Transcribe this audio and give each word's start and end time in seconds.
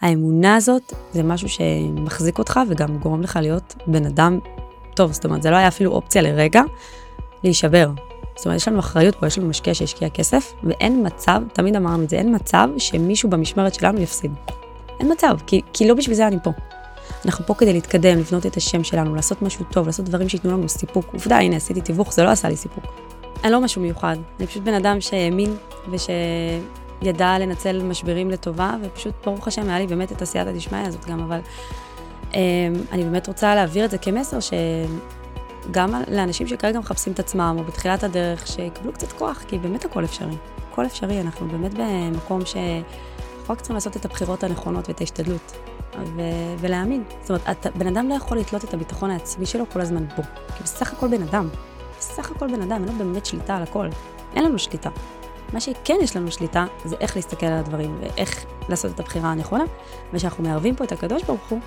האמונה 0.00 0.56
הזאת 0.56 0.92
זה 1.12 1.22
משהו 1.22 1.48
שמחזיק 1.48 2.38
אותך 2.38 2.60
וגם 2.68 2.98
גורם 2.98 3.22
לך 3.22 3.38
להיות 3.42 3.74
בן 3.86 4.06
אדם 4.06 4.38
טוב. 4.94 5.12
זאת 5.12 5.24
אומרת, 5.24 5.42
זה 5.42 5.50
לא 5.50 5.56
היה 5.56 5.68
אפילו 5.68 5.92
אופציה 5.92 6.22
לרגע 6.22 6.62
להישבר. 7.44 7.90
זאת 8.36 8.46
אומרת, 8.46 8.56
יש 8.56 8.68
לנו 8.68 8.78
אחריות 8.78 9.14
פה, 9.14 9.26
יש 9.26 9.38
לנו 9.38 9.48
משקיע 9.48 9.74
שהשקיע 9.74 10.08
כסף, 10.08 10.52
ואין 10.64 11.06
מצב, 11.06 11.42
תמיד 11.52 11.76
אמרנו 11.76 12.02
את 12.02 12.10
זה, 12.10 12.16
אין 12.16 12.34
מצב 12.34 12.68
שמישהו 12.78 13.30
במשמרת 13.30 13.74
שלנו 13.74 14.00
יפסיד. 14.00 14.32
אין 15.00 15.12
מצב, 15.12 15.36
כי, 15.46 15.60
כי 15.72 15.88
לא 15.88 15.94
בשביל 15.94 16.16
זה 16.16 16.26
אני 16.26 16.36
פה. 16.42 16.50
אנחנו 17.24 17.46
פה 17.46 17.54
כדי 17.54 17.72
להתקדם, 17.72 18.18
לבנות 18.18 18.46
את 18.46 18.56
השם 18.56 18.84
שלנו, 18.84 19.14
לעשות 19.14 19.42
משהו 19.42 19.64
טוב, 19.72 19.86
לעשות 19.86 20.04
דברים 20.04 20.28
שייתנו 20.28 20.52
לנו 20.52 20.68
סיפוק. 20.68 21.06
עובדה, 21.12 21.38
הנה, 21.38 21.56
עשיתי 21.56 21.80
תיווך, 21.80 22.12
זה 22.12 22.24
לא 22.24 22.30
עשה 22.30 22.48
לי 22.48 22.56
סיפוק. 22.56 22.84
אני 23.44 23.52
לא 23.52 23.60
משהו 23.60 23.82
מיוחד, 23.82 24.16
אני 24.38 24.46
פשוט 24.46 24.62
בן 24.62 24.74
אדם 24.74 25.00
שהאמין 25.00 25.56
ושידע 27.02 27.38
לנצל 27.38 27.82
משברים 27.82 28.30
לטובה, 28.30 28.76
ופשוט, 28.82 29.14
ברוך 29.24 29.48
השם, 29.48 29.68
היה 29.68 29.78
לי 29.78 29.86
באמת 29.86 30.12
את 30.12 30.22
עשייתא 30.22 30.52
דשמיא 30.52 30.80
הזאת 30.80 31.04
גם, 31.04 31.20
אבל 31.20 31.40
אה, 32.34 32.40
אני 32.92 33.04
באמת 33.04 33.28
רוצה 33.28 33.54
להעביר 33.54 33.84
את 33.84 33.90
זה 33.90 33.98
כמסר 33.98 34.38
שגם 34.40 36.02
לאנשים 36.08 36.46
שכרגע 36.46 36.78
מחפשים 36.78 37.12
את 37.12 37.18
עצמם, 37.18 37.56
או 37.58 37.64
בתחילת 37.64 38.04
הדרך, 38.04 38.46
שיקבלו 38.46 38.92
קצת 38.92 39.12
כוח, 39.12 39.44
כי 39.48 39.58
באמת 39.58 39.84
הכל 39.84 40.04
אפשרי. 40.04 40.36
הכל 40.72 40.86
אפשרי, 40.86 41.20
אנחנו 41.20 41.48
באמת 41.48 41.74
במקום 41.74 42.46
ש... 42.46 42.56
אנחנו 42.56 43.52
רק 43.52 43.58
צריכים 43.58 43.74
לעשות 43.74 43.96
את 43.96 44.04
הבחירות 44.04 44.44
הנכונות 44.44 44.88
ואת 44.88 45.00
ההשתדלות. 45.00 45.52
ו- 46.16 46.54
ולהאמין. 46.58 47.04
זאת 47.20 47.30
אומרת, 47.30 47.42
אתה, 47.50 47.70
בן 47.70 47.86
אדם 47.86 48.08
לא 48.08 48.14
יכול 48.14 48.38
לתלות 48.38 48.64
את 48.64 48.74
הביטחון 48.74 49.10
העצמי 49.10 49.46
שלו 49.46 49.64
כל 49.72 49.80
הזמן 49.80 50.04
בו. 50.16 50.22
כי 50.56 50.62
בסך 50.62 50.92
הכל 50.92 51.08
בן 51.08 51.22
אדם. 51.22 51.48
בסך 51.98 52.30
הכל 52.30 52.46
בן 52.46 52.62
אדם, 52.62 52.84
אין 52.84 52.98
לו 52.98 53.04
באמת 53.04 53.26
שליטה 53.26 53.56
על 53.56 53.62
הכל. 53.62 53.88
אין 54.34 54.44
לנו 54.44 54.58
שליטה. 54.58 54.90
מה 55.52 55.60
שכן 55.60 55.96
יש 56.02 56.16
לנו 56.16 56.30
שליטה, 56.30 56.66
זה 56.84 56.96
איך 57.00 57.16
להסתכל 57.16 57.46
על 57.46 57.58
הדברים, 57.58 57.96
ואיך 58.00 58.44
לעשות 58.68 58.94
את 58.94 59.00
הבחירה 59.00 59.32
הנכונה, 59.32 59.64
וכשאנחנו 60.12 60.44
מערבים 60.44 60.76
פה 60.76 60.84
את 60.84 60.92
הקדוש 60.92 61.22
ברוך 61.22 61.48
הוא, 61.48 61.60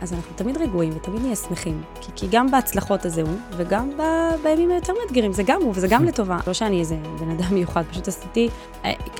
אז 0.00 0.12
אנחנו 0.12 0.36
תמיד 0.36 0.56
רגועים 0.56 0.92
ותמיד 0.96 1.22
נהיה 1.22 1.36
שמחים. 1.36 1.82
כי, 2.00 2.12
כי 2.16 2.26
גם 2.30 2.50
בהצלחות 2.50 3.04
הזה 3.04 3.22
הוא, 3.22 3.36
וגם 3.56 3.90
ב, 3.98 4.02
בימים 4.42 4.70
היותר 4.70 4.92
מאתגרים, 5.02 5.32
זה 5.32 5.42
גם 5.42 5.62
הוא 5.62 5.72
וזה 5.74 5.88
גם 5.88 6.04
לטובה. 6.04 6.38
לא 6.46 6.52
שאני 6.52 6.80
איזה 6.80 6.96
בן 7.20 7.30
אדם 7.30 7.54
מיוחד, 7.54 7.82
פשוט 7.90 8.08
עשיתי, 8.08 8.48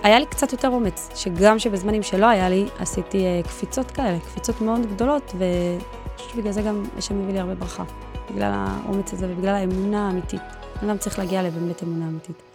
היה 0.02 0.18
לי 0.18 0.26
קצת 0.26 0.52
יותר 0.52 0.68
אומץ, 0.68 1.08
שגם 1.14 1.58
שבזמנים 1.58 2.02
שלא 2.02 2.26
היה 2.26 2.48
לי, 2.48 2.66
עשיתי 2.78 3.24
uh, 3.24 3.48
קפיצות 3.48 3.90
כאלה, 3.90 4.18
קפיצות 4.18 4.60
מאוד 4.60 4.86
גדולות, 4.86 5.32
שבגלל 6.16 6.52
זה 6.52 6.62
גם 6.62 6.82
השם 6.98 7.22
מביא 7.22 7.32
לי 7.32 7.40
הרבה 7.40 7.54
ברכה. 7.54 7.84
בגלל 8.30 8.52
האומץ 8.54 9.12
הזה 9.12 9.26
ובגלל 9.32 9.54
האמונה 9.54 10.06
האמיתית. 10.06 10.42
אדם 10.84 10.98
צריך 10.98 11.18
להגיע 11.18 11.42
לבאמת 11.42 11.82
אמונה 11.82 12.08
אמיתית. 12.08 12.53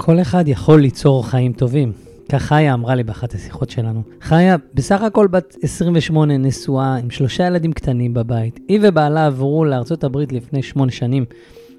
כל 0.00 0.20
אחד 0.20 0.48
יכול 0.48 0.80
ליצור 0.80 1.26
חיים 1.26 1.52
טובים. 1.52 1.92
כך 2.28 2.42
חיה 2.42 2.74
אמרה 2.74 2.94
לי 2.94 3.02
באחת 3.02 3.34
השיחות 3.34 3.70
שלנו. 3.70 4.02
חיה 4.20 4.56
בסך 4.74 5.02
הכל 5.02 5.26
בת 5.26 5.56
28, 5.62 6.36
נשואה, 6.36 6.96
עם 6.96 7.10
שלושה 7.10 7.46
ילדים 7.46 7.72
קטנים 7.72 8.14
בבית. 8.14 8.60
היא 8.68 8.80
ובעלה 8.82 9.26
עברו 9.26 9.64
לארצות 9.64 10.04
הברית 10.04 10.32
לפני 10.32 10.62
שמונה 10.62 10.92
שנים. 10.92 11.24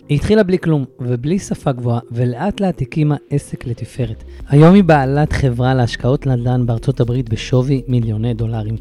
היא 0.09 0.15
התחילה 0.15 0.43
בלי 0.43 0.59
כלום 0.59 0.85
ובלי 0.99 1.39
שפה 1.39 1.71
גבוהה, 1.71 1.99
ולאט 2.11 2.61
לאט 2.61 2.81
הקימה 2.81 3.15
עסק 3.29 3.67
לתפארת. 3.67 4.23
היום 4.49 4.73
היא 4.75 4.83
בעלת 4.83 5.33
חברה 5.33 5.73
להשקעות 5.73 6.27
נדל"ן 6.27 6.65
בארצות 6.65 6.99
הברית 6.99 7.29
בשווי 7.29 7.81
מיליוני 7.87 8.33
דולרים. 8.33 8.75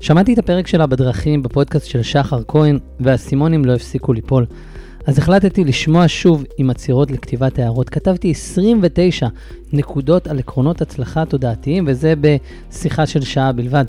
שמעתי 0.00 0.32
את 0.34 0.38
הפרק 0.38 0.66
שלה 0.66 0.86
בדרכים 0.86 1.42
בפודקאסט 1.42 1.86
של 1.86 2.02
שחר 2.02 2.42
כהן, 2.48 2.78
והאסימונים 3.00 3.64
לא 3.64 3.72
הפסיקו 3.72 4.12
ליפול. 4.12 4.46
אז 5.06 5.18
החלטתי 5.18 5.64
לשמוע 5.64 6.04
שוב 6.08 6.44
עם 6.58 6.70
עצירות 6.70 7.10
לכתיבת 7.10 7.58
הערות. 7.58 7.88
כתבתי 7.88 8.30
29 8.30 9.28
נקודות 9.72 10.26
על 10.26 10.38
עקרונות 10.38 10.82
הצלחה 10.82 11.24
תודעתיים, 11.24 11.84
וזה 11.86 12.14
בשיחה 12.20 13.06
של 13.06 13.20
שעה 13.20 13.52
בלבד. 13.52 13.84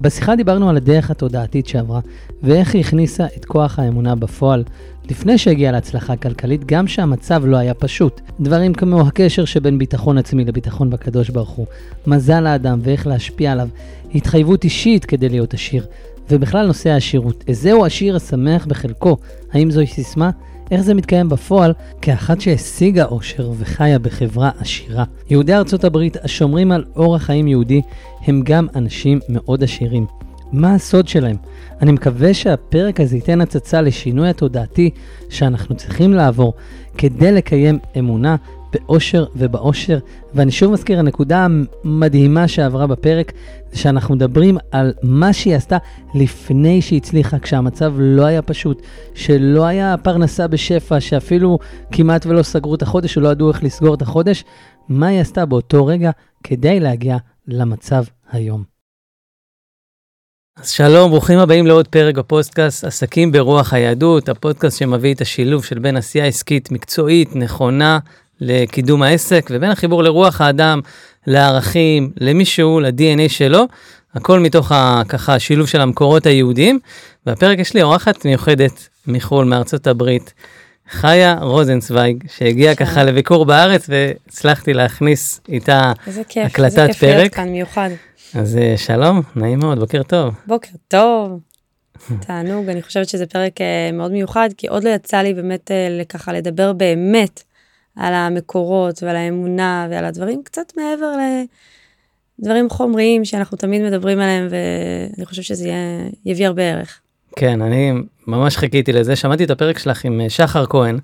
בשיחה 0.00 0.36
דיברנו 0.36 0.70
על 0.70 0.76
הדרך 0.76 1.10
התודעתית 1.10 1.66
שעברה, 1.66 2.00
ואיך 2.42 2.74
היא 2.74 2.80
הכניסה 2.80 3.26
את 3.36 3.44
כוח 3.44 3.78
האמונה 3.78 4.14
בפועל, 4.14 4.64
לפני 5.10 5.38
שהגיעה 5.38 5.72
להצלחה 5.72 6.16
כלכלית, 6.16 6.64
גם 6.64 6.86
שהמצב 6.86 7.42
לא 7.46 7.56
היה 7.56 7.74
פשוט. 7.74 8.20
דברים 8.40 8.74
כמו 8.74 9.00
הקשר 9.00 9.44
שבין 9.44 9.78
ביטחון 9.78 10.18
עצמי 10.18 10.44
לביטחון 10.44 10.90
בקדוש 10.90 11.30
ברוך 11.30 11.50
הוא, 11.50 11.66
מזל 12.06 12.46
האדם 12.46 12.78
ואיך 12.82 13.06
להשפיע 13.06 13.52
עליו, 13.52 13.68
התחייבות 14.14 14.64
אישית 14.64 15.04
כדי 15.04 15.28
להיות 15.28 15.54
עשיר, 15.54 15.86
ובכלל 16.30 16.66
נושא 16.66 16.90
העשירות. 16.90 17.44
איזהו 17.48 17.84
עשיר 17.84 18.16
השמח 18.16 18.66
בחלקו? 18.66 19.16
האם 19.52 19.70
זוהי 19.70 19.86
סיסמה? 19.86 20.30
איך 20.70 20.80
זה 20.80 20.94
מתקיים 20.94 21.28
בפועל 21.28 21.72
כאחת 22.02 22.40
שהשיגה 22.40 23.04
עושר 23.04 23.50
וחיה 23.58 23.98
בחברה 23.98 24.50
עשירה. 24.58 25.04
יהודי 25.30 25.54
ארצות 25.54 25.84
הברית 25.84 26.16
השומרים 26.24 26.72
על 26.72 26.84
אורח 26.96 27.22
חיים 27.22 27.48
יהודי 27.48 27.80
הם 28.26 28.42
גם 28.44 28.66
אנשים 28.74 29.20
מאוד 29.28 29.62
עשירים. 29.62 30.06
מה 30.52 30.74
הסוד 30.74 31.08
שלהם? 31.08 31.36
אני 31.82 31.92
מקווה 31.92 32.34
שהפרק 32.34 33.00
הזה 33.00 33.16
ייתן 33.16 33.40
הצצה 33.40 33.80
לשינוי 33.80 34.28
התודעתי 34.28 34.90
שאנחנו 35.28 35.76
צריכים 35.76 36.12
לעבור 36.12 36.52
כדי 36.98 37.32
לקיים 37.32 37.78
אמונה 37.98 38.36
באושר 38.72 39.26
ובעושר. 39.36 39.98
ואני 40.34 40.50
שוב 40.50 40.72
מזכיר, 40.72 40.98
הנקודה 40.98 41.46
המדהימה 41.84 42.48
שעברה 42.48 42.86
בפרק, 42.86 43.32
זה 43.72 43.78
שאנחנו 43.78 44.14
מדברים 44.14 44.58
על 44.70 44.92
מה 45.02 45.32
שהיא 45.32 45.56
עשתה 45.56 45.76
לפני 46.14 46.82
שהיא 46.82 46.96
הצליחה, 46.96 47.38
כשהמצב 47.38 47.94
לא 47.98 48.24
היה 48.24 48.42
פשוט, 48.42 48.82
שלא 49.14 49.64
היה 49.64 49.94
פרנסה 50.02 50.46
בשפע, 50.46 51.00
שאפילו 51.00 51.58
כמעט 51.92 52.26
ולא 52.26 52.42
סגרו 52.42 52.74
את 52.74 52.82
החודש, 52.82 53.16
או 53.16 53.22
לא 53.22 53.28
ידעו 53.28 53.48
איך 53.48 53.64
לסגור 53.64 53.94
את 53.94 54.02
החודש, 54.02 54.44
מה 54.88 55.06
היא 55.06 55.20
עשתה 55.20 55.46
באותו 55.46 55.86
רגע 55.86 56.10
כדי 56.42 56.80
להגיע 56.80 57.16
למצב 57.48 58.04
היום. 58.30 58.76
אז 60.60 60.70
שלום, 60.70 61.10
ברוכים 61.10 61.38
הבאים 61.38 61.66
לעוד 61.66 61.88
פרק 61.88 62.14
בפודקאסט 62.14 62.84
עסקים 62.84 63.32
ברוח 63.32 63.72
היהדות, 63.72 64.28
הפודקאסט 64.28 64.78
שמביא 64.78 65.14
את 65.14 65.20
השילוב 65.20 65.64
של 65.64 65.78
בין 65.78 65.96
עשייה 65.96 66.26
עסקית 66.26 66.70
מקצועית, 66.70 67.36
נכונה, 67.36 67.98
לקידום 68.40 69.02
העסק, 69.02 69.50
ובין 69.50 69.70
החיבור 69.70 70.02
לרוח 70.02 70.40
האדם, 70.40 70.80
לערכים, 71.26 72.10
למישהו, 72.20 72.80
ל-DNA 72.80 73.28
שלו, 73.28 73.64
הכל 74.14 74.40
מתוך 74.40 74.72
ה, 74.72 75.02
ככה 75.08 75.34
השילוב 75.34 75.68
של 75.68 75.80
המקורות 75.80 76.26
היהודיים. 76.26 76.78
והפרק 77.26 77.58
יש 77.58 77.74
לי 77.74 77.82
אורחת 77.82 78.24
מיוחדת 78.24 78.88
מחו"ל, 79.06 79.44
מארצות 79.44 79.86
הברית, 79.86 80.34
חיה 80.90 81.36
רוזנצוויג, 81.40 82.24
שהגיעה 82.36 82.74
ככה 82.74 83.04
לביקור 83.04 83.44
בארץ, 83.44 83.86
והצלחתי 83.88 84.74
להכניס 84.74 85.40
איתה 85.48 85.92
איזה 86.06 86.22
כיף, 86.28 86.46
הקלטת 86.46 86.78
איזה 86.78 86.86
כיף 86.86 87.00
פרק. 87.00 87.16
להיות 87.16 87.34
כאן 87.34 87.48
מיוחד. 87.48 87.90
אז 88.34 88.56
אה, 88.56 88.74
שלום, 88.76 89.22
נעים 89.36 89.58
מאוד, 89.58 89.78
בוקר 89.78 90.02
טוב. 90.02 90.34
בוקר 90.46 90.70
טוב, 90.88 91.40
תענוג, 92.20 92.68
אני 92.68 92.82
חושבת 92.82 93.08
שזה 93.08 93.26
פרק 93.26 93.60
אה, 93.60 93.90
מאוד 93.92 94.12
מיוחד, 94.12 94.48
כי 94.56 94.66
עוד 94.66 94.84
לא 94.84 94.90
יצא 94.90 95.16
לי 95.16 95.34
באמת 95.34 95.70
אה, 95.70 96.04
ככה 96.08 96.32
לדבר 96.32 96.72
באמת 96.72 97.42
על 97.96 98.14
המקורות 98.14 99.02
ועל 99.02 99.16
האמונה 99.16 99.86
ועל 99.90 100.04
הדברים 100.04 100.42
קצת 100.44 100.72
מעבר 100.76 101.12
לדברים 102.38 102.70
חומריים 102.70 103.24
שאנחנו 103.24 103.58
תמיד 103.58 103.82
מדברים 103.82 104.20
עליהם, 104.20 104.48
ואני 104.50 105.26
חושבת 105.26 105.44
שזה 105.44 105.68
יהיה, 105.68 106.08
יביא 106.24 106.46
הרבה 106.46 106.62
ערך. 106.62 107.00
כן, 107.36 107.62
אני 107.62 107.92
ממש 108.26 108.56
חיכיתי 108.56 108.92
לזה, 108.92 109.16
שמעתי 109.16 109.44
את 109.44 109.50
הפרק 109.50 109.78
שלך 109.78 110.04
עם 110.04 110.20
אה, 110.20 110.30
שחר 110.30 110.66
כהן, 110.66 110.98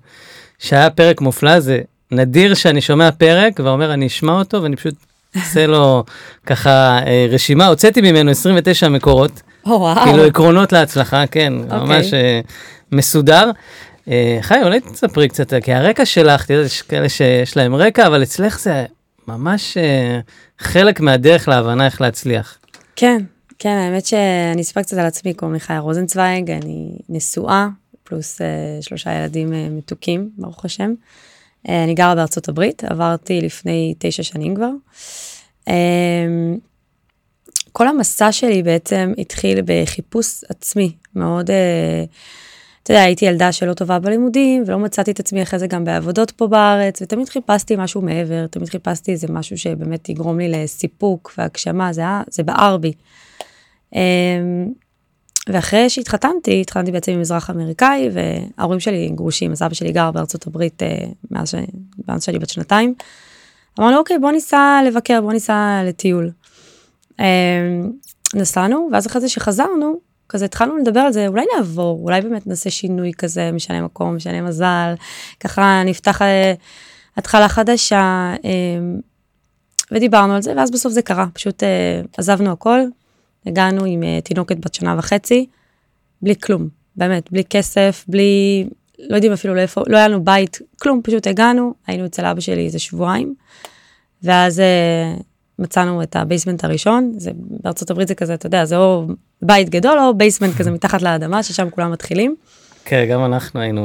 שהיה 0.58 0.90
פרק 0.90 1.20
מופלא, 1.20 1.60
זה 1.60 1.80
נדיר 2.10 2.54
שאני 2.54 2.80
שומע 2.80 3.10
פרק 3.10 3.60
ואומר 3.64 3.94
אני 3.94 4.06
אשמע 4.06 4.32
אותו 4.32 4.62
ואני 4.62 4.76
פשוט 4.76 4.94
אעשה 5.36 5.66
לו 5.66 6.04
ככה 6.46 6.98
אה, 7.06 7.26
רשימה, 7.30 7.66
הוצאתי 7.66 8.00
ממנו 8.00 8.30
29 8.30 8.88
מקורות, 8.88 9.42
או 9.66 9.70
וואו. 9.70 10.04
כאילו 10.04 10.24
עקרונות 10.24 10.72
להצלחה, 10.72 11.26
כן, 11.26 11.52
אוקיי. 11.62 11.78
ממש 11.78 12.14
אה, 12.14 12.40
מסודר. 12.92 13.50
אה, 14.08 14.38
חי, 14.40 14.58
אולי 14.62 14.80
תספרי 14.80 15.28
קצת, 15.28 15.54
כי 15.64 15.72
הרקע 15.72 16.04
שלך, 16.04 16.46
תראה, 16.46 16.64
יש 16.64 16.82
כאלה 16.82 17.08
שיש 17.08 17.56
להם 17.56 17.74
רקע, 17.74 18.06
אבל 18.06 18.22
אצלך 18.22 18.60
זה 18.60 18.84
ממש 19.28 19.76
אה, 19.76 20.20
חלק 20.58 21.00
מהדרך 21.00 21.48
להבנה 21.48 21.86
איך 21.86 22.00
להצליח. 22.00 22.58
כן, 22.96 23.22
כן, 23.58 23.76
האמת 23.76 24.06
שאני 24.06 24.62
אספר 24.62 24.82
קצת 24.82 24.98
על 24.98 25.06
עצמי, 25.06 25.34
קוראים 25.34 25.54
לי 25.54 25.60
חיה 25.60 25.78
רוזנצוויג, 25.78 26.50
אני 26.50 26.98
נשואה, 27.08 27.68
פלוס 28.04 28.40
uh, 28.40 28.44
שלושה 28.80 29.14
ילדים 29.14 29.76
מתוקים, 29.76 30.30
ברוך 30.38 30.64
השם. 30.64 30.94
אני 31.68 31.94
גרה 31.94 32.14
בארצות 32.14 32.48
הברית, 32.48 32.84
עברתי 32.84 33.40
לפני 33.40 33.94
תשע 33.98 34.22
שנים 34.22 34.54
כבר. 34.54 34.70
כל 37.72 37.88
המסע 37.88 38.32
שלי 38.32 38.62
בעצם 38.62 39.12
התחיל 39.18 39.58
בחיפוש 39.64 40.44
עצמי, 40.48 40.92
מאוד, 41.14 41.50
אתה 42.82 42.92
יודע, 42.92 43.02
הייתי 43.02 43.24
ילדה 43.24 43.52
שלא 43.52 43.74
טובה 43.74 43.98
בלימודים, 43.98 44.64
ולא 44.66 44.78
מצאתי 44.78 45.10
את 45.10 45.20
עצמי 45.20 45.42
אחרי 45.42 45.58
זה 45.58 45.66
גם 45.66 45.84
בעבודות 45.84 46.30
פה 46.30 46.46
בארץ, 46.46 47.02
ותמיד 47.02 47.28
חיפשתי 47.28 47.76
משהו 47.78 48.00
מעבר, 48.00 48.46
תמיד 48.46 48.68
חיפשתי 48.68 49.12
איזה 49.12 49.26
משהו 49.30 49.58
שבאמת 49.58 50.08
יגרום 50.08 50.38
לי 50.38 50.48
לסיפוק 50.48 51.34
והגשמה, 51.38 51.92
זה, 51.92 52.02
זה 52.30 52.42
בער 52.42 52.76
בי. 52.76 52.92
אמ, 53.94 54.00
ואחרי 55.48 55.90
שהתחתנתי, 55.90 56.60
התחתנתי 56.60 56.92
בעצם 56.92 57.12
עם 57.12 57.20
מזרח 57.20 57.50
אמריקאי, 57.50 58.08
וההורים 58.12 58.80
שלי 58.80 59.10
גרושים, 59.14 59.52
אז 59.52 59.62
אבא 59.62 59.74
שלי 59.74 59.92
גר 59.92 60.10
בארצות 60.10 60.46
הברית 60.46 60.82
אה, 60.82 61.04
מאז, 61.30 61.50
ש... 61.50 61.54
מאז 62.08 62.24
שאני 62.24 62.38
בת 62.38 62.48
שנתיים. 62.48 62.94
אמרנו, 63.80 63.98
אוקיי, 63.98 64.18
בוא 64.18 64.32
ניסע 64.32 64.80
לבקר, 64.86 65.20
בוא 65.20 65.32
ניסע 65.32 65.82
לטיול. 65.84 66.30
אמ, 67.20 67.24
נסענו, 68.34 68.88
ואז 68.92 69.06
אחרי 69.06 69.20
זה 69.20 69.28
שחזרנו, 69.28 70.11
כזה 70.32 70.44
התחלנו 70.44 70.78
לדבר 70.78 71.00
על 71.00 71.12
זה, 71.12 71.26
אולי 71.26 71.44
נעבור, 71.56 72.00
אולי 72.02 72.20
באמת 72.20 72.46
נעשה 72.46 72.70
שינוי 72.70 73.12
כזה, 73.18 73.52
משנה 73.52 73.82
מקום, 73.82 74.16
משנה 74.16 74.42
מזל, 74.42 74.94
ככה 75.40 75.82
נפתח 75.84 76.22
אה, 76.22 76.54
התחלה 77.16 77.48
חדשה, 77.48 78.34
אמ, 78.44 79.00
ודיברנו 79.90 80.34
על 80.34 80.42
זה, 80.42 80.52
ואז 80.56 80.70
בסוף 80.70 80.92
זה 80.92 81.02
קרה, 81.02 81.26
פשוט 81.32 81.62
אה, 81.62 82.00
עזבנו 82.16 82.52
הכל, 82.52 82.80
הגענו 83.46 83.84
עם 83.84 84.02
אה, 84.02 84.20
תינוקת 84.24 84.56
בת 84.56 84.74
שנה 84.74 84.94
וחצי, 84.98 85.46
בלי 86.22 86.34
כלום, 86.36 86.68
באמת, 86.96 87.32
בלי 87.32 87.44
כסף, 87.44 88.04
בלי, 88.08 88.64
לא 88.98 89.14
יודעים 89.14 89.32
אפילו 89.32 89.54
לאיפה, 89.54 89.82
לא 89.86 89.96
היה 89.96 90.08
לנו 90.08 90.24
בית, 90.24 90.58
כלום, 90.80 91.00
פשוט 91.04 91.26
הגענו, 91.26 91.74
היינו 91.86 92.06
אצל 92.06 92.26
אבא 92.26 92.40
שלי 92.40 92.64
איזה 92.64 92.78
שבועיים, 92.78 93.34
ואז 94.22 94.62
מצאנו 95.58 96.02
את 96.02 96.16
ה 96.16 96.21
basement 96.21 96.64
הראשון, 96.64 97.12
זה, 97.16 97.30
בארצות 97.34 97.90
הברית 97.90 98.08
זה 98.08 98.14
כזה, 98.14 98.34
אתה 98.34 98.46
יודע, 98.46 98.64
זה 98.64 98.76
או 98.76 99.06
בית 99.42 99.68
גדול 99.68 99.98
או 99.98 100.14
basement 100.14 100.54
כזה 100.56 100.70
מתחת 100.70 101.02
לאדמה, 101.02 101.42
ששם 101.42 101.70
כולם 101.70 101.92
מתחילים. 101.92 102.36
כן, 102.84 103.06
גם 103.10 103.24
אנחנו 103.24 103.60
היינו 103.60 103.84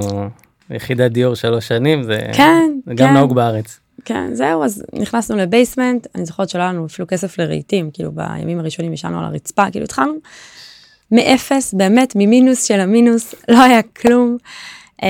יחידת 0.70 1.12
דיור 1.12 1.36
שלוש 1.36 1.68
שנים, 1.68 2.04
זה, 2.04 2.20
כן, 2.34 2.72
גם 2.88 3.08
כן. 3.08 3.14
נהוג 3.14 3.36
בארץ. 3.36 3.80
כן, 4.06 4.34
זהו, 4.34 4.64
אז 4.64 4.84
נכנסנו 4.94 5.38
ל 5.38 5.45
basement, 5.45 6.08
אני 6.16 6.26
זוכרת 6.26 6.50
שלא 6.50 6.62
היה 6.62 6.74
לנו 6.74 6.86
אפילו 6.86 7.08
כסף 7.08 7.40
לרהיטים, 7.40 7.92
כאילו 7.94 8.12
בימים 8.12 8.60
הראשונים 8.60 8.94
ישנו 8.94 9.20
על 9.20 9.26
הרצפה, 9.26 9.72
כאילו 9.72 9.86
התחלנו 9.86 10.14
מאפס, 11.12 11.74
באמת, 11.74 12.14
ממינוס 12.16 12.64
של 12.64 12.80
המינוס, 12.80 13.36
לא 13.52 13.64
היה 13.64 13.82
כלום. 13.82 14.38
אמ, 15.04 15.08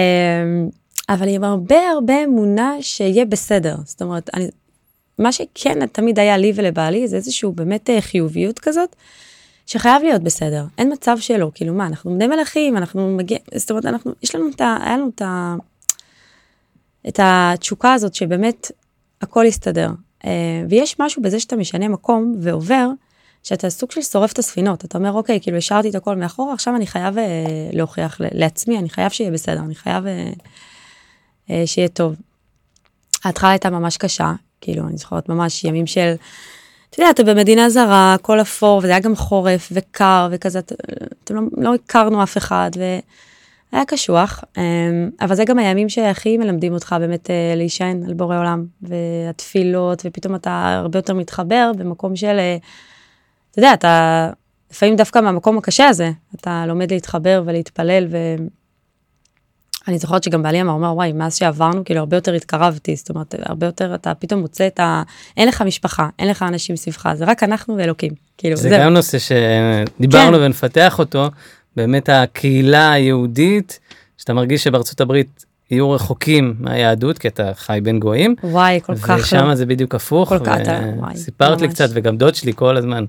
אבל 1.09 1.27
עם 1.27 1.43
הרבה 1.43 1.89
הרבה 1.93 2.23
אמונה 2.23 2.73
שיהיה 2.81 3.25
בסדר. 3.25 3.75
זאת 3.85 4.01
אומרת, 4.01 4.29
אני, 4.33 4.47
מה 5.19 5.31
שכן 5.31 5.85
תמיד 5.87 6.19
היה 6.19 6.37
לי 6.37 6.51
ולבעלי, 6.55 7.07
זה 7.07 7.15
איזשהו 7.15 7.51
באמת 7.51 7.89
אה, 7.89 8.01
חיוביות 8.01 8.59
כזאת, 8.59 8.95
שחייב 9.65 10.03
להיות 10.03 10.23
בסדר. 10.23 10.65
אין 10.77 10.93
מצב 10.93 11.17
שלא, 11.19 11.51
כאילו 11.53 11.73
מה, 11.73 11.87
אנחנו 11.87 12.13
בני 12.13 12.27
מלכים, 12.27 12.77
אנחנו 12.77 13.17
מגיעים, 13.17 13.41
זאת 13.55 13.71
אומרת, 13.71 13.85
אנחנו, 13.85 14.11
יש 14.23 14.35
לנו 14.35 14.49
את 14.55 14.61
ה... 14.61 14.77
היה 14.81 14.97
לנו 14.97 15.09
את 15.15 15.21
ה... 15.21 15.55
את 17.07 17.19
התשוקה 17.23 17.93
הזאת 17.93 18.15
שבאמת 18.15 18.71
הכל 19.21 19.43
יסתדר. 19.47 19.89
אה, 20.25 20.63
ויש 20.69 20.99
משהו 20.99 21.21
בזה 21.21 21.39
שאתה 21.39 21.55
משנה 21.55 21.87
מקום 21.87 22.35
ועובר, 22.41 22.89
שאתה 23.43 23.69
סוג 23.69 23.91
של 23.91 24.01
שורף 24.01 24.33
את 24.33 24.39
הספינות. 24.39 24.85
אתה 24.85 24.97
אומר, 24.97 25.11
אוקיי, 25.11 25.39
כאילו 25.41 25.57
השארתי 25.57 25.89
את 25.89 25.95
הכל 25.95 26.15
מאחורה, 26.15 26.53
עכשיו 26.53 26.75
אני 26.75 26.87
חייב 26.87 27.17
אה, 27.17 27.23
להוכיח 27.73 28.21
לעצמי, 28.31 28.79
אני 28.79 28.89
חייב 28.89 29.11
שיהיה 29.11 29.31
בסדר, 29.31 29.59
אני 29.59 29.75
חייב 29.75 30.03
שיהיה 31.65 31.87
טוב. 31.87 32.15
ההתחלה 33.23 33.49
הייתה 33.49 33.69
ממש 33.69 33.97
קשה, 33.97 34.33
כאילו, 34.61 34.87
אני 34.87 34.97
זוכרת 34.97 35.29
ממש 35.29 35.63
ימים 35.63 35.87
של, 35.87 36.13
אתה 36.89 37.01
יודע, 37.01 37.09
אתה 37.09 37.23
במדינה 37.23 37.69
זרה, 37.69 38.13
הכל 38.13 38.41
אפור, 38.41 38.77
וזה 38.77 38.87
היה 38.87 38.99
גם 38.99 39.15
חורף 39.15 39.69
וקר 39.71 40.27
וכזה, 40.31 40.59
אתם 41.23 41.35
לא, 41.35 41.41
לא 41.57 41.75
הכרנו 41.75 42.23
אף 42.23 42.37
אחד, 42.37 42.71
והיה 42.75 43.85
קשוח, 43.85 44.43
אה, 44.57 44.63
אבל 45.21 45.35
זה 45.35 45.45
גם 45.45 45.59
הימים 45.59 45.89
שהכי 45.89 46.37
מלמדים 46.37 46.73
אותך 46.73 46.95
באמת 46.99 47.29
אה, 47.29 47.53
להישען 47.55 48.03
על 48.03 48.13
בורא 48.13 48.37
עולם, 48.39 48.65
והתפילות, 48.81 50.01
ופתאום 50.05 50.35
אתה 50.35 50.75
הרבה 50.83 50.99
יותר 50.99 51.13
מתחבר 51.13 51.71
במקום 51.77 52.15
של... 52.15 52.39
אה, 52.39 52.57
אתה 53.51 53.59
יודע, 53.59 53.73
אתה 53.73 54.29
לפעמים 54.71 54.95
דווקא 54.95 55.19
מהמקום 55.19 55.57
הקשה 55.57 55.87
הזה, 55.87 56.11
אתה 56.35 56.65
לומד 56.67 56.93
להתחבר 56.93 57.43
ולהתפלל, 57.45 58.07
ואני 59.87 59.97
זוכרת 59.99 60.23
שגם 60.23 60.43
בעלי 60.43 60.61
אמר, 60.61 60.71
אומר, 60.71 60.93
וואי, 60.95 61.13
מאז 61.13 61.35
שעברנו, 61.35 61.85
כאילו, 61.85 61.99
הרבה 61.99 62.17
יותר 62.17 62.33
התקרבתי, 62.33 62.95
זאת 62.95 63.09
אומרת, 63.09 63.35
הרבה 63.45 63.65
יותר, 63.65 63.95
אתה 63.95 64.13
פתאום 64.13 64.39
מוצא 64.39 64.67
את 64.67 64.79
ה... 64.79 65.03
אין 65.37 65.47
לך 65.47 65.61
משפחה, 65.61 66.09
אין 66.19 66.27
לך 66.27 66.43
אנשים 66.43 66.75
סביבך, 66.75 67.13
זה 67.13 67.25
רק 67.25 67.43
אנחנו 67.43 67.77
ואלוקים, 67.77 68.11
כאילו, 68.37 68.55
זה, 68.55 68.69
זה 68.69 68.77
גם 68.83 68.93
נושא 68.93 69.17
שדיברנו 69.19 70.37
כן. 70.37 70.43
ונפתח 70.43 70.99
אותו, 70.99 71.29
באמת 71.75 72.09
הקהילה 72.09 72.91
היהודית, 72.91 73.79
שאתה 74.17 74.33
מרגיש 74.33 74.63
שבארצות 74.63 75.01
הברית 75.01 75.45
יהיו 75.71 75.91
רחוקים 75.91 76.55
מהיהדות 76.59 77.17
כי 77.17 77.27
אתה 77.27 77.51
חי 77.55 77.79
בין 77.83 77.99
גויים. 77.99 78.35
וואי 78.43 78.79
כל 78.85 78.95
כך 78.95 79.19
ושם 79.19 79.53
זה 79.53 79.65
בדיוק 79.65 79.95
הפוך. 79.95 80.29
כל 80.29 80.39
כך 80.39 80.57
אתה, 80.61 80.79
וואי. 80.97 81.17
סיפרת 81.17 81.61
לי 81.61 81.67
קצת 81.67 81.89
וגם 81.93 82.17
דוד 82.17 82.35
שלי 82.35 82.53
כל 82.55 82.77
הזמן 82.77 83.05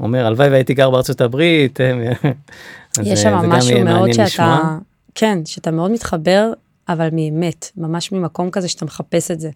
אומר 0.00 0.26
הלוואי 0.26 0.48
והייתי 0.48 0.74
גר 0.74 0.90
בארצות 0.90 1.20
הברית. 1.20 1.78
יש 3.02 3.22
שם 3.22 3.34
משהו 3.34 3.84
מאוד 3.84 4.12
שאתה. 4.12 4.78
כן, 5.14 5.44
שאתה 5.44 5.70
מאוד 5.70 5.90
מתחבר 5.90 6.52
אבל 6.88 7.08
מאמת, 7.12 7.70
ממש 7.76 8.12
ממקום 8.12 8.50
כזה 8.50 8.68
שאתה 8.68 8.84
מחפש 8.84 9.30
את 9.30 9.40
זה. 9.40 9.50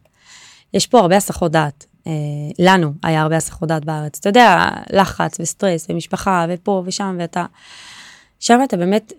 יש 0.75 0.87
פה 0.87 0.99
הרבה 1.01 1.17
הסחות 1.17 1.53
דעת. 1.53 1.87
אה, 2.07 2.13
לנו 2.59 2.93
היה 3.03 3.23
הרבה 3.23 3.37
הסחות 3.37 3.69
דעת 3.69 3.85
בארץ. 3.85 4.19
אתה 4.19 4.29
יודע, 4.29 4.69
לחץ 4.91 5.41
וסטרס 5.41 5.87
ומשפחה 5.89 6.47
ופה 6.49 6.83
ושם 6.87 7.17
ואתה, 7.19 7.47
שם 8.41 8.61
אתה 8.65 8.77
באמת, 8.77 9.13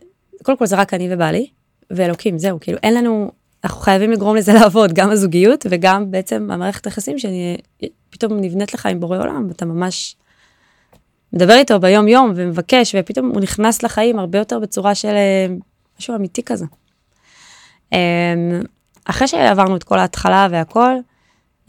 קודם 0.44 0.58
כל 0.58 0.66
זה 0.66 0.76
רק 0.76 0.94
אני 0.94 1.14
ובעלי. 1.14 1.48
ואלוקים, 1.92 2.38
זהו, 2.38 2.60
כאילו, 2.60 2.78
אין 2.84 2.94
לנו, 2.94 3.32
אנחנו 3.64 3.82
חייבים 3.82 4.12
לגרום 4.12 4.36
לזה 4.36 4.54
לעבוד, 4.60 4.94
גם 4.94 5.10
הזוגיות 5.10 5.66
וגם 5.70 6.12
בעצם 6.12 6.52
המערכת 6.52 6.86
היחסים 6.86 7.20
שאני 7.20 7.58
פתאום 8.10 8.34
נבנית 8.42 8.74
לך 8.74 8.86
עם 8.86 9.00
בורא 9.00 9.18
עולם, 9.18 9.46
ואתה 9.48 9.66
ממש 9.66 10.16
מדבר 11.34 11.54
איתו 11.54 11.80
ביום 11.80 12.08
יום 12.08 12.34
ומבקש, 12.36 12.96
ופתאום 13.00 13.30
הוא 13.30 13.42
נכנס 13.42 13.84
לחיים 13.84 14.20
הרבה 14.20 14.40
יותר 14.40 14.60
בצורה 14.60 14.96
של 14.96 15.08
אה, 15.08 15.48
משהו 16.00 16.16
אמיתי 16.16 16.44
כזה. 16.44 16.66
אמ, 17.92 17.98
אחרי 19.06 19.28
שעברנו 19.28 19.76
את 19.76 19.84
כל 19.84 20.00
ההתחלה 20.00 20.48
והכל, 20.52 20.94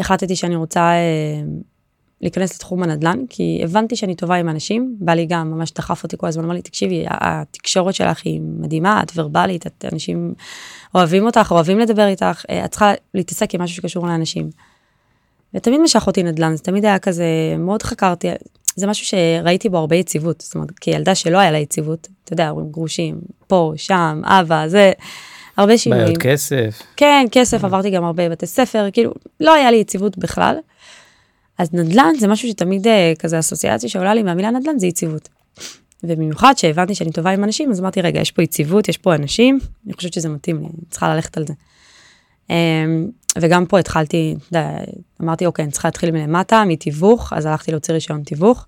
החלטתי 0.01 0.37
שאני 0.37 0.57
רוצה 0.57 0.81
אה, 0.81 1.43
להיכנס 2.21 2.55
לתחום 2.55 2.83
הנדל"ן, 2.83 3.19
כי 3.31 3.61
הבנתי 3.65 3.97
שאני 3.97 4.15
טובה 4.15 4.35
עם 4.35 4.49
אנשים, 4.49 4.97
בא 5.01 5.13
לי 5.13 5.27
גם, 5.27 5.51
ממש 5.51 5.73
דחף 5.73 6.03
אותי 6.03 6.17
כל 6.19 6.27
הזמן, 6.27 6.45
אמר 6.45 6.55
לי, 6.55 6.63
תקשיבי, 6.63 7.05
התקשורת 7.09 7.95
שלך 7.95 8.23
היא 8.25 8.41
מדהימה, 8.41 9.03
את 9.03 9.13
ורבלית, 9.15 9.67
את 9.67 9.85
אנשים 9.93 10.35
אוהבים 10.95 11.27
אותך, 11.27 11.49
אוהבים 11.51 11.79
לדבר 11.79 12.07
איתך, 12.07 12.45
אה, 12.51 12.65
את 12.65 12.71
צריכה 12.71 12.93
להתעסק 13.15 13.55
עם 13.55 13.63
משהו 13.63 13.77
שקשור 13.77 14.07
לאנשים. 14.07 14.51
ותמיד 15.55 15.81
משך 15.81 16.07
אותי 16.07 16.23
נדל"ן, 16.23 16.57
זה 16.57 16.63
תמיד 16.63 16.85
היה 16.85 16.99
כזה, 16.99 17.25
מאוד 17.59 17.83
חקרתי, 17.83 18.29
זה 18.77 18.87
משהו 18.87 19.07
שראיתי 19.07 19.69
בו 19.69 19.79
הרבה 19.79 19.97
יציבות, 19.97 20.41
זאת 20.41 20.55
אומרת, 20.55 20.71
כילדה 20.81 21.15
שלא 21.15 21.39
היה 21.39 21.51
לה 21.51 21.59
יציבות, 21.59 22.09
אתה 22.25 22.33
יודע, 22.33 22.51
אומרים 22.51 22.71
גרושים, 22.71 23.21
פה, 23.47 23.73
שם, 23.77 24.21
אבא, 24.25 24.69
זה, 24.69 24.93
הרבה 25.57 25.79
שינויים. 25.79 26.05
בעיות 26.05 26.19
כסף. 26.23 26.83
כן, 26.97 27.27
כסף, 27.33 27.65
עברתי 27.65 27.91
גם 27.91 28.05
הרבה 28.05 28.29
בתי 28.29 28.47
ספר, 28.47 28.89
כאילו, 28.93 29.15
לא 29.41 29.55
היה 29.55 29.71
לי 29.71 29.77
יציבות 29.77 30.19
בכלל. 30.19 30.57
אז 31.59 31.69
נדל"ן 31.73 32.15
זה 32.19 32.29
משהו 32.29 32.49
שתמיד 32.49 32.87
אה, 32.87 33.13
כזה 33.19 33.39
אסוציאציה 33.39 33.89
שעולה 33.89 34.15
לי 34.15 34.23
מהמילה 34.23 34.51
נדל"ן 34.51 34.79
זה 34.79 34.87
יציבות. 34.87 35.29
ובמיוחד 36.05 36.55
שהבנתי 36.57 36.95
שאני 36.95 37.13
טובה 37.13 37.31
עם 37.31 37.45
אנשים, 37.45 37.71
אז 37.71 37.81
אמרתי, 37.81 38.01
רגע, 38.01 38.21
יש 38.21 38.31
פה 38.31 38.43
יציבות, 38.43 38.89
יש 38.89 38.99
פה 38.99 39.15
אנשים, 39.15 39.59
אני 39.87 39.95
חושבת 39.95 40.13
שזה 40.13 40.29
מתאים 40.29 40.59
לי, 40.59 40.65
אני 40.65 40.85
צריכה 40.91 41.15
ללכת 41.15 41.37
על 41.37 41.47
זה. 41.47 41.53
אמ, 42.51 43.09
וגם 43.39 43.67
פה 43.67 43.79
התחלתי, 43.79 44.35
אמרתי, 45.23 45.47
אוקיי, 45.47 45.65
אני 45.65 45.73
צריכה 45.73 45.89
להתחיל 45.89 46.11
מלמטה, 46.11 46.65
מתיווך, 46.67 47.33
אז 47.33 47.47
הלכתי 47.47 47.71
להוציא 47.71 47.95
רישיון 47.95 48.23
תיווך. 48.23 48.67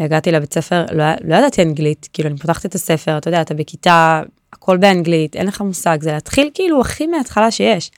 הגעתי 0.00 0.32
לבית 0.32 0.54
ספר, 0.54 0.84
לא, 0.92 1.04
לא 1.24 1.36
ידעתי 1.36 1.62
אנגלית, 1.62 2.08
כאילו, 2.12 2.28
אני 2.28 2.38
פותחת 2.38 2.66
את 2.66 2.74
הספר, 2.74 3.18
אתה 3.18 3.28
יודע, 3.28 3.40
אתה 3.40 3.54
בכיתה, 3.54 4.22
הכל 4.52 4.76
באנגלית, 4.76 5.36
אין 5.36 5.46
לך 5.46 5.60
מושג, 5.60 5.98
זה 6.02 6.12
להתחיל 6.12 6.50
כאילו 6.54 6.80
הכי 6.80 7.06
מההתחלה 7.06 7.50
שיש. 7.50 7.90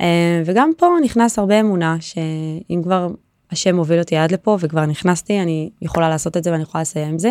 אה, 0.00 0.42
וגם 0.44 0.70
פה 0.76 0.96
נכנס 1.04 1.38
הרבה 1.38 1.60
אמונה, 1.60 1.96
שאם 2.00 2.80
כבר 2.82 3.08
השם 3.50 3.76
מוביל 3.76 3.98
אותי 3.98 4.16
עד 4.16 4.32
לפה 4.32 4.56
וכבר 4.60 4.86
נכנסתי, 4.86 5.40
אני 5.40 5.70
יכולה 5.82 6.08
לעשות 6.08 6.36
את 6.36 6.44
זה 6.44 6.52
ואני 6.52 6.62
יכולה 6.62 6.82
לסיים 6.82 7.08
עם 7.08 7.18
זה. 7.18 7.30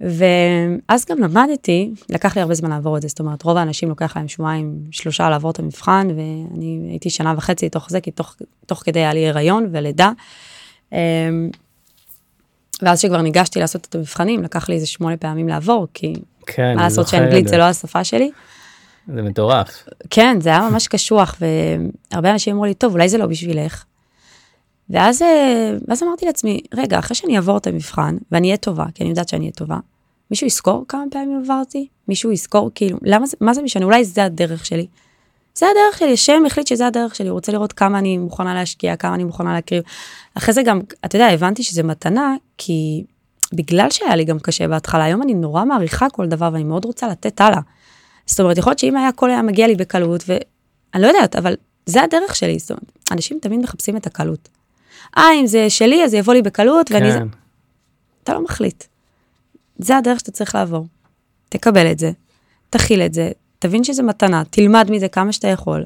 ואז 0.00 1.06
גם 1.10 1.18
למדתי, 1.18 1.90
לקח 2.08 2.36
לי 2.36 2.42
הרבה 2.42 2.54
זמן 2.54 2.70
לעבור 2.70 2.96
את 2.96 3.02
זה, 3.02 3.08
זאת 3.08 3.20
אומרת, 3.20 3.42
רוב 3.42 3.56
האנשים 3.56 3.88
לוקח 3.88 4.16
להם 4.16 4.28
שבועיים, 4.28 4.78
שלושה 4.90 5.30
לעבור 5.30 5.50
את 5.50 5.58
המבחן, 5.58 6.08
ואני 6.10 6.86
הייתי 6.90 7.10
שנה 7.10 7.34
וחצי 7.36 7.66
לתוך 7.66 7.90
זה, 7.90 8.00
כי 8.00 8.10
תוך, 8.10 8.36
תוך 8.66 8.82
כדי 8.84 9.00
היה 9.00 9.12
לי 9.12 9.28
הריון 9.28 9.68
ולידה. 9.72 10.10
אה, 10.92 10.98
ואז 12.82 13.00
שכבר 13.00 13.22
ניגשתי 13.22 13.60
לעשות 13.60 13.86
את 13.86 13.94
המבחנים, 13.94 14.42
לקח 14.42 14.68
לי 14.68 14.74
איזה 14.74 14.86
שמונה 14.86 15.16
פעמים 15.16 15.48
לעבור, 15.48 15.86
כי 15.94 16.14
כן, 16.46 16.74
מה 16.76 16.82
לעשות 16.82 17.08
שאנגלית 17.08 17.48
זה 17.48 17.56
לא 17.56 17.62
השפה 17.62 18.04
שלי. 18.04 18.30
זה 19.14 19.22
מטורף. 19.22 19.88
כן, 20.10 20.36
זה 20.40 20.48
היה 20.48 20.68
ממש 20.70 20.88
קשוח, 20.88 21.36
והרבה 22.10 22.32
אנשים 22.32 22.54
אמרו 22.54 22.64
לי, 22.64 22.74
טוב, 22.74 22.92
אולי 22.92 23.08
זה 23.08 23.18
לא 23.18 23.26
בשבילך. 23.26 23.84
ואז, 24.90 25.22
אה, 25.22 25.76
ואז 25.88 26.02
אמרתי 26.02 26.26
לעצמי, 26.26 26.60
רגע, 26.74 26.98
אחרי 26.98 27.14
שאני 27.14 27.36
אעבור 27.36 27.56
את 27.56 27.66
המבחן, 27.66 28.16
ואני 28.32 28.46
אהיה 28.46 28.56
טובה, 28.56 28.84
כי 28.94 29.02
אני 29.02 29.10
יודעת 29.10 29.28
שאני 29.28 29.40
אהיה 29.40 29.52
טובה, 29.52 29.76
מישהו 30.30 30.46
יזכור 30.46 30.84
כמה 30.88 31.04
פעמים 31.10 31.40
עברתי? 31.44 31.88
מישהו 32.08 32.32
יזכור, 32.32 32.70
כאילו, 32.74 32.98
למה 33.02 33.26
זה, 33.26 33.36
מה 33.40 33.54
זה 33.54 33.62
משנה? 33.62 33.84
אולי 33.84 34.04
זה 34.04 34.24
הדרך 34.24 34.66
שלי. 34.66 34.86
זה 35.54 35.66
הדרך 35.66 35.98
שלי, 35.98 36.12
השם 36.12 36.42
החליט 36.46 36.66
שזה 36.66 36.86
הדרך 36.86 37.14
שלי, 37.14 37.28
הוא 37.28 37.34
רוצה 37.34 37.52
לראות 37.52 37.72
כמה 37.72 37.98
אני 37.98 38.18
מוכנה 38.18 38.54
להשקיע, 38.54 38.96
כמה 38.96 39.14
אני 39.14 39.24
מוכנה 39.24 39.52
להקריב. 39.52 39.82
אחרי 40.34 40.54
זה 40.54 40.62
גם, 40.62 40.80
אתה 41.04 41.16
יודע, 41.16 41.26
הבנתי 41.26 41.62
שזה 41.62 41.82
מתנה, 41.82 42.34
כי 42.58 43.04
בגלל 43.52 43.90
שהיה 43.90 44.16
לי 44.16 44.24
גם 44.24 44.38
קשה 44.38 44.68
בהתחלה, 44.68 45.04
היום 45.04 45.22
אני 45.22 45.34
נורא 45.34 45.64
מעריכה 45.64 46.10
כל 46.10 46.26
דבר 46.26 46.50
ואני 46.52 46.64
מאוד 46.64 46.84
רוצה 46.84 47.08
לתת 47.08 47.40
הלאה. 47.40 47.60
זאת 48.26 48.40
אומרת, 48.40 48.58
יכול 48.58 48.70
להיות 48.70 48.78
שאם 48.78 48.96
היה 48.96 49.08
הכל 49.08 49.30
היה 49.30 49.42
מגיע 49.42 49.66
לי 49.66 49.74
בקלות, 49.74 50.24
ואני 50.28 51.02
לא 51.02 51.06
יודעת, 51.06 51.36
אבל 51.36 51.54
זה 51.86 52.02
הדרך 52.02 52.36
שלי, 52.36 52.58
זאת 52.58 52.70
אומרת, 52.70 52.92
אנשים 53.12 53.38
תמיד 53.42 53.60
מחפשים 53.60 53.96
את 53.96 54.06
הקלות. 54.06 54.48
אה, 55.16 55.34
אם 55.40 55.46
זה 55.46 55.70
שלי, 55.70 56.04
אז 56.04 56.10
זה 56.10 56.16
יבוא 56.16 56.34
לי 56.34 56.42
בקלות, 56.42 56.90
ואני... 56.90 57.12
זה... 57.12 57.18
כן. 57.18 57.28
אתה 58.24 58.34
לא 58.34 58.44
מחליט. 58.44 58.84
זה 59.78 59.96
הדרך 59.96 60.18
שאתה 60.18 60.30
צריך 60.30 60.54
לעבור. 60.54 60.86
תקבל 61.48 61.92
את 61.92 61.98
זה, 61.98 62.10
תכיל 62.70 63.02
את 63.02 63.14
זה, 63.14 63.30
תבין 63.58 63.84
שזה 63.84 64.02
מתנה, 64.02 64.42
תלמד 64.50 64.90
מזה 64.90 65.08
כמה 65.08 65.32
שאתה 65.32 65.48
יכול. 65.48 65.84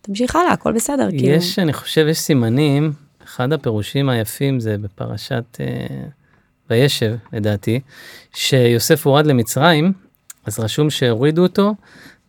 תמשיך 0.00 0.36
הלאה, 0.36 0.52
הכל 0.52 0.72
בסדר, 0.72 1.10
כאילו. 1.10 1.34
יש, 1.34 1.58
אני 1.58 1.72
חושב, 1.72 2.06
יש 2.08 2.18
סימנים, 2.18 2.92
אחד 3.24 3.52
הפירושים 3.52 4.08
היפים 4.08 4.60
זה 4.60 4.78
בפרשת 4.78 5.44
אה, 5.60 5.66
וישב, 6.70 7.16
לדעתי, 7.32 7.80
שיוסף 8.34 9.06
הורד 9.06 9.26
למצרים, 9.26 9.92
אז 10.46 10.60
רשום 10.60 10.90
שהורידו 10.90 11.42
אותו 11.42 11.74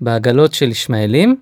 בעגלות 0.01 0.54
של 0.54 0.70
ישמעאלים, 0.70 1.36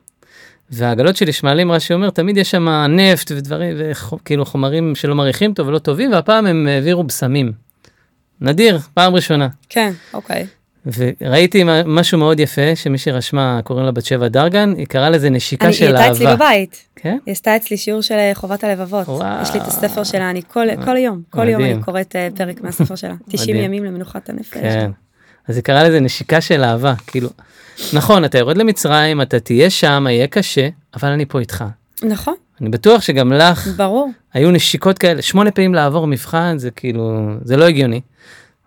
והעגלות 0.69 1.15
של 1.15 1.29
ישמעאלים, 1.29 1.71
רש"י 1.71 1.93
אומר, 1.93 2.09
תמיד 2.09 2.37
יש 2.37 2.51
שם 2.51 2.69
נפט 2.89 3.31
ודברים, 3.31 3.77
וכאילו 3.79 4.45
חומרים 4.45 4.95
שלא 4.95 5.15
מריחים 5.15 5.53
טוב 5.53 5.67
ולא 5.67 5.79
טובים, 5.79 6.11
והפעם 6.11 6.45
הם 6.45 6.67
העבירו 6.67 7.03
בשמים. 7.03 7.51
נדיר, 8.41 8.79
פעם 8.93 9.15
ראשונה. 9.15 9.47
כן, 9.69 9.91
אוקיי. 10.13 10.47
וראיתי 10.97 11.63
משהו 11.85 12.17
מאוד 12.17 12.39
יפה, 12.39 12.75
שמי 12.75 12.97
שרשמה, 12.97 13.59
קוראים 13.63 13.85
לה 13.85 13.91
בת 13.91 14.05
שבע 14.05 14.27
דרגן, 14.27 14.73
היא 14.77 14.85
קראה 14.85 15.09
לזה 15.09 15.29
נשיקה 15.29 15.65
אני, 15.65 15.73
של 15.73 15.85
היא 15.85 15.93
אהבה. 15.93 16.03
הייתה 16.03 16.15
אצלי 16.15 16.35
בבית. 16.35 16.85
כן? 16.95 17.17
היא 17.25 17.31
עשתה 17.31 17.55
אצלי 17.55 17.77
שיעור 17.77 18.01
של 18.01 18.15
אה, 18.15 18.31
חובת 18.33 18.63
הלבבות. 18.63 19.07
וואו. 19.07 19.41
יש 19.41 19.53
לי 19.53 19.59
את 19.59 19.67
הספר 19.67 20.03
שלה, 20.03 20.29
אני 20.29 20.41
כל, 20.47 20.67
כל 20.85 20.97
יום, 20.97 21.21
כל 21.29 21.47
יום 21.47 21.61
מדהים. 21.61 21.75
אני 21.75 21.83
קוראת 21.83 22.15
אה, 22.15 22.27
פרק 22.35 22.61
מהספר 22.61 22.95
שלה. 22.95 23.15
90 23.29 23.55
מדהים. 23.55 23.73
ימים 23.73 23.83
למנוחת 23.83 24.29
הנפש. 24.29 24.57
כן. 24.57 24.91
אז 25.47 25.55
היא 25.55 25.63
קראה 25.63 25.83
לזה 25.83 25.99
נשיקה 25.99 26.41
של 26.41 26.63
אהבה, 26.63 26.93
כאילו, 27.07 27.29
נכון, 27.93 28.25
אתה 28.25 28.37
יורד 28.37 28.57
למצרים, 28.57 29.21
אתה 29.21 29.39
תהיה 29.39 29.69
שם, 29.69 30.05
יהיה 30.09 30.27
קשה, 30.27 30.69
אבל 30.93 31.09
אני 31.09 31.25
פה 31.25 31.39
איתך. 31.39 31.63
נכון, 32.03 32.35
אני 32.61 32.69
בטוח 32.69 33.01
שגם 33.01 33.33
לך 33.33 33.67
ברור. 33.75 34.11
היו 34.33 34.51
נשיקות 34.51 34.97
כאלה, 34.97 35.21
שמונה 35.21 35.51
פעמים 35.51 35.73
לעבור 35.73 36.07
מבחן, 36.07 36.57
זה 36.57 36.71
כאילו, 36.71 37.27
זה 37.43 37.57
לא 37.57 37.65
הגיוני. 37.65 38.01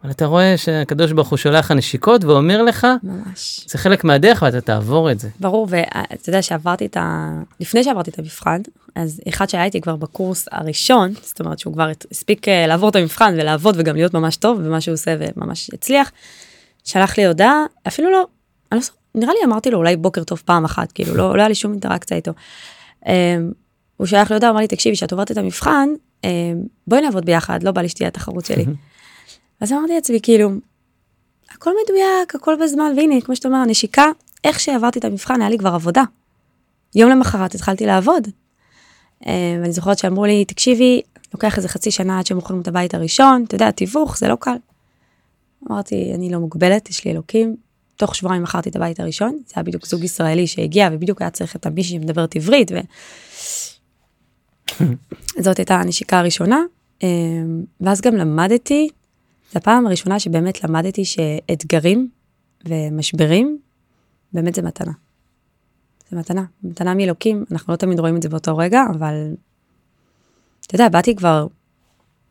אבל 0.05 0.11
אתה 0.11 0.27
רואה 0.27 0.57
שהקדוש 0.57 1.13
ברוך 1.13 1.29
הוא 1.29 1.37
שולח 1.37 1.65
לך 1.65 1.71
נשיקות 1.71 2.25
ואומר 2.25 2.63
לך, 2.63 2.87
ממש. 3.03 3.61
זה 3.67 3.79
חלק 3.79 4.05
מהדרך 4.05 4.43
ואתה 4.43 4.61
תעבור 4.61 5.11
את 5.11 5.21
זה. 5.21 5.29
ברור, 5.41 5.67
ואתה 5.71 6.29
יודע 6.31 6.43
שעברתי 6.43 6.87
את 6.87 6.97
ה... 6.97 7.31
לפני 7.61 7.85
שעברתי 7.85 8.11
את 8.11 8.19
המבחן, 8.19 8.61
אז 8.95 9.21
אחד 9.29 9.49
שהיה 9.49 9.65
איתי 9.65 9.81
כבר 9.81 9.97
בקורס 9.97 10.49
הראשון, 10.53 11.13
זאת 11.23 11.41
אומרת 11.41 11.59
שהוא 11.59 11.73
כבר 11.73 11.91
הספיק 12.11 12.49
אה, 12.49 12.67
לעבור 12.67 12.89
את 12.89 12.97
המבחן 12.97 13.35
ולעבוד 13.39 13.75
וגם 13.79 13.97
להיות 13.97 14.15
ממש 14.15 14.37
טוב 14.37 14.63
במה 14.63 14.81
שהוא 14.81 14.95
עושה 14.95 15.17
וממש 15.19 15.71
הצליח, 15.75 16.11
שלח 16.85 17.19
לי 17.19 17.27
הודעה, 17.27 17.65
אפילו 17.89 18.11
לא, 18.11 18.27
אני 18.73 18.79
לא 18.79 18.85
זוכרת, 18.85 18.98
נראה 19.19 19.33
לי 19.33 19.45
אמרתי 19.45 19.71
לו 19.71 19.79
אולי 19.79 19.97
בוקר 19.97 20.25
טוב 20.25 20.43
פעם 20.45 20.65
אחת, 20.65 20.93
כאילו 20.93 21.15
לא, 21.15 21.37
לא 21.37 21.41
היה 21.41 21.49
לי 21.49 21.55
שום 21.55 21.73
אינטראקציה 21.73 22.17
איתו. 22.17 22.33
אה, 23.07 23.37
הוא 23.97 24.07
שלח 24.07 24.31
לי 24.31 24.37
הודעה, 24.37 24.51
אמר 24.51 24.61
לי, 24.61 24.67
תקשיבי, 24.67 24.97
כשאת 24.97 25.13
עוברת 25.13 25.31
את 25.31 25.37
המבחן, 25.37 25.89
אה, 26.25 26.53
בואי 26.87 27.01
נעבוד 27.01 27.25
ביחד, 27.25 27.63
לא 27.63 27.71
בא 27.71 27.81
לי 27.83 27.89
שתהיה 27.89 28.09
התחרות 28.09 28.47
שלי. 28.47 28.65
אז 29.61 29.73
אמרתי 29.73 29.95
לעצמי, 29.95 30.21
כאילו, 30.23 30.51
הכל 31.55 31.71
מדויק, 31.85 32.35
הכל 32.35 32.55
בזמן, 32.63 32.93
והנה, 32.97 33.21
כמו 33.21 33.37
שאתה 33.37 33.49
אומר, 33.49 33.59
הנשיקה, 33.59 34.07
איך 34.45 34.61
שעברתי 34.61 34.99
את 34.99 35.05
המבחן, 35.05 35.41
היה 35.41 35.51
לי 35.51 35.59
כבר 35.59 35.75
עבודה. 35.75 36.03
יום 36.95 37.11
למחרת 37.11 37.55
התחלתי 37.55 37.87
לעבוד. 37.87 38.29
אה, 39.27 39.59
ואני 39.61 39.73
זוכרת 39.73 39.99
שאמרו 39.99 40.25
לי, 40.25 40.45
תקשיבי, 40.45 41.03
לוקח 41.35 41.57
איזה 41.57 41.69
חצי 41.69 41.91
שנה 41.91 42.19
עד 42.19 42.27
שמוכרים 42.27 42.61
את 42.61 42.69
הבית 42.69 42.95
הראשון, 42.95 43.45
אתה 43.47 43.55
יודע, 43.55 43.71
תיווך, 43.71 44.19
זה 44.19 44.29
לא 44.29 44.37
קל. 44.41 44.57
אמרתי, 45.71 46.13
אני 46.15 46.31
לא 46.31 46.39
מוגבלת, 46.39 46.91
יש 46.91 47.05
לי 47.05 47.11
אלוקים. 47.11 47.57
תוך 47.99 48.15
שבועיים 48.15 48.43
מכרתי 48.43 48.69
את 48.69 48.77
הבית 48.77 49.01
הראשון, 49.01 49.39
זה 49.47 49.53
היה 49.57 49.63
בדיוק 49.63 49.87
זוג 49.87 50.05
ישראלי 50.05 50.47
שהגיע, 50.47 50.89
ובדיוק 50.93 51.23
היה 51.23 51.31
צריך 51.31 51.57
את 51.57 51.67
המישהי 51.67 51.99
שמדברת 51.99 52.37
עברית, 52.37 52.71
וזאת 55.39 55.59
הייתה 55.61 55.75
הנשיקה 55.75 56.19
הראשונה. 56.19 56.59
אה, 57.03 57.09
ואז 57.81 58.01
גם 58.01 58.15
למדתי, 58.15 58.89
זו 59.53 59.59
הפעם 59.59 59.87
הראשונה 59.87 60.21
שבאמת 60.21 60.65
למדתי 60.65 61.05
שאתגרים 61.05 62.09
ומשברים, 62.65 63.59
באמת 64.33 64.55
זה 64.55 64.63
מתנה. 64.63 64.93
זה 66.11 66.17
מתנה, 66.17 66.45
מתנה 66.63 66.95
מאלוקים, 66.95 67.45
אנחנו 67.53 67.73
לא 67.73 67.77
תמיד 67.77 68.01
רואים 68.01 68.17
את 68.17 68.23
זה 68.23 68.29
באותו 68.29 68.57
רגע, 68.57 68.83
אבל 68.99 69.35
אתה 70.67 70.75
יודע, 70.75 70.89
באתי 70.89 71.17
כבר 71.17 71.47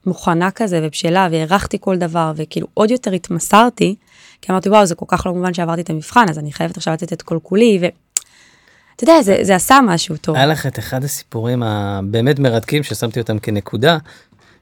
מוכנה 0.08 0.52
כזה 0.52 0.80
ובשלה, 0.84 1.28
והערכתי 1.32 1.78
כל 1.82 1.98
דבר, 1.98 2.32
וכאילו 2.36 2.68
עוד 2.74 2.92
יותר 2.92 3.12
התמסרתי, 3.12 3.96
כי 4.42 4.52
אמרתי, 4.52 4.70
וואו, 4.70 4.86
זה 4.86 4.96
כל 4.96 5.06
כך 5.08 5.26
לא 5.26 5.34
מובן 5.34 5.54
שעברתי 5.54 5.82
את 5.82 5.90
המבחן, 5.90 6.26
אז 6.30 6.40
אני 6.40 6.52
חייבת 6.52 6.78
עכשיו 6.78 6.94
לתת 6.94 7.14
את 7.14 7.22
כל 7.22 7.38
כולי, 7.44 7.80
ואתה 7.82 9.04
יודע, 9.04 9.22
זה, 9.22 9.38
זה 9.42 9.56
עשה 9.56 9.80
משהו 9.86 10.18
טוב. 10.18 10.36
היה 10.36 10.46
לך 10.46 10.66
את 10.66 10.80
אחד 10.80 11.04
הסיפורים 11.04 11.64
הבאמת 11.64 12.40
מרתקים 12.40 12.84
ששמתי 12.84 13.20
אותם 13.20 13.40
כנקודה, 13.40 13.98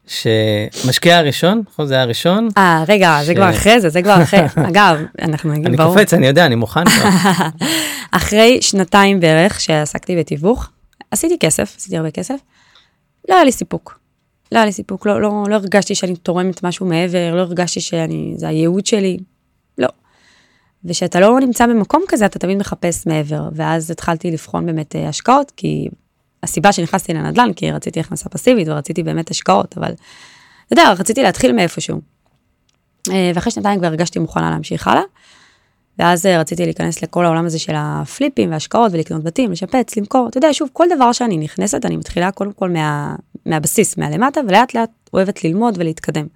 שמשקיע 0.08 1.18
הראשון, 1.18 1.62
נכון? 1.72 1.86
זה 1.88 1.94
היה 1.94 2.04
הראשון. 2.04 2.50
אה, 2.58 2.84
רגע, 2.88 3.18
זה 3.24 3.32
ש- 3.34 3.36
כבר 3.36 3.50
אחרי 3.50 3.82
זה, 3.82 3.90
זה 3.90 4.02
כבר 4.02 4.24
אחרי. 4.24 4.40
אגב, 4.70 4.98
אנחנו 5.22 5.52
נגיד, 5.52 5.66
אני 5.66 5.78
ברור. 5.78 5.94
קופץ, 5.96 6.14
אני 6.14 6.28
יודע, 6.28 6.46
אני 6.46 6.56
מוכן. 6.56 6.84
אחרי 8.12 8.62
שנתיים 8.62 9.20
בערך 9.20 9.60
שעסקתי 9.60 10.16
בתיווך, 10.16 10.70
עשיתי 11.12 11.38
כסף, 11.40 11.76
עשיתי 11.78 11.98
הרבה 11.98 12.12
כסף, 12.12 12.36
לא 13.30 13.36
היה 13.36 13.44
לי 13.44 13.52
סיפוק. 13.52 14.00
לא 14.52 14.58
היה 14.58 14.66
לי 14.66 14.72
סיפוק, 14.72 15.06
לא, 15.06 15.22
לא, 15.22 15.44
לא 15.50 15.56
הרגשתי 15.56 15.96
שאני 15.96 16.16
תורמת 16.16 16.64
משהו 16.64 16.86
מעבר, 16.86 17.36
לא 17.36 17.42
הרגשתי 17.42 17.82
שאני, 17.82 18.34
זה 18.38 18.48
הייעוד 18.48 18.86
שלי, 18.86 19.18
לא. 19.78 19.88
וכשאתה 20.86 21.20
לא 21.20 21.40
נמצא 21.40 21.68
במקום 21.68 22.04
כזה, 22.08 22.26
אתה 22.26 22.40
תמיד 22.40 22.58
מחפש 22.58 23.08
מעבר, 23.08 23.50
ואז 23.56 23.92
התחלתי 23.92 24.32
לבחון 24.32 24.66
באמת 24.66 24.96
אה, 24.96 25.10
השקעות, 25.10 25.52
כי 25.56 25.88
הסיבה 26.44 26.72
שנכנסתי 26.72 27.14
לנדל"ן, 27.14 27.54
כי 27.54 27.72
רציתי 27.72 28.00
הכנסה 28.00 28.30
פסיבית 28.30 28.68
ורציתי 28.68 29.04
באמת 29.04 29.32
השקעות, 29.32 29.78
אבל 29.78 29.92
אתה 30.66 30.74
יודע, 30.74 30.92
רציתי 30.92 31.24
להתחיל 31.24 31.52
מאיפשהו. 31.52 32.02
אה, 33.12 33.32
ואחרי 33.36 33.52
שנתיים 33.52 33.80
כבר 33.80 33.88
הרגשתי 33.88 34.20
מוכנה 34.20 34.50
להמשיך 34.50 34.88
הלאה. 34.88 35.04
ואז 36.00 36.26
אה, 36.26 36.40
רציתי 36.40 36.66
להיכנס 36.66 37.04
לכל 37.04 37.26
העולם 37.26 37.46
הזה 37.46 37.60
של 37.60 37.74
הפליפים 37.76 38.52
והשקעות 38.52 38.92
ולקנות 38.94 39.24
בתים, 39.24 39.52
לשפץ, 39.52 39.96
למכור. 39.98 40.28
אתה 40.28 40.38
יודע, 40.38 40.54
שוב, 40.54 40.70
כל 40.74 40.88
דבר 40.96 41.12
שאני 41.12 41.38
נכנסת, 41.38 41.86
אני 41.86 41.98
מתחילה 41.98 42.32
קודם 42.32 42.54
כל 42.54 42.70
מה, 42.70 43.16
מהבסיס, 43.46 43.98
מהלמטה, 43.98 44.42
ולאט 44.48 44.74
לאט 44.74 44.90
אוהבת 45.14 45.44
ללמוד 45.44 45.76
ולהתקדם. 45.78 46.28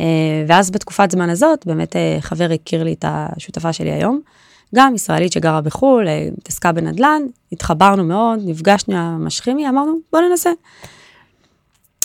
אה, 0.00 0.44
ואז 0.48 0.70
בתקופת 0.70 1.10
זמן 1.10 1.30
הזאת, 1.30 1.66
באמת 1.66 1.96
אה, 1.96 2.16
חבר 2.20 2.48
הכיר 2.54 2.84
לי 2.84 2.92
את 2.92 3.04
השותפה 3.08 3.72
שלי 3.72 3.92
היום, 3.92 4.20
גם 4.74 4.94
ישראלית 4.94 5.32
שגרה 5.32 5.60
בחו"ל, 5.60 6.08
אה, 6.08 6.28
התעסקה 6.38 6.72
בנדל"ן, 6.72 7.22
התחברנו 7.52 8.04
מאוד, 8.04 8.38
נפגשנו 8.44 8.96
עם 8.96 9.00
המשקיעים, 9.00 9.68
אמרנו, 9.68 9.98
בוא 10.12 10.20
ננסה. 10.20 10.50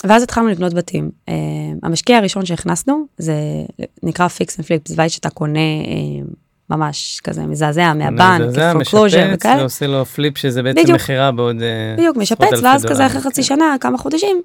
ואז 0.04 0.22
התחלנו 0.22 0.48
לבנות 0.48 0.74
בתים. 0.74 1.10
אה, 1.26 1.32
המשקיע 1.82 2.16
הראשון 2.16 2.46
שהכנסנו, 2.46 3.06
זה 3.18 3.34
נקרא 4.02 4.28
fix 4.28 4.58
and 4.58 4.66
flip, 4.66 4.88
זה 4.88 4.96
בית 4.96 5.10
שאתה 5.10 5.30
קונה 5.30 5.60
אה, 5.84 6.34
ממש 6.70 7.20
כזה 7.24 7.46
מזעזע 7.46 7.92
מהבנק, 7.94 8.40
foreclosure 8.54 9.24
משפץ 9.28 9.34
וכאלה. 9.34 9.60
ועושה 9.60 9.86
לו 9.86 10.04
flip 10.04 10.38
שזה 10.38 10.62
בעצם. 10.62 10.94
מכירה 10.94 11.32
בעוד 11.32 11.62
אה, 11.62 11.94
בדיוק, 11.98 12.16
משפץ, 12.16 12.60
ואז 12.62 12.86
כזה. 12.86 13.06
אחרי 13.06 13.20
חצי 13.20 13.42
כן. 13.42 13.42
שנה, 13.42 13.76
כמה 13.80 13.98
חודשים, 13.98 14.42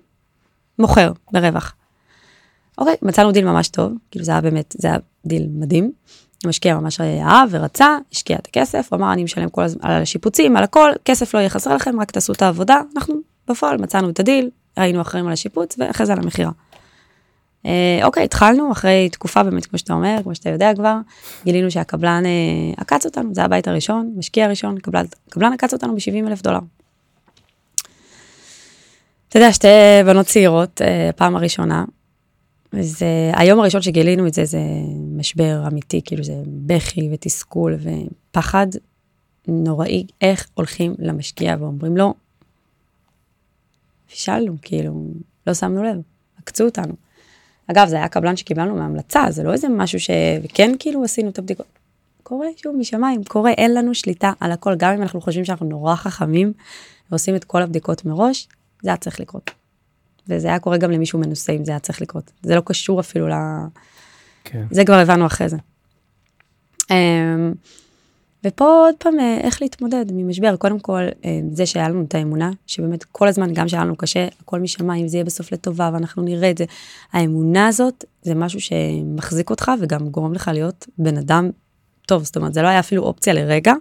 מוכר 0.79 1.11
ברווח. 1.31 1.73
אוקיי, 2.77 2.95
מצאנו 3.01 3.31
דיל 3.31 3.45
ממש 3.45 3.67
טוב, 3.67 3.91
כאילו 4.11 4.25
זה 4.25 4.31
היה 4.31 4.41
באמת, 4.41 4.75
זה 4.77 4.87
היה 4.87 4.97
דיל 5.25 5.47
מדהים. 5.51 5.91
המשקיע 6.45 6.75
ממש 6.79 7.01
אהב 7.01 7.49
ורצה, 7.51 7.97
השקיע 8.13 8.37
את 8.37 8.47
הכסף, 8.47 8.89
אמר, 8.93 9.13
אני 9.13 9.23
משלם 9.23 9.49
כל 9.49 9.63
הזמן 9.63 9.81
על 9.83 10.01
השיפוצים, 10.01 10.57
על 10.57 10.63
הכל, 10.63 10.91
כסף 11.05 11.33
לא 11.33 11.39
יהיה 11.39 11.49
חסר 11.49 11.75
לכם, 11.75 11.99
רק 12.01 12.11
תעשו 12.11 12.33
את 12.33 12.41
העבודה. 12.41 12.81
אנחנו 12.95 13.15
בפועל 13.47 13.77
מצאנו 13.77 14.09
את 14.09 14.19
הדיל, 14.19 14.49
היינו 14.75 15.01
אחראים 15.01 15.27
על 15.27 15.33
השיפוץ, 15.33 15.75
ואחרי 15.79 16.05
זה 16.05 16.13
על 16.13 16.19
המכירה. 16.19 16.51
אה, 17.65 17.99
אוקיי, 18.03 18.23
התחלנו 18.23 18.71
אחרי 18.71 19.09
תקופה 19.11 19.43
באמת, 19.43 19.65
כמו 19.65 19.79
שאתה 19.79 19.93
אומר, 19.93 20.17
כמו 20.23 20.35
שאתה 20.35 20.49
יודע 20.49 20.71
כבר, 20.75 20.97
גילינו 21.45 21.71
שהקבלן 21.71 22.23
אה, 22.25 22.73
עקץ 22.77 23.05
אותנו, 23.05 23.33
זה 23.33 23.43
הבית 23.43 23.67
הראשון, 23.67 24.13
משקיע 24.17 24.47
ראשון, 24.47 24.79
קבלן, 25.29 25.53
עקץ 25.53 25.73
אותנו 25.73 25.95
ב-70 25.95 26.27
אלף 26.27 26.41
דולר. 26.41 26.59
אתה 29.29 29.39
יודע, 29.39 29.53
שתי 29.53 29.67
בנות 30.05 30.25
צעירות, 30.25 30.81
אה, 30.81 31.09
פעם 31.15 31.35
הראשונה, 31.35 31.85
וזה, 32.73 33.31
היום 33.33 33.59
הראשון 33.59 33.81
שגילינו 33.81 34.27
את 34.27 34.33
זה, 34.33 34.45
זה 34.45 34.59
משבר 35.17 35.63
אמיתי, 35.67 36.01
כאילו 36.05 36.23
זה 36.23 36.33
בכי 36.47 37.09
ותסכול 37.13 37.77
ופחד 37.81 38.67
נוראי, 39.47 40.07
איך 40.21 40.47
הולכים 40.53 40.95
למשקיע 40.99 41.55
ואומרים 41.59 41.97
לו, 41.97 42.13
פישלנו, 44.09 44.55
כאילו, 44.61 45.07
לא 45.47 45.53
שמנו 45.53 45.83
לב, 45.83 45.97
עקצו 46.37 46.63
אותנו. 46.65 47.04
אגב, 47.67 47.87
זה 47.87 47.95
היה 47.95 48.07
קבלן 48.07 48.35
שקיבלנו 48.35 48.75
מהמלצה, 48.75 49.25
זה 49.29 49.43
לא 49.43 49.53
איזה 49.53 49.69
משהו 49.69 49.99
ש... 49.99 50.09
וכן, 50.43 50.71
כאילו, 50.79 51.03
עשינו 51.03 51.29
את 51.29 51.39
הבדיקות. 51.39 51.65
קורה, 52.23 52.47
שוב, 52.57 52.75
משמיים, 52.79 53.23
קורה, 53.23 53.51
אין 53.51 53.73
לנו 53.73 53.95
שליטה 53.95 54.31
על 54.39 54.51
הכל, 54.51 54.75
גם 54.75 54.93
אם 54.93 55.01
אנחנו 55.01 55.21
חושבים 55.21 55.45
שאנחנו 55.45 55.65
נורא 55.65 55.95
חכמים 55.95 56.53
ועושים 57.11 57.35
את 57.35 57.43
כל 57.43 57.61
הבדיקות 57.61 58.05
מראש, 58.05 58.47
זה 58.81 58.89
היה 58.89 58.97
צריך 58.97 59.19
לקרות. 59.19 59.51
וזה 60.27 60.47
היה 60.47 60.59
קורה 60.59 60.77
גם 60.77 60.91
למישהו 60.91 61.19
מנוסה 61.19 61.53
אם 61.53 61.65
זה 61.65 61.71
היה 61.71 61.79
צריך 61.79 62.01
לקרות. 62.01 62.31
זה 62.43 62.55
לא 62.55 62.61
קשור 62.65 62.99
אפילו 62.99 63.27
ל... 63.27 63.33
כן. 64.43 64.65
זה 64.71 64.85
כבר 64.85 64.95
הבנו 64.95 65.25
אחרי 65.25 65.49
זה. 65.49 65.57
אמ, 66.91 67.53
ופה 68.45 68.65
עוד 68.65 68.95
פעם, 68.97 69.19
אה, 69.19 69.37
איך 69.41 69.61
להתמודד 69.61 70.05
ממשבר. 70.13 70.55
קודם 70.55 70.79
כל, 70.79 71.01
אה, 71.25 71.39
זה 71.51 71.65
שהיה 71.65 71.89
לנו 71.89 72.03
את 72.07 72.15
האמונה, 72.15 72.51
שבאמת 72.67 73.03
כל 73.03 73.27
הזמן, 73.27 73.53
גם 73.53 73.67
שהיה 73.67 73.83
לנו 73.83 73.95
קשה, 73.95 74.27
הכל 74.41 74.59
משמיים, 74.59 75.07
זה 75.07 75.17
יהיה 75.17 75.23
בסוף 75.23 75.51
לטובה, 75.51 75.89
ואנחנו 75.93 76.23
נראה 76.23 76.51
את 76.51 76.57
זה. 76.57 76.65
האמונה 77.13 77.67
הזאת, 77.67 78.05
זה 78.21 78.35
משהו 78.35 78.59
שמחזיק 78.59 79.49
אותך 79.49 79.71
וגם 79.81 80.09
גורם 80.09 80.33
לך 80.33 80.51
להיות 80.53 80.87
בן 80.97 81.17
אדם 81.17 81.49
טוב. 82.07 82.23
זאת 82.23 82.35
אומרת, 82.35 82.53
זה 82.53 82.61
לא 82.61 82.67
היה 82.67 82.79
אפילו 82.79 83.03
אופציה 83.03 83.33
לרגע 83.33 83.73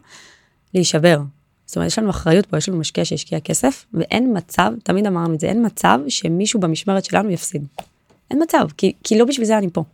להישבר. 0.75 1.21
זאת 1.67 1.77
אומרת, 1.77 1.87
יש 1.87 1.99
לנו 1.99 2.11
אחריות 2.11 2.47
פה, 2.47 2.57
יש 2.57 2.69
לנו 2.69 2.79
משקיע 2.79 3.05
שהשקיע 3.05 3.41
כסף, 3.41 3.85
ואין 3.95 4.37
מצב, 4.37 4.73
תמיד 4.83 5.07
אמרנו 5.07 5.35
את 5.35 5.41
זה, 5.41 5.47
אין 5.47 5.67
מצב 5.67 6.01
שמישהו 6.09 6.61
במשמרת 6.61 7.05
שלנו 7.05 7.31
יפסיד. 7.31 7.67
אין 8.31 8.43
מצב, 8.43 8.67
כי, 8.77 8.93
כי 9.05 9.19
לא 9.19 9.25
בשביל 9.25 9.47
זה 9.47 9.59
אני 9.59 9.71
פה. 9.73 9.85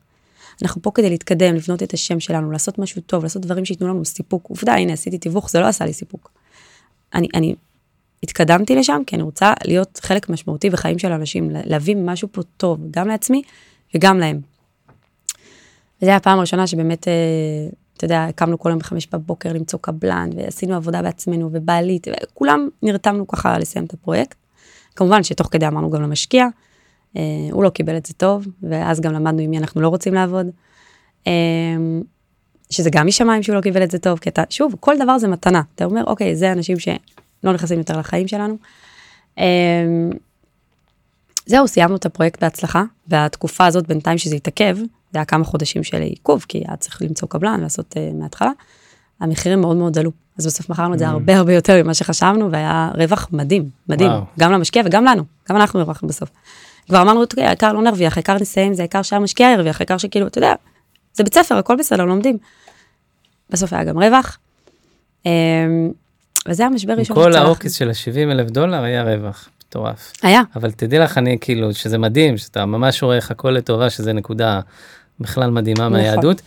אנחנו 0.62 0.82
פה 0.82 0.90
כדי 0.94 1.10
להתקדם, 1.10 1.54
לבנות 1.54 1.82
את 1.82 1.94
השם 1.94 2.20
שלנו, 2.20 2.50
לעשות 2.50 2.78
משהו 2.78 3.02
טוב, 3.02 3.22
לעשות 3.22 3.42
דברים 3.42 3.64
שייתנו 3.64 3.88
לנו 3.88 4.04
סיפוק. 4.04 4.46
עובדה, 4.48 4.74
הנה, 4.74 4.92
עשיתי 4.92 5.18
תיווך, 5.18 5.50
זה 5.50 5.60
לא 5.60 5.66
עשה 5.66 5.84
לי 5.84 5.92
סיפוק. 5.92 6.30
אני, 7.14 7.28
אני 7.34 7.54
התקדמתי 8.22 8.76
לשם 8.76 9.02
כי 9.06 9.16
אני 9.16 9.22
רוצה 9.22 9.52
להיות 9.64 10.00
חלק 10.02 10.28
משמעותי 10.28 10.70
בחיים 10.70 10.98
של 10.98 11.12
אנשים, 11.12 11.50
להביא 11.64 11.96
משהו 11.96 12.28
פה 12.32 12.42
טוב, 12.56 12.80
גם 12.90 13.08
לעצמי 13.08 13.42
וגם 13.94 14.18
להם. 14.18 14.40
וזו 16.02 16.10
הפעם 16.10 16.38
הראשונה 16.38 16.66
שבאמת, 16.66 17.08
אה, 17.08 17.12
אתה 17.96 18.04
יודע, 18.04 18.26
קמנו 18.34 18.58
כל 18.58 18.70
יום 18.70 18.78
בחמש 18.78 19.06
בבוקר 19.06 19.52
למצוא 19.52 19.78
קבלן, 19.82 20.30
ועשינו 20.36 20.74
עבודה 20.74 21.02
בעצמנו, 21.02 21.50
ובעלית, 21.52 22.06
וכולם 22.22 22.68
נרתמנו 22.82 23.26
ככה 23.26 23.58
לסיים 23.58 23.84
את 23.84 23.92
הפרויקט. 23.92 24.36
כמובן 24.96 25.22
שתוך 25.22 25.48
כדי 25.50 25.66
אמרנו 25.66 25.90
גם 25.90 26.02
למשקיע, 26.02 26.46
הוא 27.52 27.64
לא 27.64 27.70
קיבל 27.70 27.96
את 27.96 28.06
זה 28.06 28.14
טוב, 28.14 28.46
ואז 28.62 29.00
גם 29.00 29.12
למדנו 29.12 29.40
עם 29.40 29.50
מי 29.50 29.58
אנחנו 29.58 29.80
לא 29.80 29.88
רוצים 29.88 30.14
לעבוד. 30.14 30.46
אה, 31.26 31.32
שזה 32.70 32.90
גם 32.90 33.06
משמיים 33.06 33.42
שהוא 33.42 33.56
לא 33.56 33.60
קיבל 33.60 33.82
את 33.82 33.90
זה 33.90 33.98
טוב, 33.98 34.18
כי 34.18 34.28
אתה, 34.28 34.42
שוב, 34.50 34.74
כל 34.80 34.98
דבר 34.98 35.18
זה 35.18 35.28
מתנה. 35.28 35.62
אתה 35.74 35.84
אומר, 35.84 36.04
אוקיי, 36.06 36.36
זה 36.36 36.52
אנשים 36.52 36.78
שלא 36.78 37.52
נכנסים 37.52 37.78
יותר 37.78 37.98
לחיים 37.98 38.28
שלנו. 38.28 38.56
אה, 39.38 39.44
זהו, 41.46 41.68
סיימנו 41.68 41.96
את 41.96 42.06
הפרויקט 42.06 42.42
בהצלחה, 42.42 42.82
והתקופה 43.08 43.66
הזאת 43.66 43.86
בינתיים 43.86 44.18
שזה 44.18 44.36
התעכב, 44.36 44.76
זה 45.12 45.18
היה 45.18 45.24
כמה 45.24 45.44
חודשים 45.44 45.84
של 45.84 46.02
עיכוב, 46.02 46.44
כי 46.48 46.58
היה 46.58 46.76
צריך 46.76 47.02
למצוא 47.02 47.28
קבלן, 47.28 47.60
לעשות 47.60 47.94
uh, 47.96 48.14
מההתחלה, 48.14 48.50
המחירים 49.20 49.60
מאוד 49.60 49.76
מאוד 49.76 49.98
עלו. 49.98 50.10
אז 50.38 50.46
בסוף 50.46 50.70
מכרנו 50.70 50.94
את 50.94 50.98
זה 50.98 51.06
mm. 51.06 51.10
הרבה 51.10 51.36
הרבה 51.36 51.54
יותר 51.54 51.82
ממה 51.82 51.94
שחשבנו, 51.94 52.52
והיה 52.52 52.90
רווח 52.94 53.28
מדהים, 53.32 53.70
מדהים, 53.88 54.10
וואו. 54.10 54.22
גם 54.38 54.52
למשקיע 54.52 54.82
וגם 54.86 55.04
לנו, 55.04 55.22
גם 55.48 55.56
אנחנו 55.56 55.80
הרווחנו 55.80 56.08
בסוף. 56.08 56.30
כבר 56.87 57.02
אמרנו, 57.02 57.22
אוקיי, 57.22 57.46
העיקר 57.46 57.72
לא 57.72 57.82
נרוויח, 57.82 58.16
העיקר 58.16 58.34
נסיים, 58.34 58.75
זה 58.75 58.82
העיקר 58.82 59.02
שהמשקיע 59.02 59.52
ירוויח, 59.54 59.80
העיקר 59.80 59.99
שכאילו, 59.99 60.26
אתה 60.26 60.38
יודע, 60.38 60.54
זה 61.14 61.25
בית 61.25 61.34
ספר, 61.34 61.56
הכל 61.56 61.76
בסדר, 61.76 62.04
לומדים. 62.04 62.38
בסוף 63.50 63.72
היה 63.72 63.84
גם 63.84 63.99
רווח. 63.99 64.38
אמ, 65.26 65.90
וזה 66.49 66.66
המשבר 66.66 66.92
ראשון. 66.92 67.16
כל 67.16 67.37
העוקץ 67.37 67.76
של 67.76 67.88
ה-70 67.88 68.32
אלף 68.32 68.50
דולר 68.50 68.82
היה 68.82 69.02
רווח, 69.02 69.49
מטורף. 69.66 70.12
היה. 70.22 70.42
אבל 70.56 70.70
תדעי 70.70 70.99
לך, 70.99 71.18
אני 71.18 71.38
כאילו, 71.40 71.75
שזה 71.75 71.99
מדהים, 71.99 72.38
שאתה 72.38 72.66
ממש 72.66 73.02
רואה 73.02 73.16
איך 73.16 73.30
הכל 73.30 73.50
לטובה, 73.50 73.90
שזה 73.90 74.12
נקודה 74.12 74.60
בכלל 75.20 75.50
מדהימה 75.50 75.78
נכון. 75.78 75.92
מהיהדות. 75.92 76.42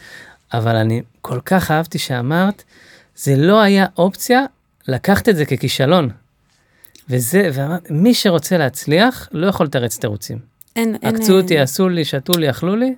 אבל 0.54 0.76
אני 0.76 1.02
כל 1.22 1.40
כך 1.46 1.72
אהבתי 1.72 2.00
שאמרת, 2.00 2.64
זה 3.16 3.36
לא 3.36 3.62
היה 3.62 3.86
אופציה 3.98 4.42
לקחת 4.88 5.30
את 5.30 5.36
זה 5.36 5.46
ככישלון. 5.46 6.10
וזה, 7.10 7.50
ואמרת, 7.54 7.92
מי 7.92 8.14
שרוצה 8.14 8.58
להצליח, 8.58 9.30
לא 9.32 9.48
יכול 9.48 9.66
לתרץ 9.66 9.98
תירוצים. 9.98 10.38
אין, 10.76 10.96
אין... 11.04 11.16
עקצו 11.16 11.38
אותי, 11.38 11.60
עשו 11.60 11.90
לי, 11.90 12.06
שתו 12.06 12.34
לי, 12.34 12.50
אכלו 12.50 12.76
לי. 12.76 12.96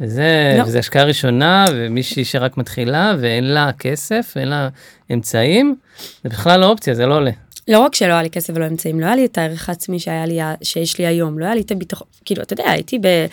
וזה, 0.00 0.54
לא. 0.58 0.62
וזה 0.62 0.78
השקעה 0.78 1.04
ראשונה, 1.04 1.64
ומישהי 1.72 2.24
שרק 2.24 2.56
מתחילה, 2.56 3.14
ואין 3.20 3.44
לה 3.44 3.70
כסף, 3.78 4.32
ואין 4.36 4.48
לה 4.48 4.68
אמצעים, 5.12 5.76
זה 6.24 6.28
בכלל 6.28 6.60
לא 6.60 6.66
אופציה, 6.66 6.94
זה 6.94 7.06
לא 7.06 7.16
עולה. 7.16 7.30
לא 7.68 7.78
רק 7.78 7.94
שלא 7.94 8.12
היה 8.12 8.22
לי 8.22 8.30
כסף 8.30 8.52
ולא 8.56 8.66
אמצעים, 8.66 9.00
לא 9.00 9.06
היה 9.06 9.16
לי 9.16 9.24
את 9.24 9.38
הערך 9.38 9.68
העצמי 9.68 9.98
שהיה 9.98 10.26
לי, 10.26 10.38
שיש 10.62 10.98
לי 10.98 11.06
היום, 11.06 11.38
לא 11.38 11.44
היה 11.44 11.54
לי 11.54 11.60
את 11.60 11.70
הביטחון, 11.70 12.06
כאילו, 12.24 12.42
אתה 12.42 12.52
יודע, 12.52 12.70
הייתי 12.70 12.98
ב... 12.98 13.26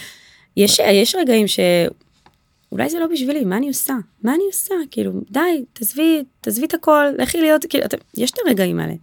יש, 0.58 0.80
יש 0.80 1.16
רגעים 1.16 1.46
שאולי 1.48 2.90
זה 2.90 3.00
לא 3.00 3.08
בשבילי, 3.14 3.46
מה 3.46 3.58
אני 3.58 3.68
עושה? 3.68 3.94
מה 4.24 4.34
אני 4.36 4.44
עושה? 4.48 4.76
כאילו, 4.92 5.12
די, 5.32 5.64
תעזבי, 5.74 6.24
תעזבי 6.42 6.66
את 6.66 6.74
הכל, 6.74 7.06
לכי 7.18 7.42
להיות, 7.42 7.66
כאילו, 7.70 7.86
אתה, 7.86 7.98
יש 8.18 8.32
את 8.32 8.38
הרגעים 8.46 8.80
האלה. 8.80 8.94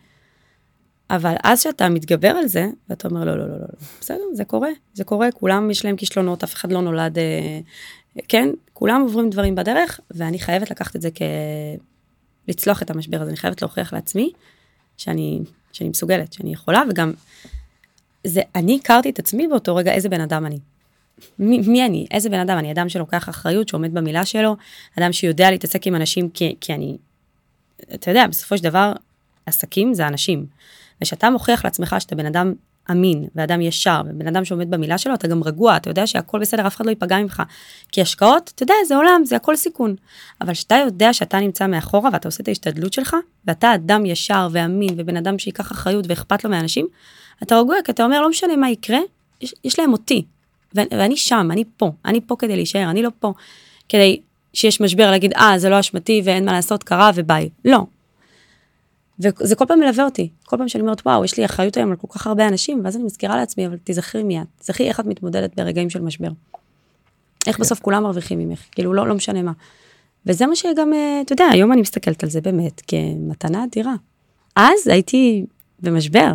אבל 1.10 1.34
אז 1.44 1.62
שאתה 1.62 1.88
מתגבר 1.88 2.28
על 2.28 2.46
זה, 2.46 2.66
ואתה 2.88 3.08
אומר, 3.08 3.24
לא, 3.24 3.38
לא, 3.38 3.46
לא, 3.46 3.52
לא, 3.52 3.60
לא, 3.60 3.66
בסדר, 4.00 4.22
זה 4.32 4.44
קורה, 4.44 4.68
זה 4.94 5.04
קורה, 5.04 5.32
כולם 5.32 5.70
יש 5.70 5.84
להם 5.84 5.96
כישלונות, 5.96 6.44
אף 6.44 6.54
אחד 6.54 6.72
לא 6.72 6.80
נולד, 6.80 7.18
אה, 7.18 7.58
כן, 8.28 8.48
כולם 8.72 9.00
עוברים 9.00 9.30
דברים 9.30 9.54
בדרך, 9.54 10.00
ואני 10.10 10.38
חייבת 10.38 10.70
לקחת 10.70 10.96
את 10.96 11.02
זה 11.02 11.10
כ... 11.14 11.22
לצלוח 12.48 12.82
את 12.82 12.90
המשבר 12.90 13.20
הזה, 13.20 13.30
אני 13.30 13.36
חייבת 13.36 13.62
להוכיח 13.62 13.92
לעצמי 13.92 14.32
שאני, 14.96 15.40
שאני 15.72 15.88
מסוגלת, 15.88 16.32
שאני 16.32 16.52
יכולה, 16.52 16.82
וגם, 16.90 17.12
זה, 18.24 18.40
אני 18.54 18.78
הכרתי 18.82 19.10
את 19.10 19.18
עצמי 19.18 19.48
באותו 19.48 19.76
רגע 19.76 19.92
איזה 19.92 20.08
בן 20.08 20.20
אדם 20.20 20.46
אני. 20.46 20.58
מי, 21.38 21.58
מי 21.58 21.86
אני? 21.86 22.06
איזה 22.10 22.30
בן 22.30 22.38
אדם? 22.38 22.58
אני 22.58 22.72
אדם 22.72 22.88
שלוקח 22.88 23.28
אחריות, 23.28 23.68
שעומד 23.68 23.94
במילה 23.94 24.24
שלו, 24.24 24.56
אדם 24.98 25.12
שיודע 25.12 25.50
להתעסק 25.50 25.86
עם 25.86 25.94
אנשים 25.94 26.30
כי, 26.30 26.56
כי 26.60 26.74
אני, 26.74 26.96
אתה 27.94 28.10
יודע, 28.10 28.26
בסופו 28.26 28.58
של 28.58 28.64
דבר, 28.64 28.92
עסקים 29.46 29.94
זה 29.94 30.06
אנשים. 30.06 30.46
וכשאתה 31.02 31.30
מוכיח 31.30 31.64
לעצמך 31.64 31.96
שאתה 31.98 32.14
בן 32.16 32.26
אדם 32.26 32.52
אמין, 32.90 33.24
ואדם 33.34 33.60
ישר, 33.60 34.02
ובן 34.06 34.26
אדם 34.26 34.44
שעומד 34.44 34.70
במילה 34.70 34.98
שלו, 34.98 35.14
אתה 35.14 35.28
גם 35.28 35.44
רגוע, 35.44 35.76
אתה 35.76 35.90
יודע 35.90 36.06
שהכל 36.06 36.38
בסדר, 36.38 36.66
אף 36.66 36.76
אחד 36.76 36.86
לא 36.86 36.90
ייפגע 36.90 37.18
ממך. 37.18 37.42
כי 37.92 38.02
השקעות, 38.02 38.52
אתה 38.54 38.62
יודע, 38.62 38.74
זה 38.86 38.96
עולם, 38.96 39.22
זה 39.24 39.36
הכל 39.36 39.56
סיכון. 39.56 39.94
אבל 40.40 40.52
כשאתה 40.52 40.74
יודע 40.74 41.12
שאתה 41.12 41.40
נמצא 41.40 41.66
מאחורה 41.66 42.10
ואתה 42.12 42.28
עושה 42.28 42.42
את 42.42 42.48
ההשתדלות 42.48 42.92
שלך, 42.92 43.16
ואתה 43.46 43.74
אדם 43.74 44.06
ישר 44.06 44.48
ואמין, 44.52 44.94
ובן 44.96 45.16
אדם 45.16 45.38
שייקח 45.38 45.72
אחריות 45.72 46.04
ואכפת 46.08 46.44
לו 46.44 46.50
מאנשים, 46.50 46.86
אתה 47.42 47.58
רגוע, 47.58 47.76
כי 47.84 47.92
אתה 47.92 48.04
אומר, 48.04 48.20
לא 48.20 48.30
משנה 48.30 48.56
מה 48.56 48.70
יקרה, 48.70 48.98
יש, 49.40 49.54
יש 49.64 49.78
להם 49.78 49.92
אותי. 49.92 50.24
ואני 50.74 51.16
שם, 51.16 51.48
אני 51.52 51.64
פה, 51.76 51.90
אני 52.04 52.20
פה 52.26 52.36
כדי 52.38 52.56
להישאר, 52.56 52.90
אני 52.90 53.02
לא 53.02 53.10
פה 53.18 53.32
כדי 53.88 54.20
שיש 54.52 54.80
משבר 54.80 55.10
להגיד, 55.10 55.32
אה, 55.32 55.58
זה 55.58 55.68
לא 55.68 55.80
אשמתי 55.80 56.22
ואין 56.24 56.44
מה 56.44 56.52
לעשות, 56.52 56.84
קרה 56.84 57.10
וביי. 57.14 57.48
לא, 57.64 57.86
וזה 59.20 59.54
כל 59.54 59.64
פעם 59.68 59.80
מלווה 59.80 60.04
אותי, 60.04 60.28
כל 60.44 60.56
פעם 60.56 60.68
שאני 60.68 60.82
אומרת, 60.82 61.00
וואו, 61.06 61.24
יש 61.24 61.36
לי 61.36 61.44
אחריות 61.44 61.76
היום 61.76 61.90
על 61.90 61.96
כל 61.96 62.06
כך 62.10 62.26
הרבה 62.26 62.48
אנשים, 62.48 62.80
ואז 62.84 62.96
אני 62.96 63.04
מזכירה 63.04 63.36
לעצמי, 63.36 63.66
אבל 63.66 63.76
תזכרי 63.84 64.22
מיד, 64.22 64.44
תזכרי 64.58 64.88
איך 64.88 65.00
את 65.00 65.06
מתמודדת 65.06 65.56
ברגעים 65.56 65.90
של 65.90 66.02
משבר. 66.02 66.28
איך 67.46 67.56
כן. 67.56 67.62
בסוף 67.62 67.80
כולם 67.80 68.02
מרוויחים 68.02 68.38
ממך, 68.38 68.60
כאילו, 68.72 68.94
לא, 68.94 69.06
לא 69.06 69.14
משנה 69.14 69.42
מה. 69.42 69.52
וזה 70.26 70.46
מה 70.46 70.56
שגם, 70.56 70.92
אה, 70.92 71.20
אתה 71.24 71.32
יודע, 71.32 71.44
היום 71.52 71.72
אני 71.72 71.80
מסתכלת 71.80 72.22
על 72.22 72.30
זה 72.30 72.40
באמת 72.40 72.82
כמתנה 72.86 73.64
אדירה. 73.64 73.94
אז 74.56 74.86
הייתי 74.86 75.44
במשבר. 75.80 76.32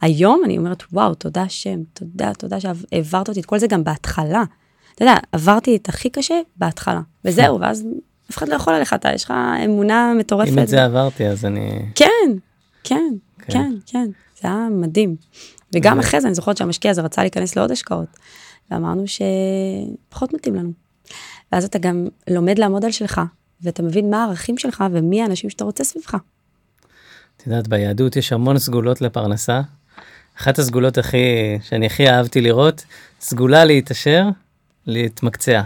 היום 0.00 0.42
אני 0.44 0.58
אומרת, 0.58 0.82
וואו, 0.92 1.14
תודה 1.14 1.42
השם, 1.42 1.80
תודה, 1.92 2.34
תודה 2.34 2.60
שהעברת 2.60 3.28
אותי 3.28 3.40
את 3.40 3.46
כל 3.46 3.58
זה 3.58 3.66
גם 3.66 3.84
בהתחלה. 3.84 4.44
אתה 4.94 5.04
יודע, 5.04 5.16
עברתי 5.32 5.76
את 5.76 5.88
הכי 5.88 6.10
קשה 6.10 6.40
בהתחלה, 6.56 7.00
וזהו, 7.24 7.60
ואז 7.60 7.86
אף 8.30 8.38
אחד 8.38 8.48
לא 8.48 8.54
יכול 8.54 8.74
עליך, 8.74 8.94
אתה, 8.94 9.12
יש 9.14 9.24
לך 9.24 9.32
אמונה 9.64 10.12
מטורפת. 10.18 10.52
אם 10.52 10.58
את 10.58 10.68
זה 10.68 10.84
עברתי, 10.84 11.26
אז 11.26 11.44
אני... 11.44 11.82
כן, 11.94 12.06
כן, 12.84 12.96
כן, 13.38 13.52
כן, 13.52 13.72
כן, 13.86 14.06
זה 14.42 14.48
היה 14.48 14.68
מדהים. 14.70 15.16
וגם 15.74 15.98
אחרי 15.98 16.20
זה, 16.20 16.26
אני 16.26 16.34
זוכרת 16.34 16.56
שהמשקיע 16.56 16.90
הזה 16.90 17.02
רצה 17.02 17.22
להיכנס 17.22 17.56
לעוד 17.56 17.70
השקעות, 17.70 18.18
ואמרנו 18.70 19.04
שפחות 19.06 20.32
מתאים 20.32 20.54
לנו. 20.54 20.70
ואז 21.52 21.64
אתה 21.64 21.78
גם 21.78 22.06
לומד 22.30 22.58
לעמוד 22.58 22.84
על 22.84 22.90
שלך, 22.90 23.20
ואתה 23.62 23.82
מבין 23.82 24.10
מה 24.10 24.24
הערכים 24.24 24.58
שלך 24.58 24.84
ומי 24.92 25.22
האנשים 25.22 25.50
שאתה 25.50 25.64
רוצה 25.64 25.84
סביבך. 25.84 26.16
את 27.36 27.46
יודעת, 27.46 27.68
ביהדות 27.68 28.16
יש 28.16 28.32
המון 28.32 28.58
סגולות 28.58 29.00
לפרנסה. 29.00 29.60
אחת 30.38 30.58
הסגולות 30.58 30.98
הכי, 30.98 31.18
שאני 31.62 31.86
הכי 31.86 32.10
אהבתי 32.10 32.40
לראות, 32.40 32.84
סגולה 33.20 33.64
להתעשר, 33.64 34.24
להתמקצע. 34.86 35.62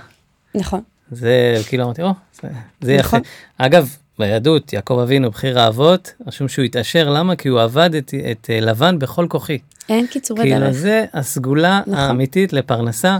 נכון. 0.55 0.81
זה 1.11 1.55
כאילו 1.68 1.85
אמרתי, 1.85 2.03
או, 2.03 2.11
זה, 2.42 2.48
זה 2.81 2.96
נכון. 2.96 3.20
יפה. 3.20 3.28
אגב, 3.59 3.96
ביהדות, 4.18 4.72
יעקב 4.72 4.98
אבינו, 4.98 5.31
בחיר 5.31 5.61
האבות, 5.61 6.12
רשום 6.26 6.48
שהוא 6.48 6.64
התעשר, 6.64 7.11
למה? 7.11 7.37
כי 7.37 7.48
הוא 7.48 7.61
עבד 7.61 7.94
את, 7.94 8.14
את 8.31 8.50
אה, 8.50 8.61
לבן 8.61 8.98
בכל 8.98 9.26
כוחי. 9.28 9.59
אין 9.88 10.07
קיצורי 10.07 10.50
דרך. 10.50 10.61
כאילו 10.61 10.72
זה 10.72 11.05
הסגולה 11.12 11.81
נכון. 11.81 11.94
האמיתית 11.94 12.52
לפרנסה. 12.52 13.18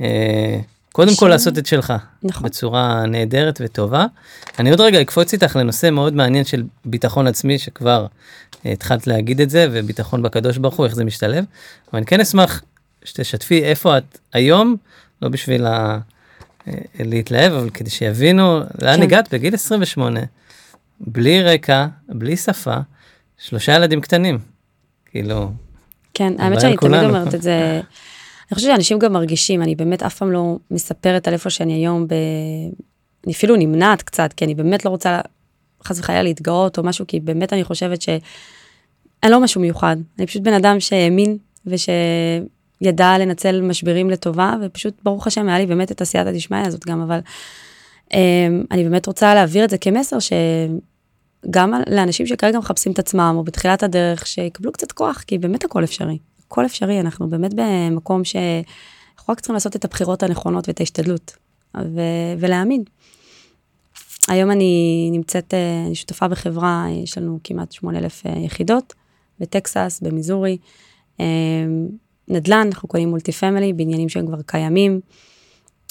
אה, 0.00 0.58
קודם 0.92 1.10
ש... 1.10 1.20
כל 1.20 1.28
לעשות 1.28 1.58
את 1.58 1.66
שלך, 1.66 1.92
נכון. 2.22 2.42
בצורה 2.42 3.06
נהדרת 3.06 3.60
וטובה. 3.64 4.06
אני 4.58 4.70
עוד 4.70 4.80
רגע 4.80 5.00
אקפוץ 5.00 5.32
איתך 5.32 5.56
לנושא 5.56 5.90
מאוד 5.90 6.14
מעניין 6.14 6.44
של 6.44 6.62
ביטחון 6.84 7.26
עצמי, 7.26 7.58
שכבר 7.58 8.06
אה, 8.66 8.72
התחלת 8.72 9.06
להגיד 9.06 9.40
את 9.40 9.50
זה, 9.50 9.68
וביטחון 9.72 10.22
בקדוש 10.22 10.58
ברוך 10.58 10.76
הוא, 10.76 10.86
איך 10.86 10.94
זה 10.94 11.04
משתלב. 11.04 11.44
אבל 11.90 11.98
אני 11.98 12.06
כן 12.06 12.20
אשמח 12.20 12.62
שתשתפי 13.04 13.64
איפה 13.64 13.98
את 13.98 14.18
היום, 14.32 14.76
לא 15.22 15.28
בשביל 15.28 15.66
ה... 15.66 15.98
אה, 16.68 16.72
להתלהב, 16.98 17.52
אבל 17.52 17.70
כדי 17.70 17.90
שיבינו 17.90 18.60
לאן 18.82 18.96
כן. 18.96 19.02
הגעת 19.02 19.34
בגיל 19.34 19.54
28, 19.54 20.20
בלי 21.00 21.42
רקע, 21.42 21.86
בלי 22.08 22.36
שפה, 22.36 22.76
שלושה 23.38 23.74
ילדים 23.74 24.00
קטנים. 24.00 24.38
כאילו... 25.06 25.50
כן, 26.14 26.32
האמת 26.38 26.60
שאני 26.60 26.76
תמיד 26.76 27.02
אומרת 27.02 27.34
את 27.34 27.42
זה. 27.42 27.80
אני 28.50 28.54
חושבת 28.54 28.70
שאנשים 28.70 28.98
גם 28.98 29.12
מרגישים, 29.12 29.62
אני 29.62 29.74
באמת 29.74 30.02
אף 30.02 30.14
פעם 30.14 30.32
לא 30.32 30.56
מספרת 30.70 31.28
על 31.28 31.34
איפה 31.34 31.50
שאני 31.50 31.72
היום, 31.72 32.08
ב... 32.08 32.14
אני 33.24 33.32
אפילו 33.32 33.56
נמנעת 33.56 34.02
קצת, 34.02 34.32
כי 34.32 34.44
אני 34.44 34.54
באמת 34.54 34.84
לא 34.84 34.90
רוצה 34.90 35.20
חס 35.84 35.98
וחלילה 35.98 36.22
להתגאות 36.22 36.78
או 36.78 36.82
משהו, 36.82 37.06
כי 37.06 37.20
באמת 37.20 37.52
אני 37.52 37.64
חושבת 37.64 38.02
שאני 38.02 38.20
לא 39.24 39.40
משהו 39.40 39.60
מיוחד. 39.60 39.96
אני 40.18 40.26
פשוט 40.26 40.42
בן 40.42 40.52
אדם 40.52 40.80
שהאמין 40.80 41.38
ושידע 42.82 43.18
לנצל 43.18 43.60
משברים 43.60 44.10
לטובה, 44.10 44.54
ופשוט, 44.62 44.94
ברוך 45.04 45.26
השם, 45.26 45.48
היה 45.48 45.58
לי 45.58 45.66
באמת 45.66 45.92
את 45.92 46.00
עשיית 46.00 46.26
הדשמיא 46.26 46.66
הזאת 46.66 46.86
גם, 46.86 47.00
אבל 47.00 47.20
אמ, 48.14 48.64
אני 48.70 48.84
באמת 48.84 49.06
רוצה 49.06 49.34
להעביר 49.34 49.64
את 49.64 49.70
זה 49.70 49.78
כמסר 49.78 50.16
שגם 50.20 51.74
לאנשים 51.90 52.26
שכרגע 52.26 52.58
מחפשים 52.58 52.92
את 52.92 52.98
עצמם, 52.98 53.34
או 53.36 53.44
בתחילת 53.44 53.82
הדרך, 53.82 54.26
שיקבלו 54.26 54.72
קצת 54.72 54.92
כוח, 54.92 55.24
כי 55.26 55.38
באמת 55.38 55.64
הכל 55.64 55.84
אפשרי. 55.84 56.18
הכל 56.46 56.66
אפשרי, 56.66 57.00
אנחנו 57.00 57.28
באמת 57.30 57.54
במקום 57.54 58.24
שאנחנו 58.24 59.32
רק 59.32 59.40
צריכים 59.40 59.54
לעשות 59.54 59.76
את 59.76 59.84
הבחירות 59.84 60.22
הנכונות 60.22 60.68
ואת 60.68 60.80
ההשתדלות, 60.80 61.36
ו- 61.76 62.34
ולהאמין. 62.38 62.84
היום 64.28 64.50
אני 64.50 65.08
נמצאת, 65.12 65.54
אה, 65.54 65.84
אני 65.86 65.94
שותפה 65.94 66.28
בחברה, 66.28 66.86
יש 67.04 67.18
לנו 67.18 67.38
כמעט 67.44 67.72
8,000 67.72 68.26
אה, 68.26 68.38
יחידות, 68.38 68.94
בטקסס, 69.40 70.00
במיזורי. 70.02 70.58
נדל"ן, 72.28 72.68
אנחנו 72.72 72.88
קונים 72.88 73.08
מולטי 73.08 73.32
פמילי, 73.32 73.72
בניינים 73.72 74.08
שהם 74.08 74.26
כבר 74.26 74.42
קיימים. 74.46 75.00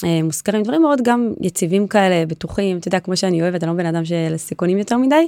אה, 0.03 0.23
מושכרים, 0.23 0.63
דברים 0.63 0.81
מאוד 0.81 1.01
גם 1.03 1.33
יציבים 1.41 1.87
כאלה, 1.87 2.25
בטוחים, 2.25 2.77
אתה 2.77 2.87
יודע, 2.87 2.99
כמו 2.99 3.17
שאני 3.17 3.41
אוהבת, 3.41 3.63
אני 3.63 3.71
לא 3.71 3.77
בן 3.77 3.85
אדם 3.85 4.05
של 4.05 4.33
סיכונים 4.37 4.77
יותר 4.77 4.97
מדי. 4.97 5.27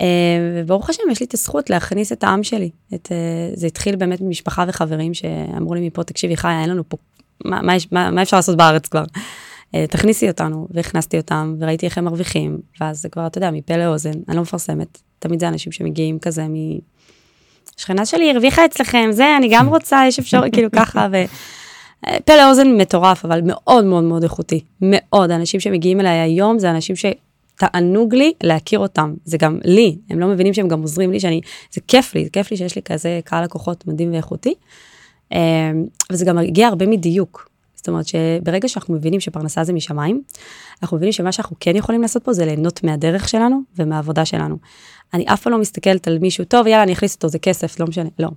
אה, 0.00 0.06
וברוך 0.54 0.90
השם, 0.90 1.02
יש 1.10 1.20
לי 1.20 1.26
את 1.26 1.34
הזכות 1.34 1.70
להכניס 1.70 2.12
את 2.12 2.24
העם 2.24 2.42
שלי. 2.42 2.70
את, 2.94 3.08
אה, 3.12 3.16
זה 3.54 3.66
התחיל 3.66 3.96
באמת 3.96 4.20
ממשפחה 4.20 4.64
וחברים 4.68 5.14
שאמרו 5.14 5.74
לי 5.74 5.86
מפה, 5.86 6.04
תקשיבי, 6.04 6.36
חיה, 6.36 6.60
אין 6.60 6.70
לנו 6.70 6.88
פה, 6.88 6.96
מה, 7.44 7.62
מה, 7.62 7.72
מה, 7.92 8.10
מה 8.10 8.22
אפשר 8.22 8.36
לעשות 8.36 8.56
בארץ 8.56 8.86
כבר? 8.86 9.04
תכניסי 9.88 10.28
אותנו, 10.28 10.68
והכנסתי 10.70 11.16
אותם, 11.16 11.56
וראיתי 11.58 11.86
איך 11.86 11.98
הם 11.98 12.04
מרוויחים, 12.04 12.58
ואז 12.80 13.02
זה 13.02 13.08
כבר, 13.08 13.26
אתה 13.26 13.38
יודע, 13.38 13.50
מפה 13.50 13.76
לאוזן, 13.76 14.10
אני 14.28 14.36
לא 14.36 14.42
מפרסמת, 14.42 14.98
תמיד 15.18 15.40
זה 15.40 15.48
אנשים 15.48 15.72
שמגיעים 15.72 16.18
כזה. 16.18 16.46
שכנה 17.76 18.06
שלי 18.06 18.30
הרוויחה 18.30 18.64
אצלכם, 18.64 19.08
זה, 19.10 19.36
אני 19.36 19.48
גם 19.50 19.68
רוצה, 19.68 20.02
יש 20.08 20.18
אפשרות, 20.18 20.44
כאילו 20.52 20.70
ככה, 20.70 21.08
ו... 21.12 21.16
פה 22.24 22.36
לאוזן 22.36 22.76
מטורף, 22.76 23.24
אבל 23.24 23.40
מאוד 23.44 23.84
מאוד 23.84 24.04
מאוד 24.04 24.22
איכותי. 24.22 24.60
מאוד. 24.80 25.30
האנשים 25.30 25.60
שמגיעים 25.60 26.00
אליי 26.00 26.18
היום 26.18 26.58
זה 26.58 26.70
אנשים 26.70 26.96
שתענוג 26.96 28.14
לי 28.14 28.32
להכיר 28.42 28.78
אותם. 28.78 29.14
זה 29.24 29.38
גם 29.38 29.58
לי, 29.64 29.96
הם 30.10 30.20
לא 30.20 30.26
מבינים 30.26 30.54
שהם 30.54 30.68
גם 30.68 30.82
עוזרים 30.82 31.12
לי, 31.12 31.20
שאני, 31.20 31.40
זה 31.72 31.80
כיף 31.88 32.14
לי, 32.14 32.24
זה 32.24 32.30
כיף 32.30 32.50
לי 32.50 32.56
שיש 32.56 32.76
לי 32.76 32.82
כזה 32.82 33.20
קהל 33.24 33.44
לקוחות 33.44 33.86
מדהים 33.86 34.12
ואיכותי. 34.12 34.54
וזה 36.12 36.24
גם 36.24 36.36
מגיע 36.36 36.68
הרבה 36.68 36.86
מדיוק. 36.86 37.51
זאת 37.82 37.88
אומרת 37.88 38.06
שברגע 38.06 38.68
שאנחנו 38.68 38.94
מבינים 38.94 39.20
שפרנסה 39.20 39.64
זה 39.64 39.72
משמיים, 39.72 40.22
אנחנו 40.82 40.96
מבינים 40.96 41.12
שמה 41.12 41.32
שאנחנו 41.32 41.56
כן 41.60 41.76
יכולים 41.76 42.02
לעשות 42.02 42.24
פה 42.24 42.32
זה 42.32 42.44
ליהנות 42.44 42.84
מהדרך 42.84 43.28
שלנו 43.28 43.60
ומהעבודה 43.76 44.24
שלנו. 44.24 44.56
אני 45.14 45.24
אף 45.26 45.42
פעם 45.42 45.52
לא 45.52 45.58
מסתכלת 45.58 46.08
על 46.08 46.18
מישהו, 46.18 46.44
טוב, 46.44 46.66
יאללה, 46.66 46.82
אני 46.82 46.92
אכניס 46.92 47.14
אותו, 47.14 47.28
זה 47.28 47.38
כסף, 47.38 47.80
לא 47.80 47.86
משנה. 47.86 48.08
לא. 48.18 48.28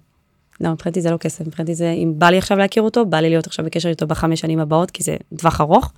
לא, 0.62 0.72
מבחינתי 0.72 1.02
זה 1.02 1.12
לא 1.12 1.18
כסף, 1.18 1.48
מבחינתי 1.48 1.76
זה, 1.76 1.92
אם 1.92 2.14
בא 2.18 2.30
לי 2.30 2.38
עכשיו 2.38 2.58
להכיר 2.58 2.84
אותו, 2.84 3.06
בא 3.06 3.18
לי 3.18 3.30
להיות 3.30 3.48
עכשיו 3.48 3.66
בקשר 3.66 3.90
איתו 3.90 4.08
בחמש 4.08 4.40
שנים 4.40 4.60
הבאות, 4.60 4.92
כי 4.92 5.04
זה 5.04 5.16
טווח 5.38 5.62
ארוך. 5.62 5.94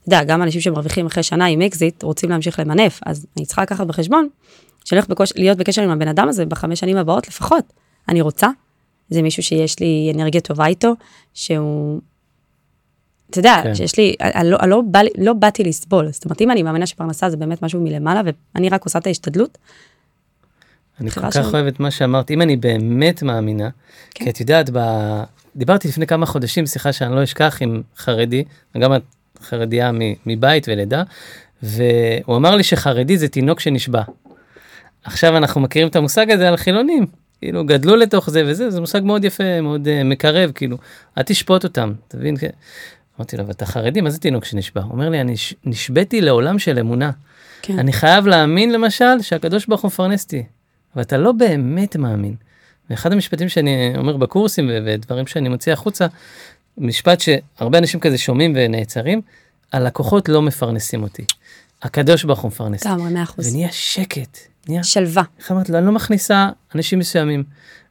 אתה 0.00 0.08
יודע, 0.08 0.24
גם 0.24 0.42
אנשים 0.42 0.60
שמרוויחים 0.60 1.06
אחרי 1.06 1.22
שנה 1.22 1.46
עם 1.46 1.62
אקזיט, 1.62 2.02
רוצים 2.02 2.30
להמשיך 2.30 2.58
למנף, 2.58 3.00
אז 3.06 3.26
אני 3.36 3.46
צריכה 3.46 3.62
לקחת 3.62 3.86
בחשבון, 3.86 4.28
שאני 4.84 5.00
הולך 5.08 5.32
להיות 5.36 5.58
בקשר 5.58 5.82
עם 5.82 5.90
הבן 5.90 6.08
אדם 6.08 6.28
הזה 6.28 6.46
בחמש 6.46 6.80
שנים 6.80 6.96
הבאות 6.96 7.28
לפחות. 7.28 7.64
אני 8.08 8.20
רוצה, 8.20 8.48
זה 9.10 9.22
מישהו 9.22 9.42
שיש 9.42 9.80
לי 9.80 10.12
אנרגיה 10.14 10.40
טובה 10.40 10.66
איתו, 10.66 10.92
שהוא, 11.34 12.00
אתה 13.30 13.38
יודע, 13.38 13.60
כן. 13.62 13.74
שיש 13.74 13.98
לי, 13.98 14.14
אני, 14.20 14.50
לא, 14.50 14.56
אני 14.60 14.70
לא, 14.70 14.82
בא, 14.86 15.00
לא 15.18 15.32
באתי 15.32 15.64
לסבול, 15.64 16.08
זאת 16.12 16.24
אומרת, 16.24 16.40
אם 16.40 16.50
אני 16.50 16.62
מאמינה 16.62 16.86
שפרנסה 16.86 17.30
זה 17.30 17.36
באמת 17.36 17.62
משהו 17.62 17.80
מלמעלה, 17.80 18.22
ואני 18.54 18.68
רק 18.68 18.84
עושה 18.84 18.98
את 18.98 19.06
ההשתדלות, 19.06 19.58
אני 21.00 21.10
כל 21.10 21.30
כך 21.30 21.54
אוהב 21.54 21.66
את 21.66 21.80
מה 21.80 21.90
שאמרת, 21.90 22.30
אם 22.30 22.42
אני 22.42 22.56
באמת 22.56 23.22
מאמינה, 23.22 23.68
כן. 24.10 24.24
כי 24.24 24.30
את 24.30 24.40
יודעת, 24.40 24.70
ב... 24.72 24.78
דיברתי 25.56 25.88
לפני 25.88 26.06
כמה 26.06 26.26
חודשים 26.26 26.66
שיחה 26.66 26.92
שאני 26.92 27.14
לא 27.14 27.22
אשכח 27.22 27.58
עם 27.60 27.82
חרדי, 27.96 28.44
גם 28.78 28.94
את 28.94 29.02
חרדיה 29.42 29.90
מבית 30.26 30.68
ולידה, 30.68 31.02
והוא 31.62 32.36
אמר 32.36 32.56
לי 32.56 32.62
שחרדי 32.62 33.18
זה 33.18 33.28
תינוק 33.28 33.60
שנשבע. 33.60 34.02
עכשיו 35.04 35.36
אנחנו 35.36 35.60
מכירים 35.60 35.88
את 35.88 35.96
המושג 35.96 36.30
הזה 36.30 36.48
על 36.48 36.56
חילונים, 36.56 37.06
כאילו 37.38 37.64
גדלו 37.64 37.96
לתוך 37.96 38.30
זה 38.30 38.42
וזה, 38.46 38.70
זה 38.70 38.80
מושג 38.80 39.00
מאוד 39.04 39.24
יפה, 39.24 39.60
מאוד 39.60 39.86
uh, 39.86 40.04
מקרב, 40.04 40.52
כאילו, 40.54 40.76
אל 41.18 41.22
תשפוט 41.22 41.64
אותם, 41.64 41.92
תבין? 42.08 42.36
אמרתי 43.20 43.36
לו, 43.36 43.46
ואתה 43.46 43.66
חרדי, 43.66 44.00
מה 44.00 44.10
זה 44.10 44.18
תינוק 44.18 44.44
שנשבע? 44.44 44.82
הוא 44.82 44.92
אומר 44.92 45.08
לי, 45.08 45.20
אני 45.20 45.34
נשבעתי 45.64 46.20
לעולם 46.20 46.58
של 46.58 46.78
אמונה. 46.78 47.10
כן. 47.62 47.78
אני 47.78 47.92
חייב 47.92 48.26
להאמין 48.26 48.72
למשל 48.72 49.22
שהקדוש 49.22 49.66
ברוך 49.66 49.80
הוא 49.80 49.88
מפרנס 49.88 50.24
אותי. 50.24 50.44
ואתה 50.96 51.16
לא 51.16 51.32
באמת 51.32 51.96
מאמין. 51.96 52.34
ואחד 52.90 53.12
המשפטים 53.12 53.48
שאני 53.48 53.92
אומר 53.96 54.16
בקורסים 54.16 54.70
ודברים 54.86 55.26
שאני 55.26 55.48
מוציא 55.48 55.72
החוצה, 55.72 56.06
משפט 56.78 57.20
שהרבה 57.20 57.78
אנשים 57.78 58.00
כזה 58.00 58.18
שומעים 58.18 58.52
ונעצרים, 58.56 59.20
הלקוחות 59.72 60.28
לא 60.28 60.42
מפרנסים 60.42 61.02
אותי. 61.02 61.24
הקדוש 61.82 62.24
ברוך 62.24 62.40
הוא 62.40 62.48
מפרנס. 62.48 62.86
לגמרי, 62.86 63.12
מאה 63.12 63.22
אחוז. 63.22 63.48
ונהיה 63.48 63.68
שקט. 63.72 64.38
נהיה... 64.68 64.84
שלווה. 64.84 65.22
איך 65.38 65.52
אמרת 65.52 65.68
לו, 65.70 65.78
אני 65.78 65.86
לא 65.86 65.92
מכניסה 65.92 66.48
אנשים 66.74 66.98
מסוימים. 66.98 67.44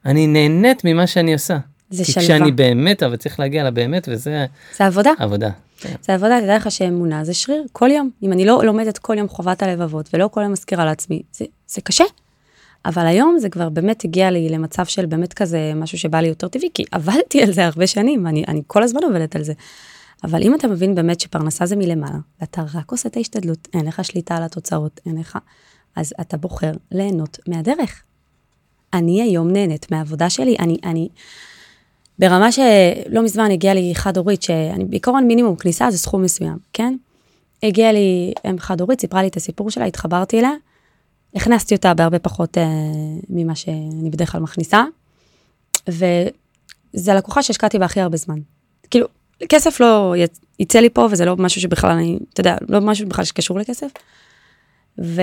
אני 0.05 0.27
נהנית 0.27 0.81
ממה 0.85 1.07
שאני 1.07 1.33
עושה. 1.33 1.57
זה 1.89 2.03
כי 2.03 2.11
שלווה. 2.11 2.27
כשאני 2.27 2.51
באמת, 2.51 3.03
אבל 3.03 3.15
צריך 3.15 3.39
להגיע 3.39 3.63
לבאמת, 3.63 4.09
וזה... 4.11 4.45
זה 4.77 4.85
עבודה. 4.85 5.11
עבודה. 5.19 5.49
כן. 5.77 5.95
זה 6.01 6.13
עבודה, 6.13 6.41
תדע 6.41 6.55
לך 6.55 6.71
שאמונה 6.71 7.23
זה 7.23 7.33
שריר, 7.33 7.63
כל 7.71 7.91
יום. 7.91 8.09
אם 8.23 8.31
אני 8.31 8.45
לא 8.45 8.61
לומדת 8.63 8.97
כל 8.97 9.17
יום 9.17 9.27
חובת 9.27 9.63
הלבבות, 9.63 10.09
ולא 10.13 10.27
כל 10.27 10.41
יום 10.41 10.51
מזכירה 10.51 10.85
לעצמי, 10.85 11.21
זה, 11.31 11.45
זה 11.67 11.81
קשה. 11.81 12.03
אבל 12.85 13.05
היום 13.05 13.37
זה 13.39 13.49
כבר 13.49 13.69
באמת 13.69 14.03
הגיע 14.05 14.31
לי 14.31 14.49
למצב 14.49 14.85
של 14.85 15.05
באמת 15.05 15.33
כזה 15.33 15.71
משהו 15.75 15.97
שבא 15.97 16.19
לי 16.19 16.27
יותר 16.27 16.47
טבעי, 16.47 16.69
כי 16.73 16.83
עבדתי 16.91 17.43
על 17.43 17.51
זה 17.51 17.65
הרבה 17.65 17.87
שנים, 17.87 18.27
אני, 18.27 18.43
אני 18.47 18.61
כל 18.67 18.83
הזמן 18.83 19.03
עובדת 19.03 19.35
על 19.35 19.43
זה. 19.43 19.53
אבל 20.23 20.43
אם 20.43 20.55
אתה 20.55 20.67
מבין 20.67 20.95
באמת 20.95 21.19
שפרנסה 21.19 21.65
זה 21.65 21.75
מלמעלה, 21.75 22.17
ואתה 22.41 22.63
רק 22.73 22.91
עושה 22.91 23.09
את 23.09 23.17
ההשתדלות, 23.17 23.67
אין 23.73 23.85
לך 23.85 24.05
שליטה 24.05 24.37
על 24.37 24.43
התוצאות, 24.43 25.01
אין 25.05 25.17
לך, 25.17 25.37
אז 25.95 26.13
אתה 26.21 26.37
בוחר 26.37 26.71
ליהנות 26.91 27.39
מהדרך. 27.47 28.03
אני 28.93 29.21
היום 29.21 29.51
נהנית 29.51 29.91
מהעבודה 29.91 30.29
שלי, 30.29 30.55
אני, 30.59 30.77
אני, 30.83 31.09
ברמה 32.19 32.51
שלא 32.51 33.23
מזמן 33.23 33.51
הגיעה 33.51 33.73
לי 33.73 33.91
חד 33.95 34.17
הורית, 34.17 34.41
שאני 34.41 34.85
בעיקרון 34.85 35.27
מינימום 35.27 35.55
כניסה 35.55 35.91
זה 35.91 35.97
סכום 35.97 36.23
מסוים, 36.23 36.57
כן? 36.73 36.95
הגיעה 37.63 37.91
לי 37.91 38.33
אם 38.49 38.59
חד 38.59 38.81
הורית, 38.81 39.01
סיפרה 39.01 39.21
לי 39.21 39.27
את 39.27 39.37
הסיפור 39.37 39.71
שלה, 39.71 39.85
התחברתי 39.85 40.39
אליה, 40.39 40.51
הכנסתי 41.35 41.75
אותה 41.75 41.93
בהרבה 41.93 42.19
פחות 42.19 42.57
uh, 42.57 42.61
ממה 43.29 43.55
שאני 43.55 44.09
בדרך 44.09 44.31
כלל 44.31 44.41
מכניסה, 44.41 44.83
וזה 45.87 47.11
הלקוחה 47.11 47.43
שהשקעתי 47.43 47.79
בה 47.79 47.85
הכי 47.85 48.01
הרבה 48.01 48.17
זמן. 48.17 48.39
כאילו, 48.89 49.07
כסף 49.49 49.79
לא 49.79 50.15
יצא 50.59 50.79
לי 50.79 50.89
פה, 50.89 51.07
וזה 51.11 51.25
לא 51.25 51.35
משהו 51.37 51.61
שבכלל 51.61 51.91
אני, 51.91 52.19
אתה 52.33 52.41
יודע, 52.41 52.55
לא 52.69 52.81
משהו 52.81 53.07
בכלל 53.07 53.25
שקשור 53.25 53.59
לכסף. 53.59 53.91
ו... 55.01 55.21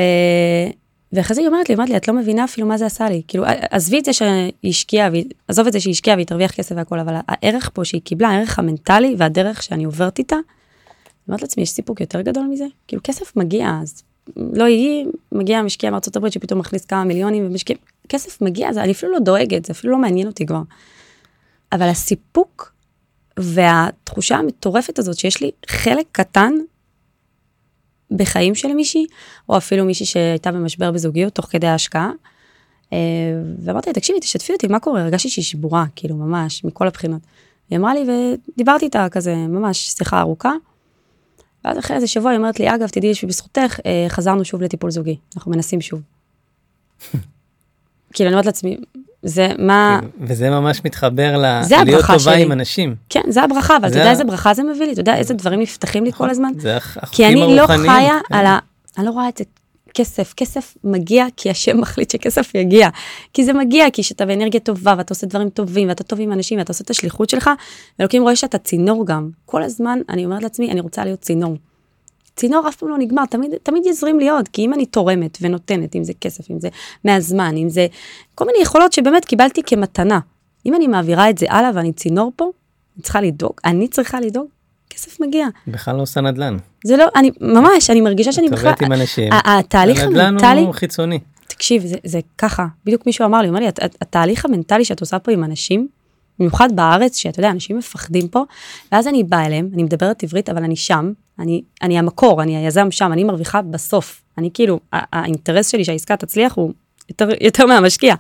ואחרי 1.16 1.34
זה 1.34 1.40
היא 1.40 1.48
אומרת 1.48 1.68
לי, 1.68 1.74
אומרת 1.74 1.88
לי, 1.88 1.96
את 1.96 2.08
לא 2.08 2.14
מבינה 2.14 2.44
אפילו 2.44 2.66
מה 2.66 2.78
זה 2.78 2.86
עשה 2.86 3.08
לי. 3.08 3.22
כאילו, 3.28 3.44
עזבי 3.70 3.98
את 3.98 4.04
זה 4.04 4.12
שהיא 4.12 4.52
השקיעה, 4.64 5.08
עזוב 5.48 5.66
את 5.66 5.72
זה 5.72 5.80
שהיא 5.80 5.92
השקיעה 5.92 6.16
והיא 6.16 6.26
תרוויח 6.26 6.52
כסף 6.52 6.74
והכל, 6.76 6.98
אבל 6.98 7.14
הערך 7.28 7.70
פה 7.74 7.84
שהיא 7.84 8.00
קיבלה, 8.04 8.28
הערך 8.28 8.58
המנטלי 8.58 9.14
והדרך 9.18 9.62
שאני 9.62 9.84
עוברת 9.84 10.18
איתה, 10.18 10.36
אמרת 11.28 11.42
לעצמי, 11.42 11.62
יש 11.62 11.70
סיפוק 11.70 12.00
יותר 12.00 12.20
גדול 12.20 12.46
מזה? 12.46 12.64
כאילו, 12.88 13.02
כסף 13.04 13.36
מגיע, 13.36 13.78
אז 13.82 14.02
לא 14.36 14.64
היא, 14.64 15.06
מגיע 15.32 15.62
משקיע 15.62 15.90
מארצות 15.90 16.16
הברית 16.16 16.32
שפתאום 16.32 16.58
מכניס 16.58 16.84
כמה 16.84 17.04
מיליונים 17.04 17.46
ומשקיע, 17.46 17.76
כסף 18.08 18.42
מגיע, 18.42 18.72
זה, 18.72 18.82
אני 18.82 18.92
אפילו 18.92 19.12
לא 19.12 19.18
דואגת, 19.18 19.64
זה 19.64 19.72
אפילו 19.72 19.92
לא 19.92 19.98
מעניין 19.98 20.26
אותי 20.26 20.46
כבר. 20.46 20.62
אבל 21.72 21.88
הסיפוק 21.88 22.72
והתחושה 23.38 24.36
המטורפת 24.36 24.98
הזאת 24.98 25.18
שיש 25.18 25.40
לי 25.40 25.50
חלק 25.66 26.06
קטן 26.12 26.52
בחיים 28.10 28.54
של 28.54 28.74
מישהי, 28.74 29.06
או 29.48 29.56
אפילו 29.56 29.84
מישהי 29.84 30.06
שהייתה 30.06 30.52
במשבר 30.52 30.90
בזוגיות 30.90 31.34
תוך 31.34 31.46
כדי 31.46 31.66
ההשקעה, 31.66 32.10
אה, 32.92 32.98
ואמרתי 33.58 33.90
לה, 33.90 33.94
תקשיבי, 33.94 34.20
תשתפי 34.20 34.52
אותי, 34.52 34.66
מה 34.66 34.80
קורה? 34.80 35.02
הרגשתי 35.02 35.28
שהיא 35.28 35.44
שבורה, 35.44 35.84
כאילו, 35.96 36.16
ממש, 36.16 36.64
מכל 36.64 36.86
הבחינות. 36.86 37.22
היא 37.70 37.78
אמרה 37.78 37.94
לי, 37.94 38.00
ודיברתי 38.00 38.84
איתה 38.84 39.08
כזה, 39.08 39.34
ממש 39.34 39.78
שיחה 39.78 40.20
ארוכה. 40.20 40.52
ואז 41.64 41.78
אחרי 41.78 41.96
איזה 41.96 42.06
שבוע 42.06 42.30
היא 42.30 42.38
אומרת 42.38 42.60
לי, 42.60 42.74
אגב, 42.74 42.88
תדעי 42.88 43.14
שבזכותך 43.14 43.80
אה, 43.86 44.06
חזרנו 44.08 44.44
שוב 44.44 44.62
לטיפול 44.62 44.90
זוגי, 44.90 45.16
אנחנו 45.36 45.50
מנסים 45.50 45.80
שוב. 45.80 46.00
כאילו, 48.12 48.28
אני 48.28 48.34
אומרת 48.34 48.46
לעצמי, 48.46 48.76
זה 49.22 49.48
מה... 49.58 49.98
כן, 50.02 50.08
וזה 50.20 50.50
ממש 50.50 50.80
מתחבר 50.84 51.36
ל... 51.38 51.62
זה 51.62 51.76
להיות 51.84 52.00
טובה 52.06 52.18
שלי. 52.18 52.42
עם 52.42 52.52
אנשים. 52.52 52.94
כן, 53.08 53.22
זה 53.28 53.42
הברכה, 53.42 53.76
אבל 53.76 53.88
אתה 53.88 53.98
יודע 53.98 54.10
איזה 54.10 54.24
ברכה 54.24 54.54
זה 54.54 54.62
מביא 54.62 54.86
לי? 54.86 54.92
אתה 54.92 55.00
יודע 55.00 55.16
איזה 55.16 55.34
דברים 55.34 55.60
נפתחים 55.60 56.04
לי 56.04 56.12
כל 56.12 56.30
הזמן? 56.30 56.52
זה 56.58 56.76
החוקים 56.76 57.38
הרוחניים. 57.38 57.38
כי 57.38 57.44
אני 57.44 57.56
לא 57.56 57.66
חיה 57.66 58.18
כן. 58.28 58.34
על 58.34 58.46
ה... 58.46 58.58
אני 58.98 59.06
לא 59.06 59.10
רואה 59.10 59.28
את 59.28 59.36
זה 59.36 59.44
כסף, 59.94 60.34
כסף 60.36 60.74
מגיע 60.84 61.26
כי 61.36 61.50
השם 61.50 61.80
מחליט 61.80 62.10
שכסף 62.10 62.54
יגיע. 62.54 62.88
כי 63.32 63.44
זה 63.44 63.52
מגיע 63.52 63.90
כי 63.92 64.02
שאתה 64.02 64.26
באנרגיה 64.26 64.60
טובה 64.60 64.94
ואתה 64.98 65.14
עושה 65.14 65.26
דברים 65.26 65.50
טובים 65.50 65.88
ואתה 65.88 66.04
טוב 66.04 66.20
עם 66.20 66.32
אנשים 66.32 66.58
ואתה 66.58 66.70
עושה 66.70 66.84
את 66.84 66.90
השליחות 66.90 67.30
שלך, 67.30 67.50
ואלוקים 67.98 68.22
רואה 68.22 68.36
שאתה 68.36 68.58
צינור 68.58 69.06
גם. 69.06 69.30
כל 69.44 69.62
הזמן 69.62 69.98
אני 70.08 70.24
אומרת 70.24 70.42
לעצמי, 70.42 70.70
אני 70.70 70.80
רוצה 70.80 71.04
להיות 71.04 71.20
צינור. 71.20 71.56
הצינור 72.38 72.68
אף 72.68 72.76
פעם 72.76 72.88
לא 72.88 72.98
נגמר, 72.98 73.24
תמיד, 73.26 73.50
תמיד 73.62 73.86
יזרים 73.86 74.18
לי 74.18 74.28
עוד, 74.28 74.48
כי 74.48 74.62
אם 74.64 74.74
אני 74.74 74.86
תורמת 74.86 75.38
ונותנת, 75.40 75.96
אם 75.96 76.04
זה 76.04 76.12
כסף, 76.20 76.50
אם 76.50 76.60
זה 76.60 76.68
מהזמן, 77.04 77.56
אם 77.56 77.68
זה 77.68 77.86
כל 78.34 78.44
מיני 78.46 78.58
יכולות 78.62 78.92
שבאמת 78.92 79.24
קיבלתי 79.24 79.62
כמתנה. 79.66 80.20
אם 80.66 80.74
אני 80.74 80.86
מעבירה 80.86 81.30
את 81.30 81.38
זה 81.38 81.46
הלאה 81.50 81.70
ואני 81.74 81.92
צינור 81.92 82.32
פה, 82.36 82.44
אני 82.96 83.02
צריכה 83.02 83.20
לדאוג, 83.20 83.52
אני 83.64 83.88
צריכה 83.88 84.20
לדאוג, 84.20 84.46
כסף 84.90 85.20
מגיע. 85.20 85.46
בכלל 85.68 85.96
לא 85.96 86.02
עושה 86.02 86.20
נדל"ן. 86.20 86.56
זה 86.84 86.96
לא, 86.96 87.04
אני 87.16 87.30
ממש, 87.40 87.90
אני 87.90 88.00
מרגישה 88.00 88.32
שאני 88.32 88.48
בכלל, 88.48 88.70
את 88.70 88.74
עובדת 88.74 88.82
עם 88.82 88.92
אנשים. 88.92 89.32
התהליך 89.44 90.02
הנדל"ן 90.02 90.20
המנטלי, 90.26 90.60
הוא 90.60 90.72
חיצוני. 90.74 91.18
תקשיב, 91.48 91.86
זה, 91.86 91.96
זה 92.04 92.20
ככה, 92.38 92.66
בדיוק 92.84 93.06
מישהו 93.06 93.24
אמר 93.24 93.38
לי, 93.40 93.48
הוא 93.48 93.52
אמר 93.52 93.60
לי, 93.60 93.68
"הת- 93.68 93.82
הת- 93.82 93.96
התהליך 94.02 94.44
המנטלי 94.44 94.84
שאת 94.84 95.00
עושה 95.00 95.18
פה 95.18 95.32
עם 95.32 95.44
אנשים, 95.44 95.88
במיוחד 96.38 96.68
בארץ, 96.76 97.16
שאתה 97.16 97.38
יודע, 97.40 97.50
אנשים 97.50 97.78
מפחדים 97.78 98.28
פה, 98.28 98.44
ואז 98.92 99.06
אני 99.08 99.24
באה 99.24 99.46
אליהם, 99.46 99.70
אני 99.74 99.82
מדברת 99.82 100.22
עברית, 100.22 100.48
אבל 100.48 100.64
אני 100.64 100.76
שם, 100.76 101.12
אני, 101.38 101.62
אני 101.82 101.98
המקור, 101.98 102.42
אני 102.42 102.56
היזם 102.56 102.90
שם, 102.90 103.12
אני 103.12 103.24
מרוויחה 103.24 103.62
בסוף. 103.62 104.22
אני 104.38 104.50
כאילו, 104.54 104.80
האינטרס 104.92 105.68
שלי 105.68 105.84
שהעסקה 105.84 106.16
תצליח 106.16 106.54
הוא 106.54 106.72
יותר, 107.08 107.28
יותר 107.40 107.66
מהמשקיע. 107.66 108.14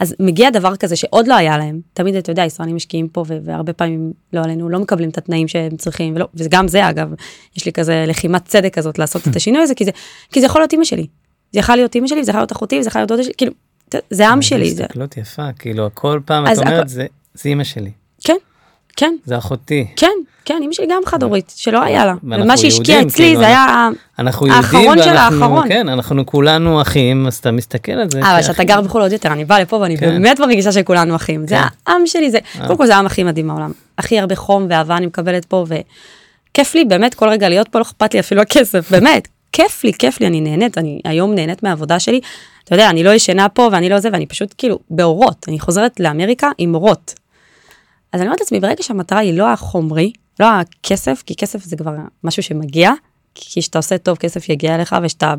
אז 0.00 0.14
מגיע 0.20 0.50
דבר 0.50 0.76
כזה 0.76 0.96
שעוד 0.96 1.26
לא 1.28 1.34
היה 1.34 1.58
להם, 1.58 1.80
תמיד 1.92 2.14
אתה 2.14 2.32
יודע, 2.32 2.44
ישראלים 2.44 2.76
משקיעים 2.76 3.08
פה, 3.08 3.24
והרבה 3.44 3.72
פעמים 3.72 4.12
לא 4.32 4.40
עלינו, 4.44 4.68
לא 4.68 4.78
מקבלים 4.78 5.10
את 5.10 5.18
התנאים 5.18 5.48
שהם 5.48 5.76
צריכים, 5.76 6.16
ולא, 6.16 6.26
וגם 6.34 6.68
זה 6.68 6.88
אגב, 6.90 7.08
יש 7.56 7.66
לי 7.66 7.72
כזה 7.72 8.04
לחימת 8.06 8.44
צדק 8.44 8.74
כזאת 8.74 8.98
לעשות 8.98 9.28
את 9.28 9.36
השינוי 9.36 9.62
הזה, 9.62 9.74
כי 9.74 9.84
זה, 9.84 9.90
כי 10.32 10.40
זה 10.40 10.46
יכול 10.46 10.60
להיות 10.60 10.72
אימא 10.72 10.84
שלי. 10.84 11.06
זה 11.52 11.60
יכול 11.60 11.74
להיות 11.76 11.94
אימא 11.94 12.06
שלי, 12.06 12.24
זה 12.24 12.30
יכול 12.30 12.40
להיות 12.40 12.52
אחותי, 12.52 12.82
זה 12.82 12.88
יכול 12.88 13.00
להיות 13.00 13.08
דודה 13.08 13.22
שלי, 13.22 13.32
כאילו, 13.36 13.52
זה 14.10 14.28
עם 14.28 14.42
שלי, 14.42 14.74
זה, 14.74 14.82
הסתכלות 14.84 15.16
יפה, 15.16 15.52
כאילו, 15.58 15.88
כל 15.94 16.20
פעם 16.24 16.46
את 16.46 16.58
אומרת, 16.58 16.78
הכל- 16.78 16.88
זה 16.88 17.06
זה 17.34 17.48
אימא 17.48 17.64
שלי, 17.64 17.90
כן, 18.24 18.36
כן, 18.96 19.16
זה 19.24 19.38
אחותי. 19.38 19.86
כן, 19.96 20.10
כן, 20.44 20.60
אמא 20.62 20.72
שלי 20.72 20.86
גם 20.90 21.02
חד 21.06 21.22
הורית, 21.22 21.52
שלא 21.56 21.82
היה 21.82 22.06
לה. 22.06 22.14
ומה 22.22 22.56
שהשקיע 22.56 23.02
אצלי 23.02 23.24
כאילו, 23.24 23.40
זה 23.40 23.46
היה... 23.46 23.88
האחרון 24.18 25.02
של 25.02 25.16
האחרון. 25.16 25.68
כן, 25.68 25.88
אנחנו 25.88 26.26
כולנו 26.26 26.82
אחים, 26.82 27.26
אז 27.26 27.36
אתה 27.36 27.50
מסתכל 27.50 27.92
על 27.92 28.10
זה. 28.10 28.22
אה, 28.22 28.32
אבל. 28.32 28.42
כשאתה 28.42 28.64
גר 28.64 28.80
בחו"ל 28.80 29.02
עוד 29.02 29.12
יותר, 29.12 29.32
אני 29.32 29.44
באה 29.44 29.60
לפה 29.60 29.76
ואני 29.76 29.96
כן. 29.96 30.06
באמת 30.06 30.40
מרגישה 30.40 30.72
שכולנו 30.72 31.16
אחים. 31.16 31.46
זה 31.46 31.56
כן. 31.56 31.92
העם 31.92 32.06
שלי, 32.06 32.30
זה... 32.30 32.38
קודם 32.66 32.76
כל 32.76 32.86
זה 32.86 32.94
העם 32.96 33.06
הכי 33.06 33.24
מדהים 33.24 33.48
בעולם. 33.48 33.72
הכי 33.98 34.20
הרבה 34.20 34.36
חום 34.36 34.66
ואהבה 34.70 34.96
אני 34.96 35.06
מקבלת 35.06 35.44
פה, 35.44 35.64
וכיף 35.68 36.74
לי 36.74 36.84
באמת 36.84 37.14
כל 37.14 37.28
רגע 37.28 37.48
להיות 37.48 37.68
פה, 37.68 37.78
לא 37.78 37.82
אכפת 37.82 38.14
לי 38.14 38.20
אפילו 38.20 38.42
הכסף, 38.42 38.90
באמת. 38.90 39.28
כיף 39.52 39.84
לי, 39.84 39.92
כיף 39.92 40.20
לי, 40.20 40.26
אני 40.26 40.40
נהנית, 40.40 40.78
אני 40.78 41.00
היום 41.04 41.34
נהנית 41.34 41.62
מהעבודה 41.62 41.98
שלי. 41.98 42.20
אתה 42.64 42.74
יודע, 42.74 42.90
אני 42.90 43.04
לא 43.04 43.10
ישנה 43.10 43.48
פה 43.48 43.68
ואני 43.72 43.88
לא 43.88 44.00
זה, 44.00 44.08
ואני 44.12 44.26
פשוט 44.26 44.54
כאילו 44.58 44.78
באורות. 44.90 45.46
אני 45.48 45.60
חוזרת 45.60 46.00
לאמריקה 46.00 46.50
עם 46.58 46.74
אורות. 46.74 47.14
אז 48.16 48.20
אני 48.20 48.28
אומרת 48.28 48.40
לעצמי, 48.40 48.60
ברגע 48.60 48.82
שהמטרה 48.82 49.18
היא 49.18 49.38
לא 49.38 49.52
החומרי, 49.52 50.12
לא 50.40 50.46
הכסף, 50.46 51.22
כי 51.26 51.34
כסף 51.36 51.64
זה 51.64 51.76
כבר 51.76 51.92
משהו 52.24 52.42
שמגיע, 52.42 52.92
כי 53.34 53.60
כשאתה 53.60 53.78
עושה 53.78 53.98
טוב, 53.98 54.16
כסף 54.16 54.48
יגיע 54.48 54.74
אליך, 54.74 54.96
ושאתה 55.02 55.34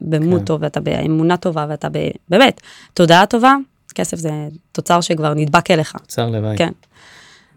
במות 0.00 0.38
כן. 0.40 0.44
טוב, 0.44 0.62
ואתה 0.62 0.80
באמונה 0.80 1.36
טובה, 1.36 1.66
ואתה 1.68 1.88
ב... 1.88 1.98
באמת, 2.28 2.60
תודעה 2.94 3.26
טובה, 3.26 3.54
כסף 3.94 4.16
זה 4.16 4.30
תוצר 4.72 5.00
שכבר 5.00 5.34
נדבק 5.34 5.70
אליך. 5.70 5.96
צר 6.08 6.30
לוואי. 6.30 6.56
כן. 6.56 6.70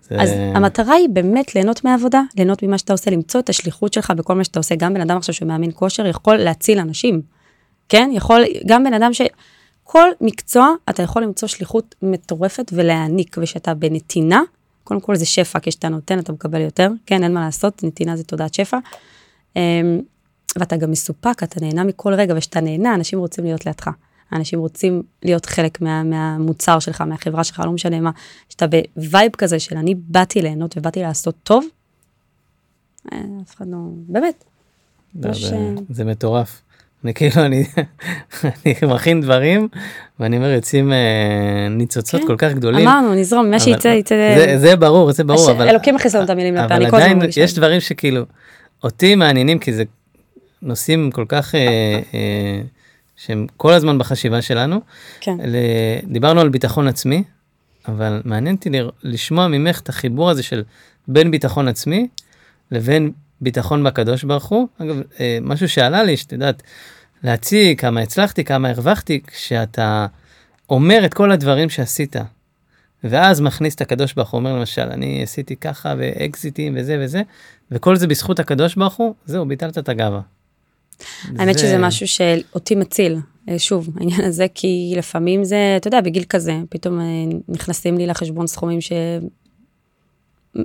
זה- 0.10 0.22
אז 0.22 0.30
המטרה 0.56 0.94
היא 0.94 1.10
באמת 1.10 1.56
ליהנות 1.56 1.86
מהעבודה, 1.86 2.22
ליהנות 2.38 2.64
ממה 2.64 2.78
שאתה 2.78 2.94
עושה, 2.94 3.12
למצוא 3.12 3.40
את 3.40 3.50
השליחות 3.50 3.94
שלך 3.94 4.12
בכל 4.12 4.36
מה 4.36 4.44
שאתה 4.44 4.60
עושה. 4.60 4.76
גם 4.76 4.94
בן 4.94 5.02
אדם 5.02 5.18
עכשיו 5.18 5.36
שמאמן 5.36 5.70
כושר 5.74 6.06
יכול 6.06 6.36
להציל 6.36 6.80
אנשים, 6.80 7.22
כן? 7.90 8.10
יכול, 8.14 8.42
גם 8.68 8.84
בן 8.84 8.94
אדם 8.94 9.14
ש... 9.14 9.22
כל 9.84 10.10
מקצוע 10.22 10.74
אתה 10.90 11.04
יכול 11.04 11.24
למצוא 11.24 11.48
שליחות 11.48 11.96
מטורפת 12.02 12.72
ולהעניק, 12.74 13.36
ושאתה 13.42 13.74
בנתינה, 13.74 14.42
קודם 14.90 15.02
כל 15.02 15.16
זה 15.16 15.26
שפע, 15.26 15.60
כשאתה 15.62 15.90
נותן 15.90 16.20
אתה 16.20 16.32
מקבל 16.32 16.62
יותר, 16.62 16.90
כן, 17.06 17.24
אין 17.24 17.34
מה 17.34 17.46
לעשות, 17.46 17.84
נתינה 17.84 18.18
זה 18.18 18.24
תודעת 18.24 18.54
שפע. 18.54 18.78
אמ, 19.56 20.02
ואתה 20.60 20.78
גם 20.78 20.92
מסופק, 20.92 21.44
אתה 21.44 21.60
נהנה 21.62 21.84
מכל 21.84 22.14
רגע, 22.14 22.34
וכשאתה 22.38 22.62
נהנה, 22.62 22.96
אנשים 22.96 23.20
רוצים 23.20 23.44
להיות 23.44 23.66
לידך. 23.66 23.90
אנשים 24.34 24.60
רוצים 24.60 25.04
להיות 25.24 25.46
חלק 25.46 25.82
מה, 25.82 26.04
מהמוצר 26.04 26.80
שלך, 26.80 27.02
מהחברה 27.02 27.44
שלך, 27.44 27.62
לא 27.66 27.72
משנה 27.72 28.00
מה. 28.00 28.12
שאתה 28.50 28.66
ב 28.96 29.03
vibe 29.03 29.32
כזה 29.32 29.60
של 29.60 29.78
אני 29.78 29.96
באתי 29.96 30.42
ליהנות 30.42 30.78
ובאתי 30.78 31.02
לעשות 31.02 31.36
טוב, 31.44 31.66
אה, 33.12 33.18
אף 33.42 33.56
אחד 33.56 33.68
לא, 33.68 33.78
באמת. 34.08 34.44
לא, 35.16 35.30
אה, 35.30 35.74
זה 35.90 36.06
מטורף. 36.06 36.62
אני 37.04 37.14
כאילו, 37.14 37.46
אני 37.46 37.66
אני 38.44 38.94
מכין 38.94 39.22
דברים, 39.22 39.68
ואני 40.20 40.38
אומר, 40.38 40.50
יוצאים 40.50 40.94
אה, 40.94 40.98
ניצוצות 41.70 42.22
כן. 42.22 42.28
כל 42.28 42.36
כך 42.38 42.52
גדולים. 42.54 42.88
אמרנו, 42.88 43.14
נזרום, 43.16 43.50
מה 43.52 43.60
שיצא, 43.60 43.88
יצא... 43.88 44.16
זה- 44.38 44.58
זה 44.58 44.76
ברור, 44.76 45.12
זה 45.12 45.24
ברור, 45.24 45.44
הש- 45.50 45.56
אבל... 45.56 45.70
אלוקים 45.70 45.96
מכניס 45.96 46.16
לנו 46.16 46.26
את 46.26 46.30
המילים 46.30 46.56
לפה, 46.56 46.66
אבל 46.76 46.86
עדיין. 46.86 47.20
יש 47.38 47.54
דברים 47.54 47.82
שכאילו, 47.82 48.24
אותי 48.84 49.16
מעניינים, 49.16 49.60
כי 49.60 49.74
זה 49.74 49.84
נושאים 50.62 51.12
כל 51.12 51.26
כך, 51.28 51.56
אה, 51.56 51.60
אה, 52.14 52.62
שהם 53.18 53.48
כל 53.58 53.74
הזמן 53.74 53.98
בחשיבה 53.98 54.42
שלנו. 54.42 54.82
כן. 55.20 55.38
דיברנו 56.08 56.42
על 56.42 56.50
ביטחון 56.50 56.88
עצמי, 56.88 57.24
אבל 57.88 58.22
מעניין 58.26 58.56
אותי 58.56 58.70
לשמוע 59.04 59.48
ממך 59.48 59.80
את 59.80 59.90
החיבור 59.90 60.30
הזה 60.30 60.44
של 60.44 60.64
בין 61.08 61.32
ביטחון 61.32 61.68
עצמי 61.68 62.08
לבין 62.72 63.12
ביטחון 63.42 63.84
בקדוש 63.84 64.24
ברוך 64.24 64.46
הוא. 64.46 64.68
אגב, 64.78 64.96
אה, 65.20 65.38
משהו 65.42 65.70
שעלה 65.70 66.04
לי, 66.04 66.18
שאת 66.18 66.32
יודעת, 66.32 66.64
להציג 67.24 67.80
כמה 67.80 68.02
הצלחתי, 68.02 68.44
כמה 68.44 68.70
הרווחתי, 68.70 69.22
כשאתה 69.28 70.06
אומר 70.70 71.02
את 71.06 71.14
כל 71.14 71.32
הדברים 71.32 71.70
שעשית, 71.70 72.16
ואז 73.04 73.42
מכניס 73.42 73.76
את 73.76 73.82
הקדוש 73.82 74.14
ברוך 74.14 74.30
הוא, 74.32 74.38
אומר 74.40 74.56
למשל, 74.60 74.82
אני 74.82 75.24
עשיתי 75.24 75.56
ככה 75.56 75.94
ואקזיטים 75.98 76.76
וזה 76.78 76.98
וזה, 77.02 77.22
וכל 77.72 77.96
זה 77.96 78.08
בזכות 78.08 78.40
הקדוש 78.40 78.76
ברוך 78.76 78.96
הוא, 78.96 79.14
זהו, 79.26 79.46
ביטלת 79.46 79.78
את 79.78 79.90
הגאווה. 79.90 80.22
האמת 81.38 81.54
זה- 81.54 81.60
שזה 81.60 81.78
משהו 81.78 82.08
שאותי 82.08 82.76
מציל, 82.76 83.18
אה, 83.50 83.60
שוב, 83.60 83.90
העניין 84.00 84.22
הזה, 84.24 84.46
כי 84.56 84.94
לפעמים 84.98 85.44
זה, 85.44 85.74
אתה 85.78 85.88
יודע, 85.88 86.02
בגיל 86.02 86.24
כזה, 86.24 86.54
פתאום 86.70 87.00
אה, 87.00 87.06
נכנסים 87.50 87.98
לי 87.98 88.08
לחשבון 88.08 88.48
סכומים 88.48 88.82
ש... 88.82 88.92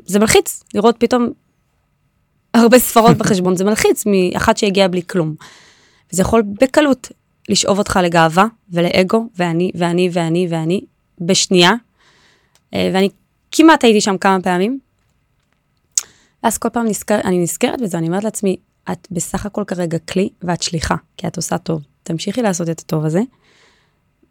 זה 0.06 0.18
מלחיץ, 0.18 0.62
לראות 0.74 0.96
פתאום 0.98 1.32
הרבה 2.54 2.78
ספרות 2.78 3.16
בחשבון, 3.16 3.56
זה 3.56 3.64
מלחיץ 3.64 4.04
מאחת 4.06 4.56
שהגיעה 4.56 4.88
בלי 4.88 5.02
כלום. 5.06 5.34
וזה 6.12 6.22
יכול 6.22 6.42
בקלות 6.60 7.08
לשאוב 7.48 7.78
אותך 7.78 7.98
לגאווה 8.02 8.46
ולאגו, 8.70 9.26
ואני, 9.36 9.70
ואני, 9.74 10.10
ואני, 10.12 10.46
ואני, 10.50 10.80
בשנייה. 11.20 11.72
אה, 12.74 12.90
ואני 12.94 13.08
כמעט 13.52 13.84
הייתי 13.84 14.00
שם 14.00 14.18
כמה 14.18 14.40
פעמים. 14.42 14.78
ואז 16.42 16.58
כל 16.58 16.68
פעם 16.68 16.86
נזכר, 16.86 17.20
אני 17.24 17.38
נזכרת 17.38 17.80
בזה, 17.80 17.98
אני 17.98 18.06
אומרת 18.06 18.24
לעצמי, 18.24 18.56
את 18.92 19.08
בסך 19.10 19.46
הכל 19.46 19.64
כרגע 19.66 19.98
כלי 19.98 20.28
ואת 20.42 20.62
שליחה, 20.62 20.94
כי 21.16 21.26
את 21.26 21.36
עושה 21.36 21.58
טוב. 21.58 21.82
תמשיכי 22.02 22.42
לעשות 22.42 22.70
את 22.70 22.80
הטוב 22.80 23.04
הזה. 23.04 23.20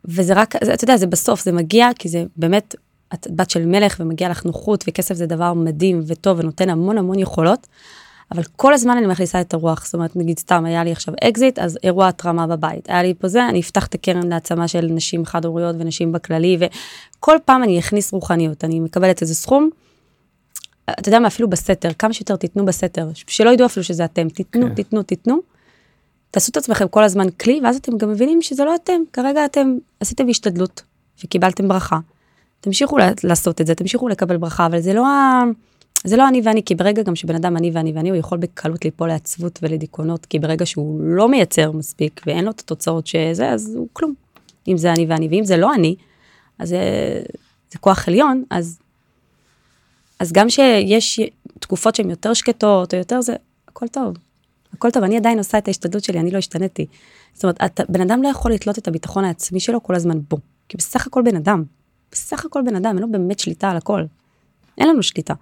וזה 0.05 0.33
רק, 0.33 0.63
זה, 0.63 0.73
אתה 0.73 0.83
יודע, 0.83 0.97
זה 0.97 1.07
בסוף, 1.07 1.43
זה 1.43 1.51
מגיע, 1.51 1.87
כי 1.99 2.09
זה 2.09 2.25
באמת, 2.37 2.75
את 3.13 3.27
בת 3.31 3.49
של 3.49 3.65
מלך 3.65 3.97
ומגיע 3.99 4.29
לך 4.29 4.45
נוחות, 4.45 4.83
וכסף 4.87 5.15
זה 5.15 5.25
דבר 5.25 5.53
מדהים 5.53 6.01
וטוב 6.07 6.39
ונותן 6.39 6.69
המון 6.69 6.97
המון 6.97 7.19
יכולות, 7.19 7.67
אבל 8.33 8.43
כל 8.55 8.73
הזמן 8.73 8.97
אני 8.97 9.07
מכניסה 9.07 9.41
את 9.41 9.53
הרוח, 9.53 9.85
זאת 9.85 9.93
אומרת, 9.93 10.15
נגיד 10.15 10.39
סתם, 10.39 10.65
היה 10.65 10.83
לי 10.83 10.91
עכשיו 10.91 11.13
אקזיט, 11.23 11.59
אז 11.59 11.77
אירוע 11.83 12.07
התרמה 12.07 12.47
בבית. 12.47 12.89
היה 12.89 13.03
לי 13.03 13.13
פה 13.13 13.27
זה, 13.27 13.49
אני 13.49 13.59
אפתח 13.59 13.87
את 13.87 13.93
הקרן 13.93 14.29
להעצמה 14.29 14.67
של 14.67 14.87
נשים 14.89 15.25
חד-הוריות 15.25 15.75
ונשים 15.79 16.11
בכללי, 16.11 16.57
וכל 16.59 17.37
פעם 17.45 17.63
אני 17.63 17.79
אכניס 17.79 18.13
רוחניות, 18.13 18.63
אני 18.63 18.79
מקבלת 18.79 19.21
איזה 19.21 19.35
סכום, 19.35 19.69
אתה 20.89 21.09
יודע 21.09 21.19
מה, 21.19 21.27
אפילו 21.27 21.49
בסתר, 21.49 21.89
כמה 21.99 22.13
שיותר 22.13 22.35
תיתנו 22.35 22.65
בסתר, 22.65 23.09
שלא 23.13 23.49
ידעו 23.49 23.65
אפילו 23.65 23.83
שזה 23.83 24.05
אתם, 24.05 24.29
תיתנו, 24.29 24.67
כן. 24.67 24.75
תיתנו, 24.75 25.03
תיתנו. 25.03 25.39
תעשו 26.31 26.51
את 26.51 26.57
עצמכם 26.57 26.87
כל 26.87 27.03
הזמן 27.03 27.29
כלי, 27.29 27.59
ואז 27.63 27.75
אתם 27.75 27.97
גם 27.97 28.11
מבינים 28.11 28.41
שזה 28.41 28.65
לא 28.65 28.75
אתם, 28.75 29.01
כרגע 29.13 29.45
אתם 29.45 29.77
עשיתם 29.99 30.29
השתדלות 30.29 30.81
וקיבלתם 31.23 31.67
ברכה. 31.67 31.99
תמשיכו 32.59 32.97
לעשות 33.23 33.61
את 33.61 33.67
זה, 33.67 33.75
תמשיכו 33.75 34.07
לקבל 34.07 34.37
ברכה, 34.37 34.65
אבל 34.65 34.79
זה 34.79 34.93
לא, 34.93 35.07
ה... 35.07 35.43
זה 36.03 36.17
לא 36.17 36.27
אני 36.27 36.41
ואני, 36.43 36.63
כי 36.63 36.75
ברגע 36.75 37.03
גם 37.03 37.15
שבן 37.15 37.35
אדם 37.35 37.57
אני 37.57 37.71
ואני 37.73 37.91
ואני, 37.91 38.09
הוא 38.09 38.17
יכול 38.17 38.37
בקלות 38.37 38.85
ליפול 38.85 39.07
לעצבות 39.07 39.59
ולדיכאונות, 39.61 40.25
כי 40.25 40.39
ברגע 40.39 40.65
שהוא 40.65 41.01
לא 41.01 41.29
מייצר 41.29 41.71
מספיק 41.71 42.21
ואין 42.25 42.45
לו 42.45 42.51
את 42.51 42.59
התוצאות 42.59 43.07
שזה, 43.07 43.49
אז 43.49 43.75
הוא 43.75 43.87
כלום. 43.93 44.13
אם 44.67 44.77
זה 44.77 44.91
אני 44.91 45.05
ואני, 45.05 45.27
ואם 45.27 45.45
זה 45.45 45.57
לא 45.57 45.73
אני, 45.73 45.95
אז 46.59 46.69
זה, 46.69 46.79
זה 47.71 47.79
כוח 47.79 48.07
עליון, 48.07 48.43
אז, 48.49 48.79
אז 50.19 50.31
גם 50.31 50.49
שיש 50.49 51.19
תקופות 51.59 51.95
שהן 51.95 52.09
יותר 52.09 52.33
שקטות 52.33 52.93
או 52.93 52.99
יותר 52.99 53.21
זה, 53.21 53.35
הכל 53.67 53.87
טוב. 53.87 54.15
הכל 54.73 54.91
טוב, 54.91 55.03
אני 55.03 55.17
עדיין 55.17 55.37
עושה 55.37 55.57
את 55.57 55.67
ההשתדלות 55.67 56.03
שלי, 56.03 56.19
אני 56.19 56.31
לא 56.31 56.37
השתניתי. 56.37 56.85
זאת 57.33 57.43
אומרת, 57.43 57.63
אתה, 57.65 57.83
בן 57.89 58.01
אדם 58.01 58.23
לא 58.23 58.27
יכול 58.27 58.51
לתלות 58.51 58.77
את 58.77 58.87
הביטחון 58.87 59.25
העצמי 59.25 59.59
שלו 59.59 59.83
כל 59.83 59.95
הזמן 59.95 60.19
בו. 60.29 60.37
כי 60.69 60.77
בסך 60.77 61.07
הכל 61.07 61.21
בן 61.25 61.35
אדם. 61.35 61.63
בסך 62.11 62.45
הכל 62.45 62.61
בן 62.65 62.75
אדם, 62.75 62.95
אין 62.95 63.01
לו 63.01 63.11
באמת 63.11 63.39
שליטה 63.39 63.71
על 63.71 63.77
הכל. 63.77 64.03
אין 64.77 64.89
לנו 64.89 65.03
שליטה. 65.03 65.33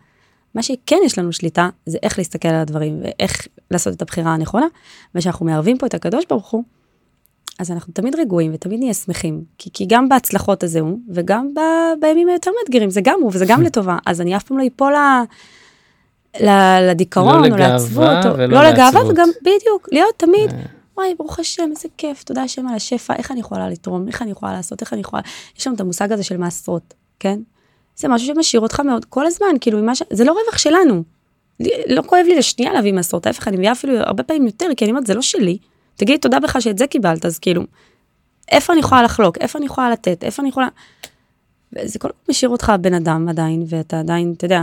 מה 0.56 0.64
שכן 0.64 0.98
יש 1.06 1.18
לנו 1.20 1.34
שליטה, 1.34 1.70
זה 1.86 1.98
איך 2.04 2.18
להסתכל 2.18 2.48
על 2.48 2.56
הדברים, 2.56 3.02
ואיך 3.04 3.48
לעשות 3.72 3.94
את 3.94 4.02
הבחירה 4.02 4.34
הנכונה, 4.34 4.66
וכשאנחנו 5.16 5.46
מערבים 5.46 5.78
פה 5.78 5.86
את 5.86 5.94
הקדוש 5.94 6.26
ברוך 6.30 6.50
הוא, 6.50 6.64
אז 7.60 7.72
אנחנו 7.72 7.94
תמיד 7.94 8.16
רגועים 8.20 8.52
ותמיד 8.54 8.80
נהיה 8.80 8.94
שמחים. 8.94 9.44
כי, 9.58 9.70
כי 9.74 9.86
גם 9.90 10.10
בהצלחות 10.10 10.64
הזה 10.64 10.80
הוא, 10.80 11.00
וגם 11.10 11.54
ב, 11.54 11.60
בימים 12.00 12.28
היותר 12.28 12.52
מאתגרים, 12.60 12.90
זה 12.90 13.02
גם 13.04 13.20
הוא 13.22 13.32
וזה 13.34 13.46
גם 13.48 13.62
לטובה. 13.66 13.98
אז 14.06 14.22
אני 14.22 14.36
אף 14.36 14.44
פעם 14.44 14.58
לא 14.58 14.64
אפול 14.76 14.94
ל... 14.94 14.98
ל- 16.46 16.90
לדיכאון, 16.90 17.44
לא 17.44 17.54
או 17.54 17.58
לעצבות, 17.58 18.26
או- 18.26 18.38
לא 18.48 18.64
לגאווה. 18.64 19.02
וגם, 19.10 19.30
בדיוק, 19.42 19.90
להיות 19.92 20.14
תמיד, 20.18 20.50
אה, 20.52 20.58
וואי, 20.98 21.16
ברוך 21.18 21.40
השם, 21.40 21.70
איזה 21.76 21.88
כיף, 21.98 22.24
תודה 22.24 22.44
השם 22.44 22.68
על 22.68 22.76
השפע, 22.76 23.14
איך 23.16 23.32
אני 23.32 23.40
יכולה 23.40 23.70
לתרום, 23.70 24.08
איך 24.08 24.22
אני 24.22 24.32
יכולה 24.32 24.52
לעשות, 24.54 24.82
איך 24.82 24.94
אני 24.94 25.02
יכולה... 25.02 25.22
יש 25.58 25.68
לנו 25.68 25.76
את 25.76 25.82
המושג 25.82 26.12
הזה 26.12 26.24
של 26.24 26.38
מעשרות, 26.38 26.94
כן? 27.20 27.40
זה 27.95 28.08
משהו 28.08 28.27
שמשאיר 28.27 28.62
אותך 28.62 28.80
מאוד 28.80 29.06
כל 29.06 29.25
הזמן, 29.25 29.47
כאילו, 29.62 29.95
ש... 29.95 30.04
זה 30.10 30.23
לא 30.23 30.32
רווח 30.32 30.58
שלנו. 30.58 31.04
לא 31.88 32.01
כואב 32.06 32.25
לי 32.27 32.36
לשנייה 32.36 32.73
להביא 32.73 32.93
מעשרות, 32.93 33.25
ההפך, 33.27 33.47
אני 33.47 33.58
מביאה 33.58 33.71
אפילו 33.71 33.97
הרבה 33.97 34.23
פעמים 34.23 34.45
יותר, 34.45 34.65
כי 34.77 34.86
אני 34.86 34.91
אומרת, 34.91 35.06
זה 35.06 35.13
לא 35.13 35.21
שלי. 35.21 35.58
תגידי 35.95 36.17
תודה 36.17 36.39
בכלל 36.39 36.62
שאת 36.62 36.77
זה 36.77 36.88
קיבלת, 36.88 37.25
אז 37.25 37.39
כאילו, 37.39 37.63
איפה 38.51 38.73
אני 38.73 38.80
יכולה 38.80 39.04
לחלוק, 39.04 39.38
איפה 39.38 39.60
אני 39.60 39.65
יכולה 39.65 39.89
לתת, 39.89 40.23
איפה 40.23 40.41
אני 40.41 40.49
יכולה... 40.49 40.67
וזה 41.73 41.99
כל 41.99 42.08
כך 42.08 42.30
משאיר 42.30 42.51
אותך 42.51 42.73
בן 42.82 42.93
אדם 42.93 43.30
עדיין, 43.30 43.63
ואתה 43.69 43.99
עדיין, 43.99 44.34
אתה 44.38 44.45
יודע, 44.45 44.62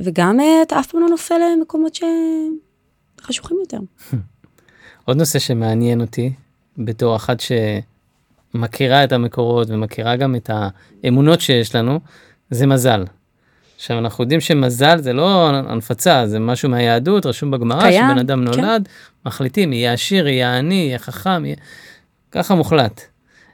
וגם 0.00 0.40
אה, 0.40 0.62
אתה 0.62 0.80
אף 0.80 0.86
פעם 0.86 1.00
לא 1.00 1.08
נופל 1.08 1.34
למקומות 1.58 1.98
שחשוכים 3.20 3.56
יותר. 3.60 3.78
עוד 5.04 5.16
נושא 5.16 5.38
שמעניין 5.38 6.00
אותי, 6.00 6.32
בתור 6.78 7.16
אחת 7.16 7.40
שמכירה 8.54 9.04
את 9.04 9.12
המקורות 9.12 9.70
ומכירה 9.70 10.16
גם 10.16 10.36
את 10.36 10.50
האמונות 11.04 11.40
שיש 11.40 11.74
לנו, 11.74 12.00
זה 12.50 12.66
מזל. 12.66 13.04
עכשיו 13.76 13.98
אנחנו 13.98 14.24
יודעים 14.24 14.40
שמזל 14.40 14.98
זה 14.98 15.12
לא 15.12 15.48
הנפצה, 15.48 16.26
זה 16.26 16.38
משהו 16.38 16.68
מהיהדות, 16.68 17.26
רשום 17.26 17.50
בגמרא, 17.50 17.92
שבן 17.92 18.18
אדם 18.18 18.46
כן. 18.46 18.60
נולד, 18.60 18.88
מחליטים, 19.26 19.72
יהיה 19.72 19.92
עשיר, 19.92 20.28
יהיה 20.28 20.58
עני, 20.58 20.74
יהיה 20.74 20.98
חכם, 20.98 21.44
יהיה... 21.44 21.56
ככה 22.32 22.54
מוחלט. 22.54 23.00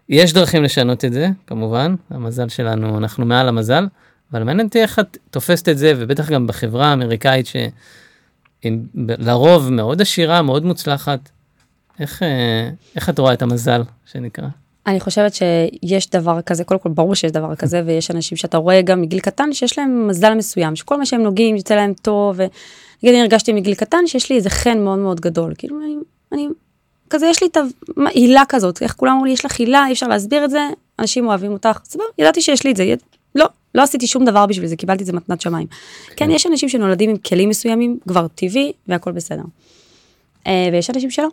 יש 0.08 0.32
דרכים 0.32 0.62
לשנות 0.62 1.04
את 1.04 1.12
זה, 1.12 1.28
כמובן, 1.46 1.94
המזל 2.10 2.48
שלנו, 2.48 2.98
אנחנו 2.98 3.26
מעל 3.26 3.48
המזל, 3.48 3.86
אבל 4.32 4.42
מעניין 4.42 4.66
אותי 4.66 4.82
איך 4.82 4.98
את 4.98 5.18
תופסת 5.30 5.68
את 5.68 5.78
זה, 5.78 5.92
ובטח 5.96 6.30
גם 6.30 6.46
בחברה 6.46 6.86
האמריקאית, 6.86 7.46
שלרוב 8.64 9.72
מאוד 9.72 10.00
עשירה, 10.00 10.42
מאוד 10.42 10.64
מוצלחת. 10.64 11.30
איך, 12.00 12.22
אה, 12.22 12.70
איך 12.96 13.08
את 13.08 13.18
רואה 13.18 13.32
את 13.32 13.42
המזל, 13.42 13.82
שנקרא? 14.06 14.48
אני 14.86 15.00
חושבת 15.00 15.34
שיש 15.34 16.10
דבר 16.10 16.42
כזה, 16.42 16.64
קודם 16.64 16.80
כל 16.80 16.88
ברור 16.88 17.14
שיש 17.14 17.32
דבר 17.32 17.54
כזה, 17.54 17.82
ויש 17.86 18.10
אנשים 18.10 18.36
שאתה 18.36 18.56
רואה 18.56 18.82
גם 18.82 19.00
מגיל 19.00 19.20
קטן 19.20 19.52
שיש 19.52 19.78
להם 19.78 20.08
מזל 20.08 20.34
מסוים, 20.34 20.76
שכל 20.76 20.98
מה 20.98 21.06
שהם 21.06 21.22
נוגעים 21.22 21.56
יוצא 21.56 21.74
להם 21.74 21.92
טוב, 22.02 22.36
ונגיד 22.36 23.14
אני 23.14 23.20
הרגשתי 23.20 23.52
מגיל 23.52 23.74
קטן 23.74 24.06
שיש 24.06 24.30
לי 24.30 24.36
איזה 24.36 24.50
חן 24.50 24.78
מאוד 24.78 24.98
מאוד 24.98 25.20
גדול, 25.20 25.54
כאילו 25.58 25.76
אני, 25.80 25.94
אני 26.32 26.48
כזה 27.10 27.26
יש 27.26 27.42
לי 27.42 27.48
את 27.48 27.56
ההילה 28.06 28.42
כזאת, 28.48 28.82
איך 28.82 28.94
כולם 28.94 29.12
אמרו 29.12 29.24
לי 29.24 29.32
יש 29.32 29.44
לך 29.44 29.58
הילה, 29.58 29.86
אי 29.86 29.92
אפשר 29.92 30.08
להסביר 30.08 30.44
את 30.44 30.50
זה, 30.50 30.68
אנשים 30.98 31.26
אוהבים 31.26 31.52
אותך, 31.52 31.80
סבבה, 31.84 32.04
ידעתי 32.18 32.42
שיש 32.42 32.64
לי 32.64 32.70
את 32.70 32.76
זה, 32.76 32.84
יד... 32.84 32.98
לא, 33.34 33.46
לא 33.74 33.82
עשיתי 33.82 34.06
שום 34.06 34.24
דבר 34.24 34.46
בשביל 34.46 34.66
זה, 34.66 34.76
קיבלתי 34.76 35.02
את 35.02 35.06
זה 35.06 35.12
מתנת 35.12 35.40
שמיים. 35.40 35.66
כן, 36.16 36.30
יש 36.30 36.46
אנשים 36.46 36.68
שנולדים 36.68 37.10
עם 37.10 37.16
כלים 37.16 37.48
מסוימים, 37.48 37.98
כבר 38.08 38.26
טבעי, 38.34 38.72
והכל 38.88 39.12
בסדר. 39.12 39.42
אה, 40.46 40.68
ויש 40.72 40.90
אנשים 40.90 41.10
שלא. 41.10 41.28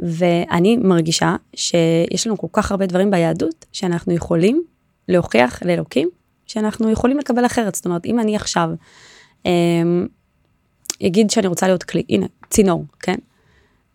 ואני 0.00 0.76
מרגישה 0.76 1.36
שיש 1.54 2.26
לנו 2.26 2.38
כל 2.38 2.46
כך 2.52 2.70
הרבה 2.70 2.86
דברים 2.86 3.10
ביהדות 3.10 3.64
שאנחנו 3.72 4.12
יכולים 4.12 4.62
להוכיח 5.08 5.62
לאלוקים 5.62 6.08
שאנחנו 6.46 6.90
יכולים 6.90 7.18
לקבל 7.18 7.46
אחרת. 7.46 7.74
זאת 7.74 7.84
אומרת, 7.84 8.06
אם 8.06 8.20
אני 8.20 8.36
עכשיו 8.36 8.70
אמ, 9.46 10.06
אגיד 11.06 11.30
שאני 11.30 11.46
רוצה 11.46 11.66
להיות 11.66 11.82
כלי, 11.82 12.02
הנה, 12.08 12.26
צינור, 12.50 12.84
כן? 13.00 13.16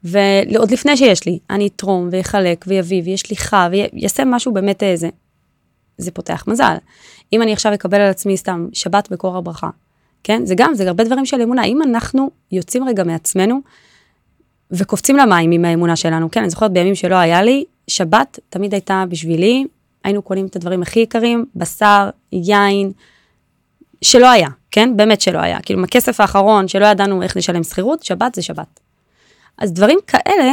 ועוד 0.04 0.72
לפני 0.72 0.98
שיש 0.98 1.26
לי, 1.26 1.40
אני 1.50 1.68
אתרום 1.68 2.10
ויחלק 2.12 2.66
ויביא 2.68 3.02
ויהיה 3.04 3.18
שליחה 3.18 3.70
ויעשה 3.72 4.24
משהו 4.26 4.54
באמת 4.54 4.84
איזה, 4.84 5.10
זה 5.98 6.12
פותח 6.12 6.44
מזל. 6.48 6.76
אם 7.34 7.42
אני 7.42 7.54
עכשיו 7.54 7.74
אקבל 7.74 8.02
על 8.02 8.10
עצמי 8.10 8.38
סתם 8.38 8.68
שבת 8.74 9.12
בקור 9.12 9.38
הברכה, 9.38 9.70
כן? 10.24 10.46
זה 10.46 10.56
גם, 10.58 10.76
זה 10.76 10.88
הרבה 10.88 11.04
דברים 11.04 11.26
של 11.26 11.42
אמונה. 11.42 11.66
אם 11.66 11.82
אנחנו 11.82 12.32
יוצאים 12.52 12.88
רגע 12.88 13.04
מעצמנו, 13.04 13.62
וקופצים 14.72 15.18
למים 15.18 15.52
עם 15.52 15.66
האמונה 15.66 15.96
שלנו. 15.96 16.32
כן, 16.32 16.40
אני 16.40 16.50
זוכרת 16.50 16.72
בימים 16.72 16.96
שלא 16.96 17.16
היה 17.16 17.42
לי, 17.42 17.64
שבת 17.88 18.40
תמיד 18.50 18.74
הייתה 18.74 19.04
בשבילי, 19.10 19.66
היינו 20.04 20.22
קונים 20.22 20.46
את 20.46 20.56
הדברים 20.56 20.82
הכי 20.82 21.00
יקרים, 21.00 21.46
בשר, 21.56 22.10
יין, 22.32 22.92
שלא 24.02 24.30
היה, 24.30 24.50
כן? 24.72 24.98
באמת 24.98 25.22
שלא 25.22 25.40
היה. 25.40 25.60
כאילו, 25.62 25.80
מהכסף 25.82 26.22
האחרון 26.22 26.68
שלא 26.68 26.86
ידענו 26.86 27.24
איך 27.24 27.38
לשלם 27.38 27.64
שכירות, 27.64 28.04
שבת 28.04 28.36
זה 28.36 28.42
שבת. 28.42 28.80
אז 29.58 29.74
דברים 29.74 30.00
כאלה, 30.08 30.52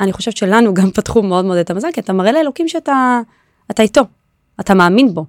אני 0.00 0.12
חושבת 0.12 0.36
שלנו 0.36 0.74
גם 0.74 0.90
פתחו 0.96 1.22
מאוד 1.22 1.44
מאוד 1.44 1.58
את 1.58 1.70
המזל, 1.70 1.88
כי 1.92 2.00
אתה 2.00 2.12
מראה 2.12 2.32
לאלוקים 2.32 2.68
שאתה 2.68 3.20
אתה 3.70 3.82
איתו, 3.82 4.02
אתה 4.60 4.74
מאמין 4.74 5.14
בו. 5.14 5.24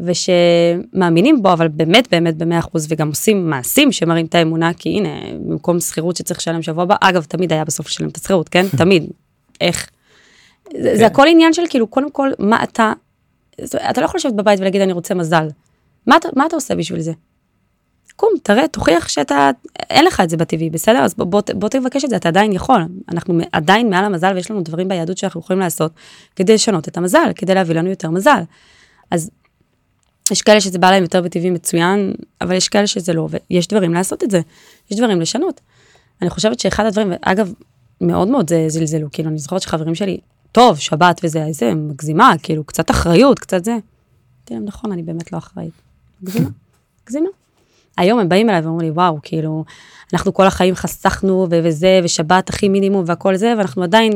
ושמאמינים 0.00 1.42
בו, 1.42 1.52
אבל 1.52 1.68
באמת 1.68 2.08
באמת 2.10 2.36
במאה 2.36 2.58
אחוז, 2.58 2.86
וגם 2.90 3.08
עושים 3.08 3.50
מעשים 3.50 3.92
שמראים 3.92 4.26
את 4.26 4.34
האמונה, 4.34 4.74
כי 4.74 4.88
הנה, 4.88 5.08
במקום 5.48 5.80
שכירות 5.80 6.16
שצריך 6.16 6.38
לשלם 6.40 6.62
שבוע 6.62 6.82
הבא, 6.82 6.96
אגב, 7.00 7.24
תמיד 7.24 7.52
היה 7.52 7.64
בסוף 7.64 7.86
לשלם 7.86 8.08
את 8.08 8.16
השכירות, 8.16 8.48
כן? 8.48 8.64
תמיד. 8.78 9.10
איך? 9.60 9.90
זה, 10.82 10.96
זה 10.96 11.06
הכל 11.06 11.26
עניין 11.28 11.52
של 11.52 11.62
כאילו, 11.70 11.86
קודם 11.86 12.10
כל, 12.10 12.30
מה 12.38 12.62
אתה, 12.62 12.92
אתה 13.90 14.00
לא 14.00 14.06
יכול 14.06 14.18
לשבת 14.18 14.32
בבית 14.34 14.60
ולהגיד, 14.60 14.80
אני 14.80 14.92
רוצה 14.92 15.14
מזל. 15.14 15.48
מה, 16.06 16.16
אתה- 16.16 16.28
מה 16.36 16.46
אתה 16.46 16.56
עושה 16.56 16.74
בשביל 16.74 17.00
זה? 17.00 17.12
קום, 18.16 18.30
תראה, 18.42 18.68
תוכיח 18.68 19.08
שאתה, 19.08 19.50
אין 19.90 20.04
לך 20.04 20.20
את 20.20 20.30
זה 20.30 20.36
בטבעי, 20.36 20.70
בסדר? 20.70 20.98
אז 20.98 21.14
בוא, 21.14 21.24
בוא, 21.26 21.42
בוא 21.54 21.68
תבקש 21.68 22.04
את 22.04 22.10
זה, 22.10 22.16
אתה 22.16 22.28
עדיין 22.28 22.52
יכול. 22.52 22.80
אנחנו 23.08 23.38
עדיין 23.52 23.90
מעל 23.90 24.04
המזל, 24.04 24.32
ויש 24.34 24.50
לנו 24.50 24.60
דברים 24.62 24.88
ביהדות 24.88 25.18
שאנחנו 25.18 25.40
יכולים 25.40 25.60
לעשות 25.60 25.92
כדי 26.36 26.54
לשנות 26.54 26.88
את 26.88 26.96
המזל, 26.96 27.30
כדי 27.34 27.54
להביא 27.54 27.74
לנו 27.74 27.90
יותר 27.90 28.10
מזל. 28.10 28.40
אז 29.10 29.30
יש 30.30 30.42
כאלה 30.42 30.60
שזה 30.60 30.78
בא 30.78 30.90
להם 30.90 31.02
יותר 31.02 31.22
בטבעי 31.22 31.50
מצוין, 31.50 32.12
אבל 32.40 32.54
יש 32.54 32.68
כאלה 32.68 32.86
שזה 32.86 33.12
לא, 33.12 33.28
ויש 33.50 33.68
דברים 33.68 33.94
לעשות 33.94 34.24
את 34.24 34.30
זה, 34.30 34.40
יש 34.90 34.96
דברים 34.96 35.20
לשנות. 35.20 35.60
אני 36.22 36.30
חושבת 36.30 36.60
שאחד 36.60 36.86
הדברים, 36.86 37.12
ואגב, 37.12 37.52
מאוד 38.00 38.28
מאוד 38.28 38.48
זה 38.48 38.64
זלזלו, 38.68 39.08
כאילו, 39.12 39.28
אני 39.28 39.38
זוכרת 39.38 39.62
שחברים 39.62 39.94
שלי, 39.94 40.20
טוב, 40.52 40.78
שבת 40.78 41.20
וזה, 41.24 41.44
איזה 41.44 41.74
מגזימה, 41.74 42.32
כאילו, 42.42 42.64
קצת 42.64 42.90
אחריות, 42.90 43.38
קצת 43.38 43.64
זה. 43.64 43.72
אמרתי 43.72 44.54
להם, 44.54 44.64
נכון, 44.64 44.92
אני 44.92 45.02
באמת 45.02 45.32
לא 45.32 45.38
אחראית. 45.38 45.72
מגזימה, 46.22 46.48
מגזימה. 47.02 47.28
היום 47.96 48.18
הם 48.18 48.28
באים 48.28 48.50
אליי 48.50 48.60
ואומרים 48.60 48.88
לי, 48.88 48.90
וואו, 48.90 49.18
כאילו, 49.22 49.64
אנחנו 50.12 50.34
כל 50.34 50.46
החיים 50.46 50.74
חסכנו 50.74 51.46
וזה, 51.50 52.00
ושבת 52.04 52.48
הכי 52.48 52.68
מינימום 52.68 53.04
והכל 53.06 53.36
זה, 53.36 53.54
ואנחנו 53.58 53.82
עדיין 53.82 54.12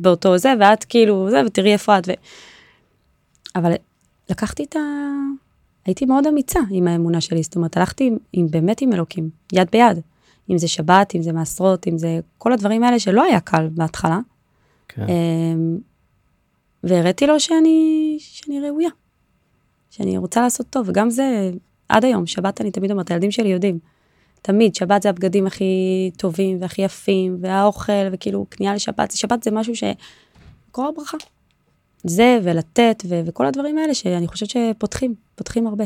באותו 0.00 0.38
זה, 0.38 0.52
ואת 0.60 0.84
כאילו, 0.84 1.30
זה, 1.30 1.42
ותראי 1.46 1.72
איפה 1.72 1.98
את. 1.98 2.08
ו... 2.08 2.12
אבל 3.56 3.72
לקחתי 4.30 4.64
את 4.64 4.76
ה... 4.76 4.80
הייתי 5.86 6.06
מאוד 6.06 6.26
אמיצה 6.26 6.60
עם 6.70 6.88
האמונה 6.88 7.20
שלי, 7.20 7.42
זאת 7.42 7.56
אומרת, 7.56 7.76
הלכתי 7.76 8.04
עם, 8.06 8.16
עם 8.32 8.46
באמת 8.50 8.80
עם 8.80 8.92
אלוקים, 8.92 9.30
יד 9.52 9.68
ביד. 9.72 10.00
אם 10.50 10.58
זה 10.58 10.68
שבת, 10.68 11.14
אם 11.14 11.22
זה 11.22 11.32
מעשרות, 11.32 11.86
אם 11.86 11.98
זה 11.98 12.20
כל 12.38 12.52
הדברים 12.52 12.84
האלה 12.84 12.98
שלא 12.98 13.22
היה 13.22 13.40
קל 13.40 13.68
בהתחלה. 13.72 14.18
כן. 14.88 15.06
אמ, 15.08 15.78
והראיתי 16.84 17.26
לו 17.26 17.40
שאני, 17.40 18.16
שאני 18.20 18.60
ראויה, 18.60 18.90
שאני 19.90 20.18
רוצה 20.18 20.40
לעשות 20.40 20.66
טוב, 20.70 20.88
וגם 20.88 21.10
זה, 21.10 21.50
עד 21.88 22.04
היום, 22.04 22.26
שבת 22.26 22.60
אני 22.60 22.70
תמיד 22.70 22.90
אומרת, 22.90 23.10
הילדים 23.10 23.30
שלי 23.30 23.48
יודעים. 23.48 23.78
תמיד, 24.42 24.74
שבת 24.74 25.02
זה 25.02 25.08
הבגדים 25.08 25.46
הכי 25.46 26.10
טובים 26.16 26.58
והכי 26.60 26.82
יפים, 26.82 27.38
והאוכל, 27.40 27.92
וכאילו, 28.12 28.46
קנייה 28.48 28.74
לשבת, 28.74 29.12
שבת 29.12 29.42
זה 29.42 29.50
משהו 29.50 29.76
ש... 29.76 29.84
מקור 30.68 30.86
הברכה. 30.86 31.16
זה, 32.04 32.38
ולתת, 32.42 33.02
ו- 33.08 33.20
וכל 33.26 33.46
הדברים 33.46 33.78
האלה 33.78 33.94
שאני 33.94 34.26
חושבת 34.26 34.50
שפותחים, 34.50 35.14
פותחים 35.34 35.66
הרבה. 35.66 35.84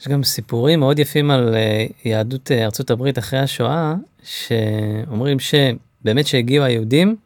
יש 0.00 0.08
גם 0.08 0.24
סיפורים 0.24 0.80
מאוד 0.80 0.98
יפים 0.98 1.30
על 1.30 1.54
אה, 1.54 1.86
יהדות 2.04 2.52
אה, 2.52 2.64
ארצות 2.64 2.90
הברית 2.90 3.18
אחרי 3.18 3.38
השואה, 3.38 3.94
שאומרים 4.22 5.38
שבאמת 5.38 6.26
שהגיעו 6.26 6.64
היהודים, 6.64 7.16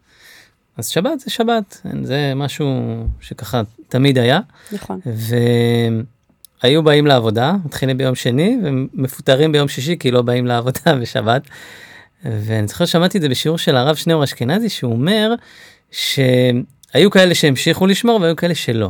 אז 0.77 0.87
שבת 0.87 1.19
זה 1.19 1.31
שבת, 1.31 1.81
זה 2.03 2.33
משהו 2.35 2.67
שככה 3.21 3.61
תמיד 3.87 4.17
היה, 4.17 4.39
נכון. 4.71 4.99
והיו 6.63 6.83
באים 6.83 7.07
לעבודה, 7.07 7.55
מתחילים 7.65 7.97
ביום 7.97 8.15
שני 8.15 8.57
ומפוטרים 8.63 9.51
ביום 9.51 9.67
שישי 9.67 9.95
כי 9.99 10.11
לא 10.11 10.21
באים 10.21 10.45
לעבודה 10.45 10.95
בשבת. 11.01 11.41
ואני 12.25 12.67
זוכר 12.67 12.85
שמעתי 12.85 13.17
את 13.17 13.21
זה 13.21 13.29
בשיעור 13.29 13.57
של 13.57 13.75
הרב 13.75 13.95
שניאור 13.95 14.23
אשכנזי 14.23 14.69
שהוא 14.69 14.93
אומר 14.93 15.33
שהיו 16.93 17.11
כאלה 17.11 17.35
שהמשיכו 17.35 17.87
לשמור 17.87 18.21
והיו 18.21 18.35
כאלה 18.35 18.55
שלא. 18.55 18.89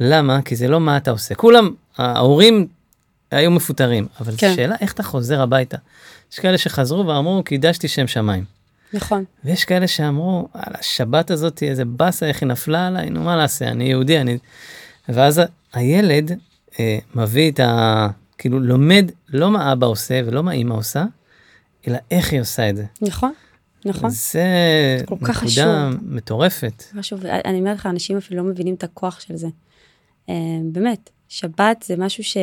למה? 0.00 0.42
כי 0.42 0.56
זה 0.56 0.68
לא 0.68 0.80
מה 0.80 0.96
אתה 0.96 1.10
עושה. 1.10 1.34
כולם, 1.34 1.70
ההורים 1.96 2.66
היו 3.30 3.50
מפוטרים, 3.50 4.06
אבל 4.20 4.32
כן. 4.38 4.54
שאלה 4.54 4.76
איך 4.80 4.92
אתה 4.92 5.02
חוזר 5.02 5.40
הביתה. 5.40 5.76
יש 6.32 6.38
כאלה 6.38 6.58
שחזרו 6.58 7.06
ואמרו 7.06 7.42
קידשתי 7.44 7.88
שם 7.88 8.06
שמיים. 8.06 8.44
נכון. 8.92 9.24
ויש 9.44 9.64
כאלה 9.64 9.86
שאמרו, 9.86 10.48
על 10.54 10.72
השבת 10.78 11.30
הזאת 11.30 11.62
איזה 11.62 11.84
באסה, 11.84 12.26
איך 12.26 12.42
היא 12.42 12.48
נפלה 12.48 12.86
עליי, 12.86 13.10
נו 13.10 13.22
מה 13.22 13.36
נעשה, 13.36 13.68
אני 13.68 13.84
יהודי, 13.84 14.20
אני... 14.20 14.38
ואז 15.08 15.40
הילד 15.72 16.38
אה, 16.80 16.98
מביא 17.14 17.50
את 17.50 17.60
ה... 17.60 18.06
כאילו 18.38 18.60
לומד 18.60 19.10
לא 19.28 19.50
מה 19.50 19.72
אבא 19.72 19.86
עושה 19.86 20.20
ולא 20.26 20.42
מה 20.42 20.52
אמא 20.52 20.74
עושה, 20.74 21.04
אלא 21.88 21.98
איך 22.10 22.32
היא 22.32 22.40
עושה 22.40 22.68
את 22.68 22.76
זה. 22.76 22.84
נכון, 23.02 23.32
נכון. 23.84 24.10
זה 24.10 24.44
נקודה 25.02 25.32
חשוב. 25.32 25.64
מטורפת. 26.02 26.82
חשוב, 26.98 27.26
אני 27.26 27.58
אומרת 27.58 27.76
לך, 27.76 27.86
אנשים 27.86 28.16
אפילו 28.16 28.42
לא 28.44 28.50
מבינים 28.50 28.74
את 28.74 28.84
הכוח 28.84 29.20
של 29.20 29.36
זה. 29.36 29.48
אה, 30.28 30.34
באמת, 30.72 31.10
שבת 31.28 31.84
זה 31.86 31.94
משהו 31.98 32.24
ש... 32.24 32.36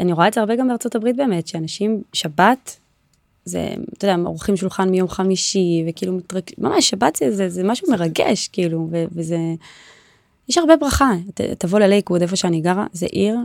אני 0.00 0.12
רואה 0.12 0.28
את 0.28 0.34
זה 0.34 0.40
הרבה 0.40 0.56
גם 0.56 0.68
בארצות 0.68 0.94
הברית 0.94 1.16
באמת, 1.16 1.46
שאנשים, 1.46 2.02
שבת, 2.12 2.76
זה, 3.44 3.74
אתה 3.92 4.06
יודע, 4.06 4.22
עורכים 4.24 4.56
שולחן 4.56 4.88
מיום 4.88 5.08
חמישי, 5.08 5.84
וכאילו, 5.88 6.12
מתרק... 6.12 6.50
ממש, 6.58 6.90
שבת 6.90 7.16
זה, 7.16 7.36
זה, 7.36 7.48
זה 7.48 7.62
משהו 7.64 7.90
מרגש, 7.90 8.48
כאילו, 8.48 8.88
ו, 8.90 9.04
וזה, 9.12 9.38
יש 10.48 10.58
הרבה 10.58 10.76
ברכה. 10.76 11.10
ת, 11.34 11.40
תבוא 11.40 11.78
ללייקווד, 11.78 12.22
איפה 12.22 12.36
שאני 12.36 12.60
גרה, 12.60 12.86
זה 12.92 13.06
עיר, 13.06 13.36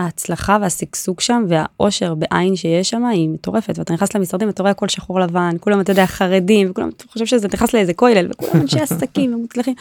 ההצלחה 0.00 0.58
והשגשוג 0.60 1.20
שם, 1.20 1.44
והאושר 1.48 2.14
בעין 2.14 2.56
שיש 2.56 2.90
שם, 2.90 3.04
היא 3.04 3.28
מטורפת, 3.28 3.78
ואתה 3.78 3.94
נכנס 3.94 4.14
למשרדים, 4.14 4.48
אתה 4.48 4.62
רואה 4.62 4.70
הכל 4.70 4.88
שחור 4.88 5.20
לבן, 5.20 5.56
כולם, 5.60 5.80
אתה 5.80 5.92
יודע, 5.92 6.06
חרדים, 6.06 6.70
וכולם, 6.70 6.88
אתה 6.88 7.04
חושב 7.08 7.26
שזה 7.26 7.48
נכנס 7.48 7.74
לאיזה 7.74 7.94
כולל, 7.94 8.28
וכולם 8.30 8.62
אנשי 8.62 8.80
עסקים 8.90 9.34
ומוצלחים. 9.34 9.74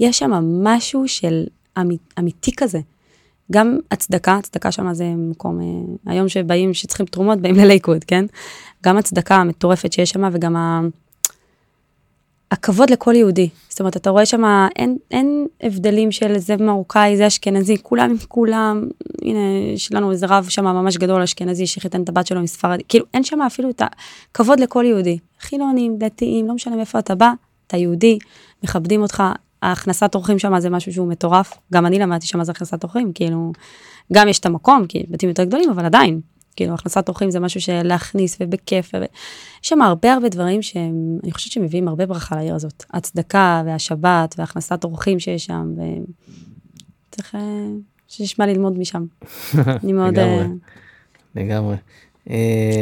יש 0.00 0.18
שם 0.18 0.30
משהו 0.64 1.08
של 1.08 1.44
אמית, 1.80 2.14
אמיתי 2.18 2.52
כזה. 2.56 2.80
גם 3.52 3.78
הצדקה, 3.90 4.36
הצדקה 4.36 4.72
שם 4.72 4.92
זה 4.92 5.04
מקום, 5.16 5.60
אה, 5.60 6.12
היום 6.12 6.28
שבאים, 6.28 6.74
שצריכים 6.74 7.06
תרומות, 7.06 7.40
באים 7.40 7.54
ללייקוד, 7.54 8.04
כן? 8.04 8.24
גם 8.84 8.96
הצדקה 8.96 9.36
המטורפת 9.36 9.92
שיש 9.92 10.10
שם, 10.10 10.28
וגם 10.32 10.56
ה... 10.56 10.80
הכבוד 12.52 12.90
לכל 12.90 13.14
יהודי. 13.16 13.48
זאת 13.68 13.80
אומרת, 13.80 13.96
אתה 13.96 14.10
רואה 14.10 14.26
שם, 14.26 14.44
אין, 14.76 14.96
אין 15.10 15.46
הבדלים 15.62 16.12
של 16.12 16.38
זה 16.38 16.56
מרוקאי, 16.56 17.16
זה 17.16 17.26
אשכנזי, 17.26 17.76
כולם 17.82 18.10
עם 18.10 18.16
כולם. 18.28 18.88
הנה, 19.22 19.38
יש 19.74 19.92
לנו 19.92 20.10
איזה 20.10 20.26
רב 20.26 20.46
שם 20.48 20.64
ממש 20.64 20.96
גדול 20.96 21.22
אשכנזי 21.22 21.66
שחיתן 21.66 22.02
את 22.02 22.08
הבת 22.08 22.26
שלו 22.26 22.40
מספרדי. 22.40 22.82
כאילו, 22.88 23.04
אין 23.14 23.24
שם 23.24 23.42
אפילו 23.42 23.70
את 23.70 23.82
הכבוד 24.30 24.60
לכל 24.60 24.84
יהודי. 24.86 25.18
חילונים, 25.40 25.98
דתיים, 25.98 26.46
לא 26.46 26.54
משנה 26.54 26.76
מאיפה 26.76 26.98
אתה 26.98 27.14
בא, 27.14 27.32
אתה 27.66 27.76
יהודי, 27.76 28.18
מכבדים 28.64 29.02
אותך, 29.02 29.22
ההכנסת 29.62 30.14
אורחים 30.14 30.38
שם 30.38 30.58
זה 30.58 30.70
משהו 30.70 30.92
שהוא 30.92 31.08
מטורף. 31.08 31.52
גם 31.72 31.86
אני 31.86 31.98
למדתי 31.98 32.26
שם 32.26 32.38
מה 32.38 32.44
זה 32.44 32.52
הכנסת 32.52 32.84
אורחים, 32.84 33.12
כאילו, 33.12 33.52
גם 34.12 34.28
יש 34.28 34.38
את 34.38 34.46
המקום, 34.46 34.86
כי 34.86 35.04
בתים 35.10 35.28
יותר 35.28 35.44
גדולים, 35.44 35.70
אבל 35.70 35.84
עדיין, 35.84 36.20
כאילו, 36.56 36.74
הכנסת 36.74 37.08
אורחים 37.08 37.30
זה 37.30 37.40
משהו 37.40 37.60
של 37.60 37.82
להכניס 37.82 38.36
ובכיף. 38.40 38.90
ו... 38.94 39.04
יש 39.62 39.68
שם 39.68 39.82
הרבה 39.82 40.12
הרבה 40.12 40.28
דברים 40.28 40.62
שהם, 40.62 41.18
אני 41.24 41.32
חושבת 41.32 41.52
שמביאים 41.52 41.88
הרבה 41.88 42.06
ברכה 42.06 42.36
לעיר 42.36 42.54
הזאת. 42.54 42.84
הצדקה 42.90 43.62
והשבת 43.66 44.34
והכנסת 44.38 44.84
אורחים 44.84 45.20
שיש 45.20 45.44
שם, 45.44 45.74
וצריך, 47.10 47.36
שיש 48.08 48.38
מה 48.38 48.46
ללמוד 48.46 48.78
משם. 48.78 49.04
אני 49.84 49.92
מאוד... 49.92 50.18
לגמרי, 50.18 50.42
אה, 51.34 51.42
לגמרי. 51.42 51.76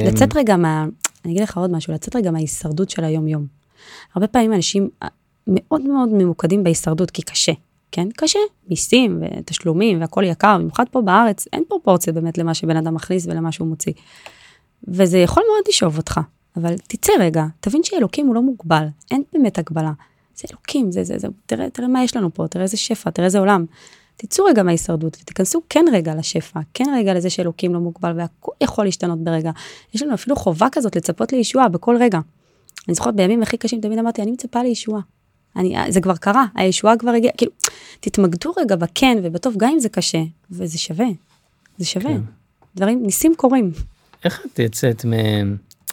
לצאת 0.06 0.36
רגע 0.36 0.56
מה, 0.56 0.86
אני 1.24 1.32
אגיד 1.32 1.42
לך 1.42 1.58
עוד 1.58 1.70
משהו, 1.70 1.94
לצאת 1.94 2.16
רגע 2.16 2.30
מההישרדות 2.30 2.90
של 2.90 3.04
היום-יום. 3.04 3.46
הרבה 4.14 4.26
פעמים 4.26 4.52
אנשים 4.52 4.88
מאוד 5.46 5.82
מאוד 5.82 6.08
ממוקדים 6.12 6.64
בהישרדות, 6.64 7.10
כי 7.10 7.22
קשה, 7.22 7.52
כן? 7.92 8.08
קשה, 8.16 8.38
מיסים 8.68 9.22
ותשלומים 9.22 10.00
והכל 10.00 10.24
יקר, 10.26 10.58
במיוחד 10.58 10.84
פה 10.90 11.00
בארץ, 11.00 11.46
אין 11.52 11.64
פרופורציה 11.68 12.12
באמת 12.12 12.38
למה 12.38 12.54
שבן 12.54 12.76
אדם 12.76 12.94
מכניס 12.94 13.26
ולמה 13.26 13.52
שהוא 13.52 13.68
מוציא. 13.68 13.92
וזה 14.88 15.18
יכול 15.18 15.42
מאוד 15.52 15.64
לשאוב 15.68 15.96
אותך, 15.96 16.20
אבל 16.56 16.74
תצא 16.78 17.12
רגע, 17.20 17.44
תבין 17.60 17.82
שאלוקים 17.82 18.26
הוא 18.26 18.34
לא 18.34 18.42
מוגבל, 18.42 18.86
אין 19.10 19.22
באמת 19.32 19.58
הגבלה. 19.58 19.92
זה 20.36 20.48
אלוקים, 20.50 20.92
זה, 20.92 21.04
זה, 21.04 21.18
זה, 21.18 21.28
תראה, 21.46 21.70
תראה 21.70 21.88
מה 21.88 22.04
יש 22.04 22.16
לנו 22.16 22.34
פה, 22.34 22.46
תראה 22.48 22.62
איזה 22.62 22.76
שפע, 22.76 23.10
תראה 23.10 23.26
איזה 23.26 23.38
עולם. 23.38 23.64
תצאו 24.16 24.44
רגע 24.44 24.62
מההישרדות 24.62 25.16
ותיכנסו 25.22 25.60
כן 25.68 25.84
רגע 25.92 26.14
לשפע, 26.14 26.60
כן 26.74 26.84
רגע 26.96 27.14
לזה 27.14 27.30
שאלוקים 27.30 27.74
לא 27.74 27.80
מוגבל 27.80 28.12
והכל 28.16 28.52
יכול 28.60 28.84
להשתנות 28.84 29.18
ברגע. 29.18 29.50
יש 29.94 30.02
לנו 30.02 30.14
אפילו 30.14 30.36
חובה 30.36 30.66
כזאת 30.72 30.96
לצפות 30.96 31.32
לישועה 31.32 31.68
בכל 31.68 31.96
רגע. 32.00 32.18
אני 32.88 32.94
זוכרת 32.94 33.14
בימים 33.14 33.42
הכי 33.42 33.56
קשים 33.56 33.80
תמיד 33.80 33.98
אמרתי, 33.98 34.22
אני 34.22 34.30
מצפה 34.30 34.62
לישועה. 34.62 35.00
אני, 35.56 35.76
זה 35.88 36.00
כבר 36.00 36.16
קרה, 36.16 36.44
הישועה 36.54 36.96
כבר 36.96 37.10
הגיעה, 37.10 37.32
כאילו, 37.36 37.52
תתמקדו 38.00 38.52
רגע 38.56 38.76
בכן 38.76 39.18
ובטוב, 39.22 39.54
גם 39.56 39.70
אם 39.72 39.80
זה 39.80 39.88
קשה, 39.88 40.22
וזה 40.50 40.78
שווה, 40.78 41.06
זה 41.78 41.86
שווה. 41.86 42.10
כן. 42.10 42.20
דברים, 42.76 43.02
ניסים 43.02 43.34
קורים. 43.36 43.70
איך 44.24 44.40
את 44.52 44.58
יצאת 44.58 45.04
מ... 45.04 45.12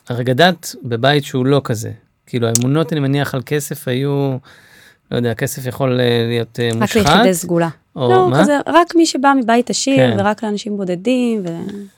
הרי 0.10 0.24
גדלת 0.24 0.76
בבית 0.84 1.24
שהוא 1.24 1.45
לא 1.45 1.62
כזה. 1.64 1.91
כאילו 2.26 2.47
האמונות, 2.47 2.93
אני 2.93 2.99
מניח, 2.99 3.36
על 3.36 3.41
כסף 3.45 3.88
היו, 3.88 4.38
לא 5.12 5.18
יודע, 5.18 5.34
כסף 5.34 5.66
יכול 5.66 5.99
אה, 5.99 6.26
להיות 6.28 6.60
אה, 6.60 6.70
מושחת. 6.76 6.97
רק 6.97 7.08
ליחידי 7.08 7.34
סגולה. 7.34 7.70
או 7.95 8.12
לא, 8.12 8.30
מה? 8.30 8.41
כזה, 8.41 8.58
רק 8.68 8.95
מי 8.95 9.05
שבא 9.05 9.34
מבית 9.41 9.70
עשיר, 9.70 9.97
כן. 9.97 10.18
ורק 10.20 10.43
לאנשים 10.43 10.78
בודדים. 10.78 11.41
ו... 11.45 11.49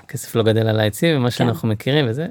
כסף 0.08 0.36
לא 0.36 0.44
גדל 0.44 0.68
על 0.68 0.80
העצים, 0.80 1.18
ומה 1.18 1.32
כן. 1.32 1.32
שאנחנו 1.32 1.68
מכירים 1.68 2.06
וזה. 2.10 2.28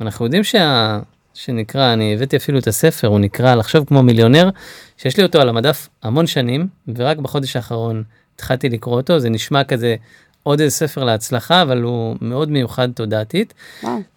אנחנו 0.00 0.24
יודעים 0.24 0.44
שה... 0.44 0.98
שנקרא, 1.34 1.92
אני 1.92 2.14
הבאתי 2.14 2.36
אפילו 2.36 2.58
את 2.58 2.66
הספר, 2.66 3.08
הוא 3.08 3.20
נקרא 3.20 3.54
לחשוב 3.54 3.84
כמו 3.84 4.02
מיליונר, 4.02 4.50
שיש 4.96 5.16
לי 5.16 5.22
אותו 5.22 5.40
על 5.40 5.48
המדף 5.48 5.88
המון 6.02 6.26
שנים, 6.26 6.68
ורק 6.96 7.16
בחודש 7.16 7.56
האחרון 7.56 8.02
התחלתי 8.34 8.68
לקרוא 8.68 8.96
אותו, 8.96 9.18
זה 9.18 9.30
נשמע 9.30 9.64
כזה 9.64 9.96
עוד 10.42 10.60
איזה 10.60 10.76
ספר 10.76 11.04
להצלחה, 11.04 11.62
אבל 11.62 11.82
הוא 11.82 12.16
מאוד 12.20 12.50
מיוחד 12.50 12.88
תודעתית, 12.92 13.54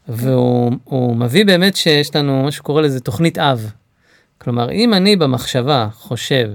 והוא 0.07 1.15
מביא 1.15 1.45
באמת 1.45 1.75
שיש 1.75 2.15
לנו 2.15 2.43
מה 2.43 2.51
שקורא 2.51 2.81
לזה 2.81 2.99
תוכנית 2.99 3.37
אב. 3.37 3.71
כלומר, 4.37 4.71
אם 4.71 4.93
אני 4.93 5.15
במחשבה 5.15 5.87
חושב 5.93 6.49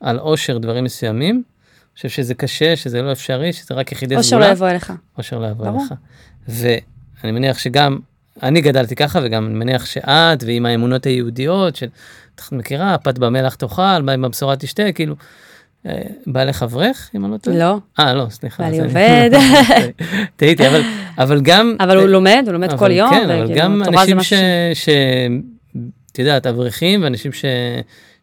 על 0.00 0.18
עושר 0.18 0.58
דברים 0.58 0.84
מסוימים, 0.84 1.42
חושב 1.96 2.08
שזה 2.08 2.34
קשה, 2.34 2.76
שזה 2.76 3.02
לא 3.02 3.12
אפשרי, 3.12 3.52
שזה 3.52 3.74
רק 3.74 3.92
יחידי 3.92 4.22
סגולה. 4.22 4.36
עושר 4.36 4.38
לא 4.38 4.44
יבוא 4.52 4.68
אליך. 4.68 4.92
עושר 5.16 5.38
לא 5.38 5.46
יבוא 5.46 5.66
אליך. 5.68 5.94
ואני 6.48 7.32
מניח 7.32 7.58
שגם 7.58 7.98
אני 8.42 8.60
גדלתי 8.60 8.96
ככה 8.96 9.20
וגם 9.22 9.46
אני 9.46 9.54
מניח 9.54 9.86
שאת 9.86 10.42
ועם 10.46 10.66
האמונות 10.66 11.06
היהודיות 11.06 11.76
של 11.76 11.88
את 12.34 12.52
מכירה 12.52 12.98
פת 12.98 13.18
במלח 13.18 13.54
תאכל 13.54 14.02
מים 14.02 14.22
בבשורה 14.22 14.56
תשתה 14.56 14.92
כאילו. 14.92 15.14
אה, 15.86 16.02
בעלך 16.26 16.62
אברך 16.62 17.10
אם 17.14 17.24
אני 17.24 17.32
לא 17.32 17.36
טועה? 17.36 17.56
לא. 17.56 17.78
אה 17.98 18.14
לא 18.14 18.26
סליחה. 18.30 18.62
בעלי 18.62 18.80
עובד. 18.80 19.30
טעיתי 20.36 20.68
אבל 20.68 20.82
אבל 21.18 21.40
גם 21.40 21.76
אבל 21.80 21.96
הוא 21.96 22.06
לומד 22.08 22.42
הוא 22.46 22.52
לומד 22.52 22.78
כל 22.78 22.90
יום. 22.90 23.10
כן 23.10 23.30
אבל 23.30 23.54
גם 23.54 23.82
אנשים 23.82 24.22
ש... 24.22 24.88
את 26.12 26.18
יודעת 26.18 26.46
אברכים 26.46 27.02
ואנשים. 27.02 27.30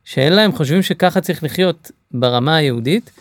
שאין 0.04 0.34
להם 0.34 0.52
חושבים 0.52 0.82
שככה 0.82 1.22
צריך 1.22 1.44
לחיות 1.44 1.92
ברמה 2.12 2.56
היהודית. 2.56 3.12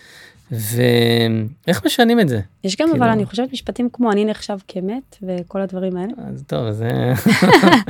ואיך 0.52 1.86
משנים 1.86 2.20
את 2.20 2.28
זה? 2.28 2.40
יש 2.64 2.76
גם 2.76 2.88
כאילו... 2.88 3.04
אבל 3.04 3.12
אני 3.12 3.24
חושבת 3.26 3.52
משפטים 3.52 3.88
כמו 3.92 4.12
אני 4.12 4.24
נחשב 4.24 4.56
כמת 4.68 5.16
וכל 5.22 5.60
הדברים 5.60 5.96
האלה. 5.96 6.12
אז 6.32 6.44
טוב 6.46 6.70
זה. 6.70 6.90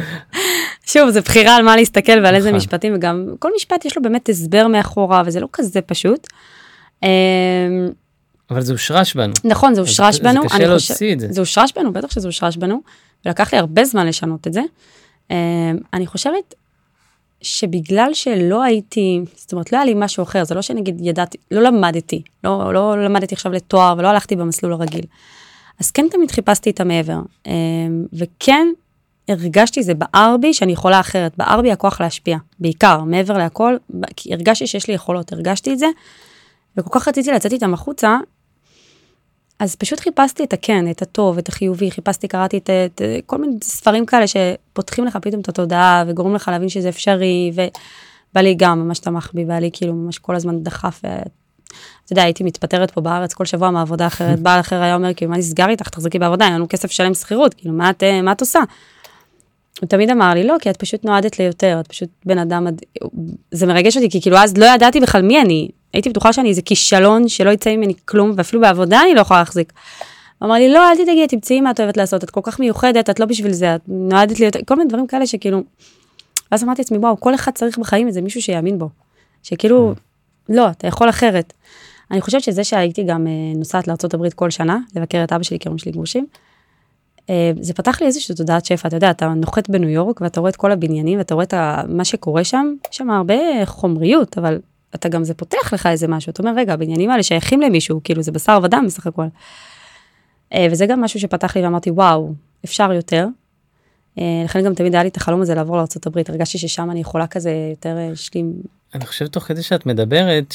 שוב 0.92 1.10
זה 1.10 1.20
בחירה 1.20 1.56
על 1.56 1.64
מה 1.64 1.76
להסתכל 1.76 2.20
ועל 2.22 2.34
איזה 2.34 2.48
נכון. 2.48 2.56
משפטים 2.56 2.92
וגם 2.96 3.28
כל 3.38 3.50
משפט 3.56 3.84
יש 3.84 3.96
לו 3.96 4.02
באמת 4.02 4.28
הסבר 4.28 4.66
מאחורה 4.66 5.22
וזה 5.26 5.40
לא 5.40 5.48
כזה 5.52 5.80
פשוט. 5.80 6.26
אמ, 7.02 7.08
אבל 8.50 8.60
זה 8.60 8.72
הושרש 8.72 9.14
בנו. 9.14 9.32
נכון 9.44 9.74
זה 9.74 9.80
הושרש 9.80 10.20
בנו. 10.20 10.42
זה 10.42 10.48
קשה 10.48 10.66
להוציא 10.66 11.12
את 11.12 11.20
זה. 11.20 11.26
זה 11.30 11.40
הושרש 11.40 11.72
בנו 11.76 11.92
בטח 11.92 12.10
שזה 12.10 12.28
הושרש 12.28 12.56
בנו 12.56 12.80
ולקח 13.26 13.52
לי 13.52 13.58
הרבה 13.58 13.84
זמן 13.84 14.06
לשנות 14.06 14.46
את 14.46 14.52
זה. 14.52 14.62
אמ, 15.30 15.36
אני 15.92 16.06
חושבת 16.06 16.54
שבגלל 17.42 18.10
שלא 18.14 18.62
הייתי, 18.62 19.20
זאת 19.34 19.52
אומרת, 19.52 19.72
לא 19.72 19.78
היה 19.78 19.84
לי 19.84 19.94
משהו 19.96 20.22
אחר, 20.22 20.44
זה 20.44 20.54
לא 20.54 20.62
שנגיד 20.62 21.00
ידעתי, 21.00 21.38
לא 21.50 21.62
למדתי, 21.62 22.22
לא, 22.44 22.74
לא 22.74 23.04
למדתי 23.04 23.34
עכשיו 23.34 23.52
לתואר 23.52 23.94
ולא 23.98 24.08
הלכתי 24.08 24.36
במסלול 24.36 24.72
הרגיל. 24.72 25.04
אז 25.80 25.90
כן 25.90 26.06
תמיד 26.10 26.30
חיפשתי 26.30 26.70
את 26.70 26.80
המעבר, 26.80 27.20
אמ, 27.46 27.52
וכן 28.12 28.68
הרגשתי, 29.28 29.82
זה 29.82 29.94
בער 29.94 30.36
בי 30.40 30.54
שאני 30.54 30.72
יכולה 30.72 31.00
אחרת, 31.00 31.32
בער 31.36 31.62
בי 31.62 31.72
הכוח 31.72 32.00
להשפיע, 32.00 32.36
בעיקר, 32.58 33.04
מעבר 33.04 33.38
להכל, 33.38 33.76
כי 34.16 34.34
הרגשתי 34.34 34.66
שיש 34.66 34.88
לי 34.88 34.94
יכולות, 34.94 35.32
הרגשתי 35.32 35.72
את 35.72 35.78
זה, 35.78 35.86
וכל 36.76 36.98
כך 36.98 37.08
רציתי 37.08 37.30
לצאת 37.30 37.52
איתם 37.52 37.74
החוצה, 37.74 38.18
אז 39.62 39.76
פשוט 39.76 40.00
חיפשתי 40.00 40.44
את 40.44 40.52
הכן, 40.52 40.90
את 40.90 41.02
הטוב, 41.02 41.38
את 41.38 41.48
החיובי, 41.48 41.90
חיפשתי, 41.90 42.28
קראתי 42.28 42.58
את, 42.58 42.70
את 42.70 43.02
כל 43.26 43.38
מיני 43.38 43.56
ספרים 43.62 44.06
כאלה 44.06 44.24
שפותחים 44.26 45.04
לך 45.04 45.16
פתאום 45.16 45.40
את 45.40 45.48
התודעה 45.48 46.04
וגורמים 46.06 46.34
לך 46.34 46.48
להבין 46.48 46.68
שזה 46.68 46.88
אפשרי, 46.88 47.52
ובעלי 47.54 48.54
גם 48.54 48.80
ממש 48.80 48.98
תמך 48.98 49.30
בי, 49.34 49.44
בעלי 49.44 49.70
כאילו 49.72 49.94
ממש 49.94 50.18
כל 50.18 50.34
הזמן 50.36 50.62
דחף. 50.62 51.00
ו... 51.04 51.08
אתה 52.04 52.12
יודע, 52.12 52.22
הייתי 52.22 52.44
מתפטרת 52.44 52.90
פה 52.90 53.00
בארץ 53.00 53.34
כל 53.34 53.44
שבוע 53.44 53.70
מעבודה 53.70 54.06
אחרת, 54.06 54.40
בעל 54.44 54.60
אחר 54.60 54.82
היה 54.82 54.94
אומר, 54.94 55.14
כאילו, 55.14 55.30
מה 55.30 55.38
נסגר 55.38 55.68
איתך, 55.68 55.88
תחזקי 55.88 56.18
בעבודה, 56.18 56.44
אין 56.44 56.54
לנו 56.54 56.68
כסף 56.68 56.84
לשלם 56.84 57.14
שכירות, 57.14 57.54
כאילו, 57.54 57.74
מה 57.74 57.90
את, 57.90 58.02
מה 58.22 58.32
את 58.32 58.40
עושה? 58.40 58.60
הוא 59.80 59.88
תמיד 59.88 60.10
אמר 60.10 60.34
לי, 60.34 60.44
לא, 60.44 60.56
כי 60.60 60.70
את 60.70 60.76
פשוט 60.76 61.04
נועדת 61.04 61.38
ליותר, 61.38 61.80
את 61.80 61.86
פשוט 61.86 62.08
בן 62.26 62.38
אדם, 62.38 62.66
זה 63.50 63.66
מרגש 63.66 63.96
אותי, 63.96 64.10
כי 64.10 64.20
כאילו 64.20 64.36
אז 64.36 64.56
לא 64.56 64.64
ידעתי 64.64 65.00
בכלל 65.00 65.22
מי 65.22 65.40
אני, 65.40 65.68
הייתי 65.92 66.10
בטוחה 66.10 66.32
שאני 66.32 66.48
איזה 66.48 66.62
כישלון 66.62 67.28
שלא 67.28 67.50
יצא 67.50 67.76
ממני 67.76 67.94
כלום, 68.04 68.32
ואפילו 68.36 68.62
בעבודה 68.62 69.02
אני 69.02 69.14
לא 69.14 69.20
יכולה 69.20 69.40
להחזיק. 69.40 69.72
הוא 70.38 70.46
אמר 70.46 70.54
לי, 70.54 70.72
לא, 70.72 70.90
אל 70.90 70.96
תדאגי, 70.96 71.26
תמצאי 71.26 71.60
מה 71.60 71.70
את 71.70 71.80
אוהבת 71.80 71.96
לעשות, 71.96 72.24
את 72.24 72.30
כל 72.30 72.40
כך 72.42 72.60
מיוחדת, 72.60 73.10
את 73.10 73.20
לא 73.20 73.26
בשביל 73.26 73.52
זה, 73.52 73.74
את 73.74 73.80
נועדת 73.88 74.40
להיות, 74.40 74.56
כל 74.66 74.76
מיני 74.76 74.88
דברים 74.88 75.06
כאלה 75.06 75.26
שכאילו... 75.26 75.62
ואז 76.52 76.64
אמרתי 76.64 76.82
לעצמי, 76.82 76.98
וואו, 76.98 77.20
כל 77.20 77.34
אחד 77.34 77.52
צריך 77.52 77.78
בחיים 77.78 78.06
איזה 78.06 78.20
מישהו 78.20 78.42
שיאמין 78.42 78.78
בו. 78.78 78.88
שכאילו, 79.42 79.94
לא, 80.48 80.70
אתה 80.70 80.86
יכול 80.86 81.08
אחרת. 81.08 81.52
אני 82.10 82.20
חושבת 82.20 82.42
שזה 82.42 82.64
שהייתי 82.64 83.02
גם 83.02 83.26
אה, 83.26 83.32
נוסעת 83.56 83.88
לארה"ב 83.88 84.28
כל 84.28 84.50
שנה, 84.50 84.78
לבקר 84.96 85.24
את 85.24 85.32
אבא 85.32 85.42
שלי, 85.42 85.58
כי 85.58 85.68
שלי 85.76 85.92
גרושים, 85.92 86.26
אה, 87.30 87.52
זה 87.60 87.74
פתח 87.74 88.00
לי 88.00 88.06
איזושהי 88.06 88.34
תודעת 88.34 88.64
שפע, 88.64 88.88
אתה 88.88 88.96
יודע, 88.96 89.10
אתה 89.10 89.28
נוחת 89.28 89.70
בניו 89.70 89.88
יורק 89.88 90.20
ואתה 90.20 90.40
רואה 90.40 90.50
את 90.50 90.56
כל 90.56 90.72
הבניינים 90.72 91.18
ואתה 91.18 91.34
רואה 91.34 91.44
את 91.44 91.54
מה 91.88 92.04
שקורה 92.04 92.44
שם, 92.44 92.74
יש 92.90 92.96
שם 92.96 93.10
הרבה 93.10 93.66
חומריות, 93.66 94.38
אבל 94.38 94.58
אתה 94.94 95.08
גם, 95.08 95.24
זה 95.24 95.34
פותח 95.34 95.72
לך 95.72 95.86
איזה 95.86 96.08
משהו, 96.08 96.30
אתה 96.30 96.42
אומר, 96.42 96.52
רגע, 96.56 96.72
הבניינים 96.72 97.10
האלה 97.10 97.22
שייכים 97.22 97.60
למישהו, 97.60 98.00
כאילו 98.04 98.22
זה 98.22 98.32
בשר 98.32 98.58
ודם 98.62 98.84
בסך 98.86 99.06
הכל. 99.06 99.26
אה, 100.54 100.66
וזה 100.70 100.86
גם 100.86 101.00
משהו 101.00 101.20
שפתח 101.20 101.56
לי 101.56 101.62
ואמרתי, 101.62 101.90
וואו, 101.90 102.32
אפשר 102.64 102.92
יותר. 102.92 103.26
אה, 104.18 104.42
לכן 104.44 104.64
גם 104.64 104.74
תמיד 104.74 104.94
היה 104.94 105.02
לי 105.02 105.08
את 105.08 105.16
החלום 105.16 105.40
הזה 105.40 105.54
לעבור 105.54 105.76
לארה"ב, 105.76 106.18
הרגשתי 106.28 106.58
ששם 106.58 106.90
אני 106.90 107.00
יכולה 107.00 107.26
כזה 107.26 107.50
יותר 107.70 107.96
אה, 107.98 108.08
להשלים. 108.08 108.52
אני 108.94 109.06
חושב 109.06 109.26
תוך 109.26 109.44
כדי 109.44 109.62
שאת 109.62 109.86
מדברת 109.86 110.54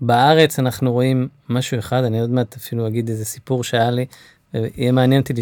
שבארץ 0.00 0.58
אנחנו 0.58 0.92
רואים 0.92 1.28
משהו 1.48 1.78
אחד, 1.78 2.04
אני 2.04 2.20
עוד 2.20 2.30
מעט 2.30 2.56
אפילו 2.56 2.86
אגיד 2.86 3.08
איזה 3.08 3.24
סיפור 3.24 3.64
שהיה 3.64 3.90
לי, 3.90 4.06
ויהיה 4.54 4.92
מעניין 4.92 5.20
אותי 5.20 5.32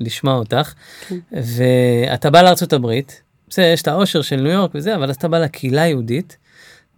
לשמוע 0.00 0.34
אותך, 0.34 0.72
כן. 1.08 1.18
ואתה 1.32 2.30
בא 2.30 2.52
הברית, 2.72 3.22
בסדר, 3.48 3.66
יש 3.66 3.82
את 3.82 3.88
האושר 3.88 4.22
של 4.22 4.36
ניו 4.36 4.52
יורק 4.52 4.70
וזה, 4.74 4.94
אבל 4.96 5.10
אז 5.10 5.16
אתה 5.16 5.28
בא 5.28 5.38
לקהילה 5.38 5.82
היהודית, 5.82 6.36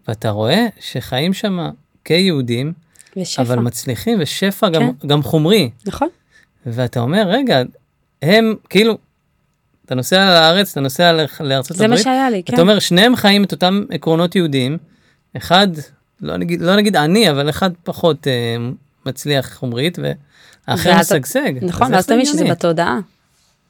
ואתה 0.09 0.31
רואה 0.31 0.67
שחיים 0.81 1.33
שם 1.33 1.59
כיהודים, 2.05 2.73
ושפע. 3.17 3.43
אבל 3.43 3.59
מצליחים 3.59 4.19
ושפע 4.21 4.69
גם, 4.69 4.93
כן. 5.01 5.09
גם 5.09 5.23
חומרי, 5.23 5.71
נכון, 5.87 6.09
ואתה 6.67 7.01
אומר, 7.01 7.25
רגע, 7.29 7.63
הם 8.23 8.55
כאילו, 8.71 8.99
אתה 9.85 9.95
נוסע 9.95 10.25
לארץ, 10.25 10.71
אתה 10.71 10.81
נוסע 10.81 11.13
לארצות 11.41 11.77
זה 11.77 11.85
הברית, 11.85 11.99
מה 11.99 12.05
שהיה 12.05 12.31
לי, 12.31 12.43
כן. 12.43 12.55
אתה 12.55 12.63
אומר 12.63 12.79
שניהם 12.79 13.17
חיים 13.17 13.45
את 13.45 13.53
אותם 13.53 13.85
עקרונות 13.91 14.37
יהודיים, 14.37 14.79
אחד 15.37 15.69
לא 16.21 16.37
נגיד 16.37 16.61
לא 16.61 16.77
נגיד 16.77 16.97
עני 16.97 17.31
אבל 17.31 17.51
אחד 17.51 17.71
פחות 17.85 18.27
אה, 18.27 18.57
מצליח 19.07 19.55
חומרית 19.55 19.99
והאחר 19.99 20.99
משגשג. 21.01 21.53
נכון, 21.63 21.87
אז 21.87 21.93
ואז 21.93 22.05
זה 22.05 22.15
תמיד 22.15 22.27
שזה? 22.27 22.45
בתודעה. 22.45 22.99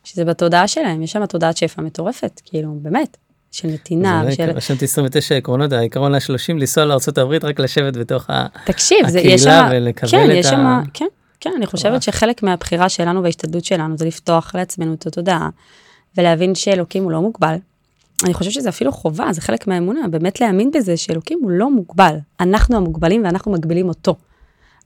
שזה 0.04 0.24
בתודעה 0.24 0.68
שלהם, 0.68 1.02
יש 1.02 1.12
שם 1.12 1.26
תודעת 1.26 1.56
שפע 1.56 1.82
מטורפת, 1.82 2.40
כאילו, 2.44 2.78
באמת, 2.82 3.16
של 3.52 3.68
נתינה, 3.68 4.22
זה 4.24 4.32
של... 4.32 4.42
יקרה, 4.42 4.54
רשמתי 4.54 4.84
29 4.84 5.34
עקרונות, 5.34 5.72
העיקרון 5.72 6.14
ה-30 6.14 6.52
לנסוע 6.52 6.84
לארה"ב 6.84 7.44
רק 7.44 7.60
לשבת 7.60 7.96
בתוך. 7.96 8.26
תקשיב, 8.64 9.08
זה, 9.08 9.18
הקהילה 9.18 9.34
יש 9.34 9.42
שם... 9.42 9.68
ולקבל 9.70 10.10
כן, 10.10 10.30
את 10.30 10.44
ה- 10.44 10.48
שם... 10.48 10.80
כן, 10.94 11.06
כן, 11.40 11.50
אני. 11.56 11.66
חושבת 11.66 12.02
שחלק 12.02 12.42
מהבחירה 12.42 12.88
שלנו 12.88 13.22
וההשתדלות 13.22 13.64
שלנו 13.64 13.98
זה 13.98 14.04
לפתוח 14.04 14.54
לעצמנו 14.54 14.94
את 14.94 15.06
התודעה, 15.06 15.48
ולהבין 16.18 16.54
שאלוקים 16.54 17.02
הוא 17.02 17.12
לא 17.12 17.20
מוגבל. 17.20 17.56
אני 18.24 18.34
חושבת 18.34 18.52
שזה 18.52 18.68
אפילו 18.68 18.92
חובה, 18.92 19.32
זה 19.32 19.40
חלק 19.40 19.66
מהאמונה, 19.66 20.08
באמת 20.10 20.40
להאמין 20.40 20.70
בזה 20.70 20.96
שאלוקים 20.96 21.38
הוא 21.42 21.50
לא 21.50 21.70
מוגבל. 21.70 22.16
אנחנו 22.40 22.76
המוגבלים 22.76 23.24
ואנחנו 23.24 23.52
מגבילים 23.52 23.88
אותו. 23.88 24.14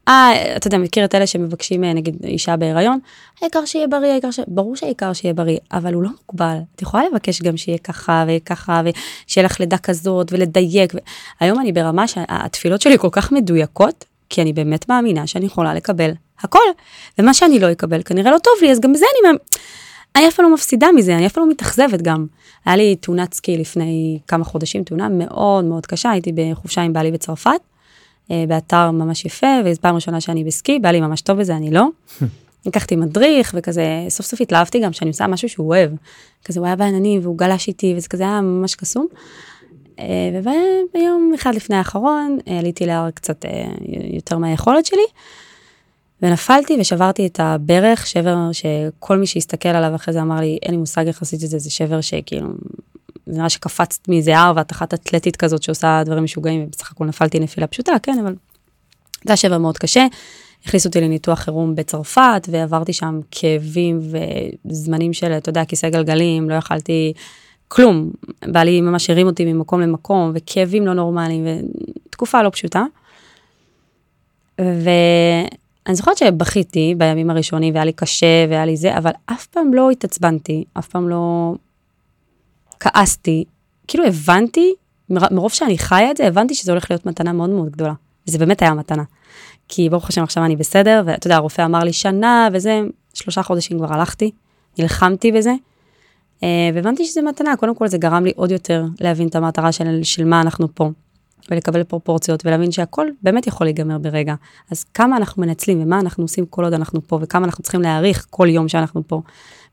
אה, 0.08 0.56
אתה 0.56 0.66
יודע, 0.66 0.78
מכיר 0.78 1.04
את 1.04 1.14
אלה 1.14 1.26
שמבקשים, 1.26 1.84
אה, 1.84 1.92
נגיד, 1.92 2.16
אישה 2.24 2.56
בהיריון, 2.56 2.98
העיקר 3.42 3.64
שיהיה 3.64 3.86
בריא, 3.86 4.10
העיקר 4.10 4.30
ש... 4.30 4.40
ברור 4.46 4.76
שהעיקר 4.76 5.12
שיהיה 5.12 5.34
בריא, 5.34 5.58
אבל 5.72 5.94
הוא 5.94 6.02
לא 6.02 6.10
מוגבל. 6.10 6.56
את 6.74 6.82
יכולה 6.82 7.02
לבקש 7.12 7.42
גם 7.42 7.56
שיהיה 7.56 7.78
ככה 7.78 8.24
וככה, 8.28 8.82
ושיהיה 8.84 9.44
לך 9.44 9.60
לידה 9.60 9.78
כזאת, 9.78 10.32
ולדייק. 10.32 10.94
ו... 10.94 10.98
היום 11.40 11.60
אני 11.60 11.72
ברמה 11.72 12.08
שהתפילות 12.08 12.80
שלי 12.80 12.98
כל 12.98 13.08
כך 13.12 13.32
מדויקות, 13.32 14.04
כי 14.30 14.42
אני 14.42 14.52
באמת 14.52 14.88
מאמינה 14.88 15.26
שאני 15.26 15.46
יכולה 15.46 15.74
לקבל 15.74 16.10
הכל. 16.40 16.58
ומה 17.18 17.34
שאני 17.34 17.58
לא 17.58 17.72
אקבל 17.72 18.02
כנראה 18.02 18.30
לא 18.30 18.38
טוב 18.38 18.52
לי, 18.62 18.72
אז 18.72 18.80
גם 18.80 18.92
בזה 18.92 19.06
אני... 19.24 19.38
אני 20.16 20.28
אף 20.28 20.34
פעם 20.34 20.46
לא 20.46 20.54
מפסידה 20.54 20.86
מזה, 20.96 21.16
אני 21.16 21.26
אף 21.26 21.32
פעם 21.32 21.44
לא 21.44 21.50
מתאכזבת 21.50 22.02
גם. 22.02 22.26
היה 22.64 22.76
לי 22.76 22.96
תאונת 22.96 23.34
סקי 23.34 23.58
לפני 23.58 24.18
כמה 24.28 24.44
חודשים, 24.44 24.84
תאונה 24.84 25.08
מאוד 25.08 25.64
מאוד 25.64 25.86
קשה, 25.86 26.10
הייתי 26.10 26.32
בחופשה 26.32 26.82
עם 26.82 26.92
בעלי 26.92 27.12
בצרפת, 27.12 27.60
באתר 28.48 28.90
ממש 28.90 29.24
יפה, 29.24 29.46
וזו 29.64 29.80
פעם 29.80 29.94
ראשונה 29.94 30.20
שאני 30.20 30.44
בסקי, 30.44 30.78
בעלי 30.78 31.00
ממש 31.00 31.20
טוב 31.20 31.38
בזה, 31.38 31.56
אני 31.56 31.70
לא. 31.70 31.86
לקחתי 32.66 32.96
מדריך, 32.96 33.54
וכזה, 33.58 33.84
סוף 34.08 34.26
סוף 34.26 34.40
התלהבתי 34.40 34.80
גם 34.80 34.92
שאני 34.92 35.10
עושה 35.10 35.26
משהו 35.26 35.48
שהוא 35.48 35.68
אוהב. 35.68 35.90
כזה, 36.44 36.60
הוא 36.60 36.66
היה 36.66 36.76
בעננים, 36.76 37.20
והוא 37.22 37.38
גלש 37.38 37.68
איתי, 37.68 37.94
וזה 37.96 38.08
כזה 38.08 38.22
היה 38.22 38.40
ממש 38.40 38.74
קסום. 38.74 39.06
אה, 39.98 40.04
וביום 40.32 41.32
אחד 41.34 41.54
לפני 41.54 41.76
האחרון, 41.76 42.38
אה, 42.48 42.58
עליתי 42.58 42.86
להר 42.86 43.10
קצת 43.10 43.44
אה, 43.44 43.64
יותר 44.12 44.38
מהיכולת 44.38 44.86
שלי, 44.86 45.06
ונפלתי 46.22 46.76
ושברתי 46.80 47.26
את 47.26 47.40
הברך, 47.42 48.06
שבר 48.06 48.36
שכל 48.52 49.16
מי 49.16 49.26
שהסתכל 49.26 49.68
עליו 49.68 49.94
אחרי 49.94 50.14
זה 50.14 50.22
אמר 50.22 50.40
לי, 50.40 50.58
אין 50.62 50.70
לי 50.70 50.76
מושג 50.76 51.06
איך 51.06 51.22
עשית 51.22 51.44
את 51.44 51.48
זה, 51.48 51.58
זה 51.58 51.70
שבר 51.70 52.00
שכאילו, 52.00 52.48
נראה 53.26 53.48
שקפצת 53.48 54.08
מאיזה 54.08 54.38
הר 54.38 54.52
ואת 54.56 54.72
אחת 54.72 54.94
אתלטית 54.94 55.36
כזאת 55.36 55.62
שעושה 55.62 56.02
דברים 56.04 56.24
משוגעים, 56.24 56.64
ובסך 56.64 56.92
הכל 56.92 57.04
נפלתי 57.04 57.40
נפילה 57.40 57.66
פשוטה, 57.66 57.92
כן, 58.02 58.18
אבל 58.22 58.34
זה 59.24 59.32
היה 59.32 59.36
שבר 59.36 59.58
מאוד 59.58 59.78
קשה. 59.78 60.06
הכניסו 60.64 60.88
אותי 60.88 61.00
לניתוח 61.00 61.38
חירום 61.38 61.74
בצרפת, 61.74 62.48
ועברתי 62.50 62.92
שם 62.92 63.20
כאבים 63.30 64.00
וזמנים 64.64 65.12
של, 65.12 65.32
אתה 65.32 65.48
יודע, 65.48 65.64
כיסא 65.64 65.88
גלגלים, 65.88 66.50
לא 66.50 66.54
יכלתי 66.54 67.12
כלום. 67.68 68.10
בעלי 68.44 68.80
ממש 68.80 69.10
הרים 69.10 69.26
אותי 69.26 69.52
ממקום 69.52 69.80
למקום, 69.80 70.32
וכאבים 70.34 70.86
לא 70.86 70.94
נורמליים, 70.94 71.46
ותקופה 72.08 72.42
לא 72.42 72.50
פשוטה. 72.50 72.84
ואני 74.58 75.94
זוכרת 75.94 76.18
שבכיתי 76.18 76.94
בימים 76.98 77.30
הראשונים, 77.30 77.74
והיה 77.74 77.84
לי 77.84 77.92
קשה, 77.92 78.46
והיה 78.48 78.66
לי 78.66 78.76
זה, 78.76 78.98
אבל 78.98 79.10
אף 79.26 79.46
פעם 79.46 79.74
לא 79.74 79.90
התעצבנתי, 79.90 80.64
אף 80.78 80.88
פעם 80.88 81.08
לא 81.08 81.54
כעסתי. 82.80 83.44
כאילו 83.88 84.04
הבנתי, 84.04 84.74
מר- 85.10 85.28
מרוב 85.30 85.52
שאני 85.52 85.78
חיה 85.78 86.10
את 86.10 86.16
זה, 86.16 86.26
הבנתי 86.26 86.54
שזה 86.54 86.72
הולך 86.72 86.90
להיות 86.90 87.06
מתנה 87.06 87.32
מאוד 87.32 87.50
מאוד 87.50 87.70
גדולה. 87.70 87.92
וזה 88.28 88.38
באמת 88.38 88.62
היה 88.62 88.74
מתנה. 88.74 89.02
כי 89.68 89.88
ברוך 89.88 90.08
השם 90.08 90.22
עכשיו 90.22 90.44
אני 90.44 90.56
בסדר, 90.56 91.02
ואתה 91.06 91.26
יודע, 91.26 91.36
הרופא 91.36 91.64
אמר 91.64 91.78
לי 91.78 91.92
שנה 91.92 92.48
וזה, 92.52 92.80
שלושה 93.14 93.42
חודשים 93.42 93.78
כבר 93.78 93.92
הלכתי, 93.92 94.30
נלחמתי 94.78 95.32
בזה, 95.32 95.52
אה, 96.42 96.70
והבנתי 96.74 97.04
שזה 97.04 97.22
מתנה, 97.22 97.56
קודם 97.56 97.74
כל 97.74 97.88
זה 97.88 97.98
גרם 97.98 98.24
לי 98.24 98.32
עוד 98.36 98.50
יותר 98.50 98.84
להבין 99.00 99.28
את 99.28 99.34
המטרה 99.34 99.72
של, 99.72 100.02
של 100.02 100.24
מה 100.24 100.40
אנחנו 100.40 100.74
פה, 100.74 100.90
ולקבל 101.50 101.84
פרופורציות, 101.84 102.46
ולהבין 102.46 102.72
שהכל 102.72 103.06
באמת 103.22 103.46
יכול 103.46 103.66
להיגמר 103.66 103.98
ברגע. 103.98 104.34
אז 104.70 104.84
כמה 104.84 105.16
אנחנו 105.16 105.42
מנצלים 105.42 105.82
ומה 105.82 106.00
אנחנו 106.00 106.24
עושים 106.24 106.46
כל 106.46 106.64
עוד 106.64 106.72
אנחנו 106.72 107.00
פה, 107.06 107.18
וכמה 107.22 107.46
אנחנו 107.46 107.62
צריכים 107.62 107.82
להעריך 107.82 108.26
כל 108.30 108.48
יום 108.48 108.68
שאנחנו 108.68 109.02
פה. 109.08 109.20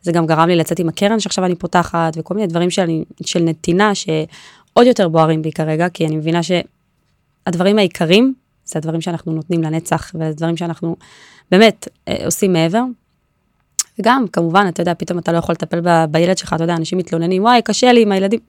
זה 0.03 0.11
גם 0.11 0.25
גרם 0.25 0.47
לי 0.47 0.55
לצאת 0.55 0.79
עם 0.79 0.89
הקרן 0.89 1.19
שעכשיו 1.19 1.45
אני 1.45 1.55
פותחת, 1.55 2.13
וכל 2.17 2.33
מיני 2.33 2.47
דברים 2.47 2.69
של, 2.69 2.89
של 3.25 3.39
נתינה 3.39 3.95
שעוד 3.95 4.87
יותר 4.87 5.07
בוערים 5.07 5.41
בי 5.41 5.51
כרגע, 5.51 5.89
כי 5.89 6.05
אני 6.07 6.15
מבינה 6.15 6.39
שהדברים 6.43 7.77
העיקריים, 7.77 8.33
זה 8.65 8.79
הדברים 8.79 9.01
שאנחנו 9.01 9.33
נותנים 9.33 9.63
לנצח, 9.63 10.11
והדברים 10.19 10.57
שאנחנו 10.57 10.95
באמת 11.51 11.87
אה, 12.07 12.25
עושים 12.25 12.53
מעבר. 12.53 12.83
וגם, 13.99 14.25
כמובן, 14.33 14.65
אתה 14.69 14.81
יודע, 14.81 14.93
פתאום 14.97 15.19
אתה 15.19 15.31
לא 15.31 15.37
יכול 15.37 15.53
לטפל 15.53 15.81
ב, 15.83 16.05
בילד 16.11 16.37
שלך, 16.37 16.53
אתה 16.53 16.63
יודע, 16.63 16.75
אנשים 16.75 16.97
מתלוננים, 16.97 17.43
וואי, 17.43 17.61
קשה 17.61 17.93
לי 17.93 18.01
עם 18.01 18.11
הילדים. 18.11 18.39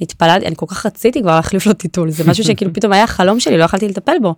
התפללתי, 0.00 0.46
אני 0.46 0.56
כל 0.56 0.66
כך 0.68 0.86
רציתי 0.86 1.22
כבר 1.22 1.36
להחליף 1.36 1.66
לו 1.66 1.72
טיטול, 1.72 2.10
זה 2.10 2.24
משהו 2.30 2.44
שכאילו 2.44 2.72
פתאום 2.72 2.92
היה 2.92 3.06
חלום 3.06 3.40
שלי, 3.40 3.58
לא 3.58 3.64
יכלתי 3.64 3.88
לטפל 3.88 4.16
בו. 4.22 4.34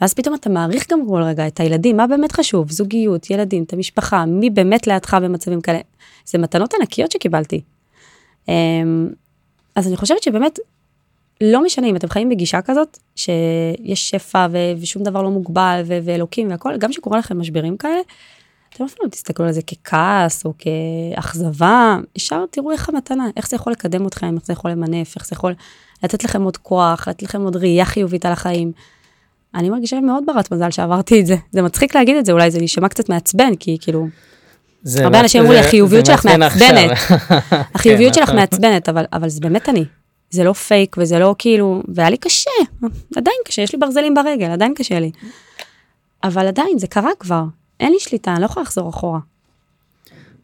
ואז 0.00 0.14
פתאום 0.14 0.34
אתה 0.34 0.50
מעריך 0.50 0.92
גם 0.92 1.08
כל 1.08 1.22
רגע 1.22 1.46
את 1.46 1.60
הילדים, 1.60 1.96
מה 1.96 2.06
באמת 2.06 2.32
חשוב, 2.32 2.70
זוגיות, 2.70 3.30
ילדים, 3.30 3.62
את 3.62 3.72
המשפחה, 3.72 4.24
מי 4.24 4.50
באמת 4.50 4.86
לידך 4.86 5.14
במצבים 5.14 5.60
כאלה. 5.60 5.80
זה 6.26 6.38
מתנות 6.38 6.74
ענקיות 6.74 7.12
שקיבלתי. 7.12 7.60
אמ, 8.48 9.08
אז 9.76 9.88
אני 9.88 9.96
חושבת 9.96 10.22
שבאמת, 10.22 10.58
לא 11.40 11.64
משנה 11.64 11.86
אם 11.86 11.96
אתם 11.96 12.08
חיים 12.08 12.28
בגישה 12.28 12.62
כזאת, 12.62 12.98
שיש 13.16 14.10
שפע 14.10 14.46
ו- 14.50 14.72
ושום 14.80 15.02
דבר 15.02 15.22
לא 15.22 15.30
מוגבל 15.30 15.82
ו- 15.86 15.98
ואלוקים 16.04 16.50
והכל, 16.50 16.76
גם 16.78 16.92
שקורה 16.92 17.18
לכם 17.18 17.40
משברים 17.40 17.76
כאלה, 17.76 18.00
אתם 18.74 18.84
אפילו 18.84 19.04
לא 19.04 19.10
תסתכלו 19.10 19.46
על 19.46 19.52
זה 19.52 19.62
ככעס 19.62 20.44
או 20.44 20.52
כאכזבה, 20.58 21.98
ישר 22.16 22.44
תראו 22.50 22.72
איך 22.72 22.88
המתנה, 22.88 23.26
איך 23.36 23.48
זה 23.48 23.56
יכול 23.56 23.72
לקדם 23.72 24.06
אתכם, 24.06 24.34
איך 24.36 24.46
זה 24.46 24.52
יכול 24.52 24.70
למנף, 24.70 25.16
איך 25.16 25.26
זה 25.26 25.34
יכול 25.34 25.54
לתת 26.02 26.24
לכם 26.24 26.42
עוד 26.42 26.56
כוח, 26.56 27.08
לתת 27.08 27.22
לכם 27.22 27.42
עוד 27.42 27.56
ראייה 27.56 27.84
חיובית 27.84 28.26
על 28.26 28.32
החיים. 28.32 28.72
אני 29.54 29.70
מרגישה 29.70 30.00
מאוד 30.00 30.24
ברת 30.26 30.52
מזל 30.52 30.70
שעברתי 30.70 31.20
את 31.20 31.26
זה. 31.26 31.36
זה 31.52 31.62
מצחיק 31.62 31.94
להגיד 31.94 32.16
את 32.16 32.26
זה, 32.26 32.32
אולי 32.32 32.50
זה 32.50 32.58
יישמע 32.58 32.88
קצת 32.88 33.08
מעצבן, 33.08 33.54
כי 33.60 33.76
כאילו, 33.80 34.06
הרבה 34.96 35.20
אנשים 35.20 35.40
אמרו 35.40 35.52
לי, 35.52 35.62
זה- 35.62 35.66
החיוביות 35.68 36.06
שלך 36.06 36.26
מעצבנת. 36.26 36.90
החיוביות 37.74 38.14
כן, 38.14 38.20
שלך. 38.20 38.34
מעצבנת, 38.34 38.88
אבל, 38.88 39.04
אבל 39.12 39.28
זה 39.28 39.40
באמת 39.40 39.68
אני. 39.68 39.84
זה 40.30 40.44
לא 40.44 40.52
פייק 40.52 40.96
וזה 40.98 41.18
לא 41.18 41.34
כאילו, 41.38 41.82
והיה 41.94 42.10
לי 42.10 42.16
קשה, 42.16 42.50
עדיין 43.16 43.36
קשה, 43.44 43.62
יש 43.62 43.72
לי 43.72 43.78
ברזלים 43.78 44.14
ברגל, 44.14 44.50
עדיין 44.50 44.74
קשה 44.74 45.00
לי. 45.00 45.10
אבל 46.24 46.46
עדיין, 46.46 46.78
זה 46.78 46.86
קרה 46.86 47.10
כבר, 47.20 47.42
אין 47.80 47.92
לי 47.92 48.00
שליטה, 48.00 48.32
אני 48.32 48.40
לא 48.40 48.46
יכולה 48.46 48.64
לחזור 48.64 48.88
אחורה. 48.90 49.18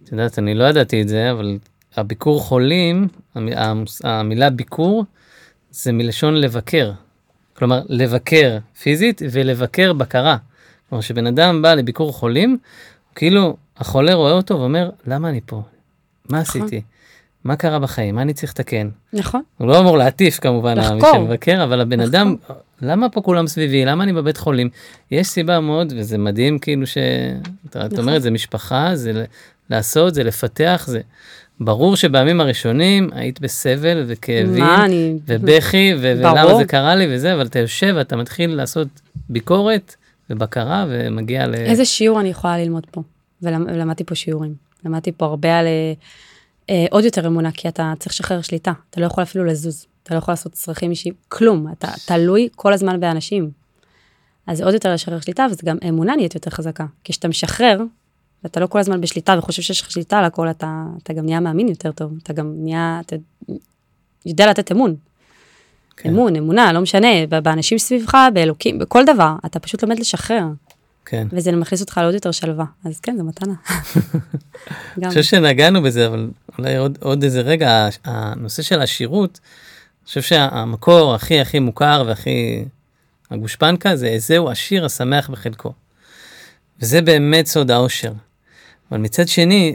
את 0.04 0.12
יודעת, 0.12 0.38
אני 0.38 0.54
לא 0.54 0.64
ידעתי 0.64 1.02
את 1.02 1.08
זה, 1.08 1.30
אבל 1.30 1.58
הביקור 1.96 2.40
חולים, 2.40 3.08
המילה 4.04 4.50
ביקור, 4.50 5.04
זה 5.70 5.92
מלשון 5.92 6.34
לבקר. 6.34 6.90
כלומר, 7.56 7.82
לבקר 7.88 8.58
פיזית 8.82 9.22
ולבקר 9.30 9.92
בקרה. 9.92 10.36
כלומר, 10.88 11.02
כשבן 11.02 11.26
אדם 11.26 11.62
בא 11.62 11.74
לביקור 11.74 12.12
חולים, 12.12 12.58
כאילו 13.14 13.56
החולה 13.76 14.14
רואה 14.14 14.32
אותו 14.32 14.60
ואומר, 14.60 14.90
למה 15.06 15.28
אני 15.28 15.40
פה? 15.46 15.62
מה 16.30 16.40
נכון. 16.40 16.60
עשיתי? 16.62 16.80
מה 17.44 17.56
קרה 17.56 17.78
בחיים? 17.78 18.14
מה 18.14 18.22
אני 18.22 18.34
צריך 18.34 18.52
לתקן? 18.52 18.88
נכון, 19.12 19.42
הוא 19.58 19.68
לא 19.68 19.78
אמור 19.80 19.98
להטיף 19.98 20.40
כמובן, 20.40 20.78
מי 20.78 20.84
לחקור. 20.84 21.12
שמבקר, 21.14 21.64
אבל 21.64 21.80
הבן 21.80 22.00
לחקור. 22.00 22.20
אדם, 22.20 22.36
למה 22.82 23.08
פה 23.08 23.20
כולם 23.20 23.46
סביבי? 23.46 23.84
למה 23.84 24.04
אני 24.04 24.12
בבית 24.12 24.36
חולים? 24.36 24.68
יש 25.10 25.26
סיבה 25.26 25.60
מאוד, 25.60 25.92
וזה 25.96 26.18
מדהים 26.18 26.58
כאילו 26.58 26.86
ש... 26.86 26.98
אתה- 27.70 27.84
נכון. 27.86 27.98
אומרת, 27.98 28.22
זה 28.22 28.30
משפחה, 28.30 28.90
זה 28.96 29.24
לעשות, 29.70 30.14
זה 30.14 30.24
לפתח, 30.24 30.84
זה... 30.88 31.00
ברור 31.60 31.96
שבימים 31.96 32.40
הראשונים 32.40 33.10
היית 33.12 33.40
בסבל 33.40 34.04
וכאבים 34.06 34.58
מה 34.64 34.84
אני... 34.84 35.14
ובכי 35.26 35.92
ו- 35.96 36.00
ולמה. 36.18 36.54
זה 36.56 36.64
קרה 36.64 36.94
לי 36.94 37.06
וזה, 37.10 37.34
אבל 37.34 37.46
אתה 37.46 37.58
יושב 37.58 37.94
ואתה 37.96 38.16
מתחיל 38.16 38.54
לעשות 38.54 38.88
ביקורת 39.28 39.94
ובקרה 40.30 40.86
ומגיע 40.88 41.46
ל... 41.46 41.54
איזה 41.54 41.84
שיעור 41.84 42.20
אני 42.20 42.28
יכולה 42.28 42.58
ללמוד 42.58 42.86
פה? 42.90 43.02
ולמ- 43.42 43.68
ולמדתי 43.74 44.04
פה 44.04 44.14
שיעורים. 44.14 44.54
למדתי 44.84 45.12
פה 45.12 45.24
הרבה 45.26 45.58
על 45.58 45.66
אה, 45.66 45.92
אה, 46.70 46.86
עוד 46.90 47.04
יותר 47.04 47.26
אמונה, 47.26 47.50
כי 47.52 47.68
אתה 47.68 47.92
צריך 47.98 48.12
לשחרר 48.14 48.42
שליטה. 48.42 48.72
אתה 48.90 49.00
לא 49.00 49.06
יכול 49.06 49.22
אפילו 49.22 49.44
לזוז, 49.44 49.86
אתה 50.02 50.14
לא 50.14 50.18
יכול 50.18 50.32
לעשות 50.32 50.52
צרכים 50.52 50.90
אישיים, 50.90 51.14
כלום. 51.28 51.66
אתה 51.72 51.88
תלוי 52.06 52.48
כל 52.56 52.72
הזמן 52.72 53.00
באנשים. 53.00 53.50
אז 54.46 54.58
זה 54.58 54.64
עוד 54.64 54.74
יותר 54.74 54.92
לשחרר 54.94 55.20
שליטה, 55.20 55.46
וזה 55.50 55.62
גם 55.64 55.76
אמונה 55.88 56.16
נהיית 56.16 56.34
יותר 56.34 56.50
חזקה. 56.50 56.84
כשאתה 57.04 57.28
משחרר, 57.28 57.80
ואתה 58.44 58.60
לא 58.60 58.66
כל 58.66 58.78
הזמן 58.78 59.00
בשליטה 59.00 59.34
וחושב 59.38 59.62
שיש 59.62 59.80
לך 59.80 59.90
שליטה 59.90 60.18
על 60.18 60.24
הכל, 60.24 60.50
אתה, 60.50 60.84
אתה 61.02 61.12
גם 61.12 61.24
נהיה 61.24 61.40
מאמין 61.40 61.68
יותר 61.68 61.92
טוב. 61.92 62.12
אתה 62.22 62.32
גם 62.32 62.54
נהיה, 62.56 63.00
אתה 63.06 63.16
יודע 64.26 64.50
לתת 64.50 64.72
אמון. 64.72 64.96
כן. 65.96 66.08
אמון, 66.08 66.36
אמונה, 66.36 66.72
לא 66.72 66.80
משנה, 66.80 67.26
באנשים 67.42 67.78
סביבך, 67.78 68.18
באלוקים, 68.34 68.78
בכל 68.78 69.04
דבר. 69.04 69.34
אתה 69.46 69.58
פשוט 69.58 69.82
לומד 69.82 69.98
לשחרר. 69.98 70.44
כן. 71.04 71.26
וזה 71.32 71.52
מכניס 71.52 71.80
אותך 71.80 71.98
לעוד 72.02 72.14
יותר 72.14 72.30
שלווה. 72.30 72.64
אז 72.84 73.00
כן, 73.00 73.16
זו 73.16 73.24
מתנה. 73.24 73.54
אני 74.98 75.08
חושב 75.08 75.22
שנגענו 75.22 75.82
בזה, 75.82 76.06
אבל 76.06 76.30
אולי 76.58 76.76
עוד, 76.76 76.98
עוד 77.00 77.22
איזה 77.22 77.40
רגע, 77.40 77.88
הנושא 78.04 78.62
של 78.62 78.80
השירות, 78.80 79.40
אני 80.02 80.06
חושב 80.06 80.22
שהמקור 80.22 81.14
הכי 81.14 81.40
הכי 81.40 81.58
מוכר 81.58 82.04
והכי 82.06 82.64
הגושפנקה 83.30 83.96
זה 83.96 84.14
זהו 84.18 84.50
השיר 84.50 84.84
השמח 84.84 85.30
בחלקו. 85.30 85.72
וזה 86.80 87.02
באמת 87.02 87.46
סוד 87.46 87.70
האושר. 87.70 88.12
אבל 88.90 89.00
מצד 89.00 89.28
שני, 89.28 89.74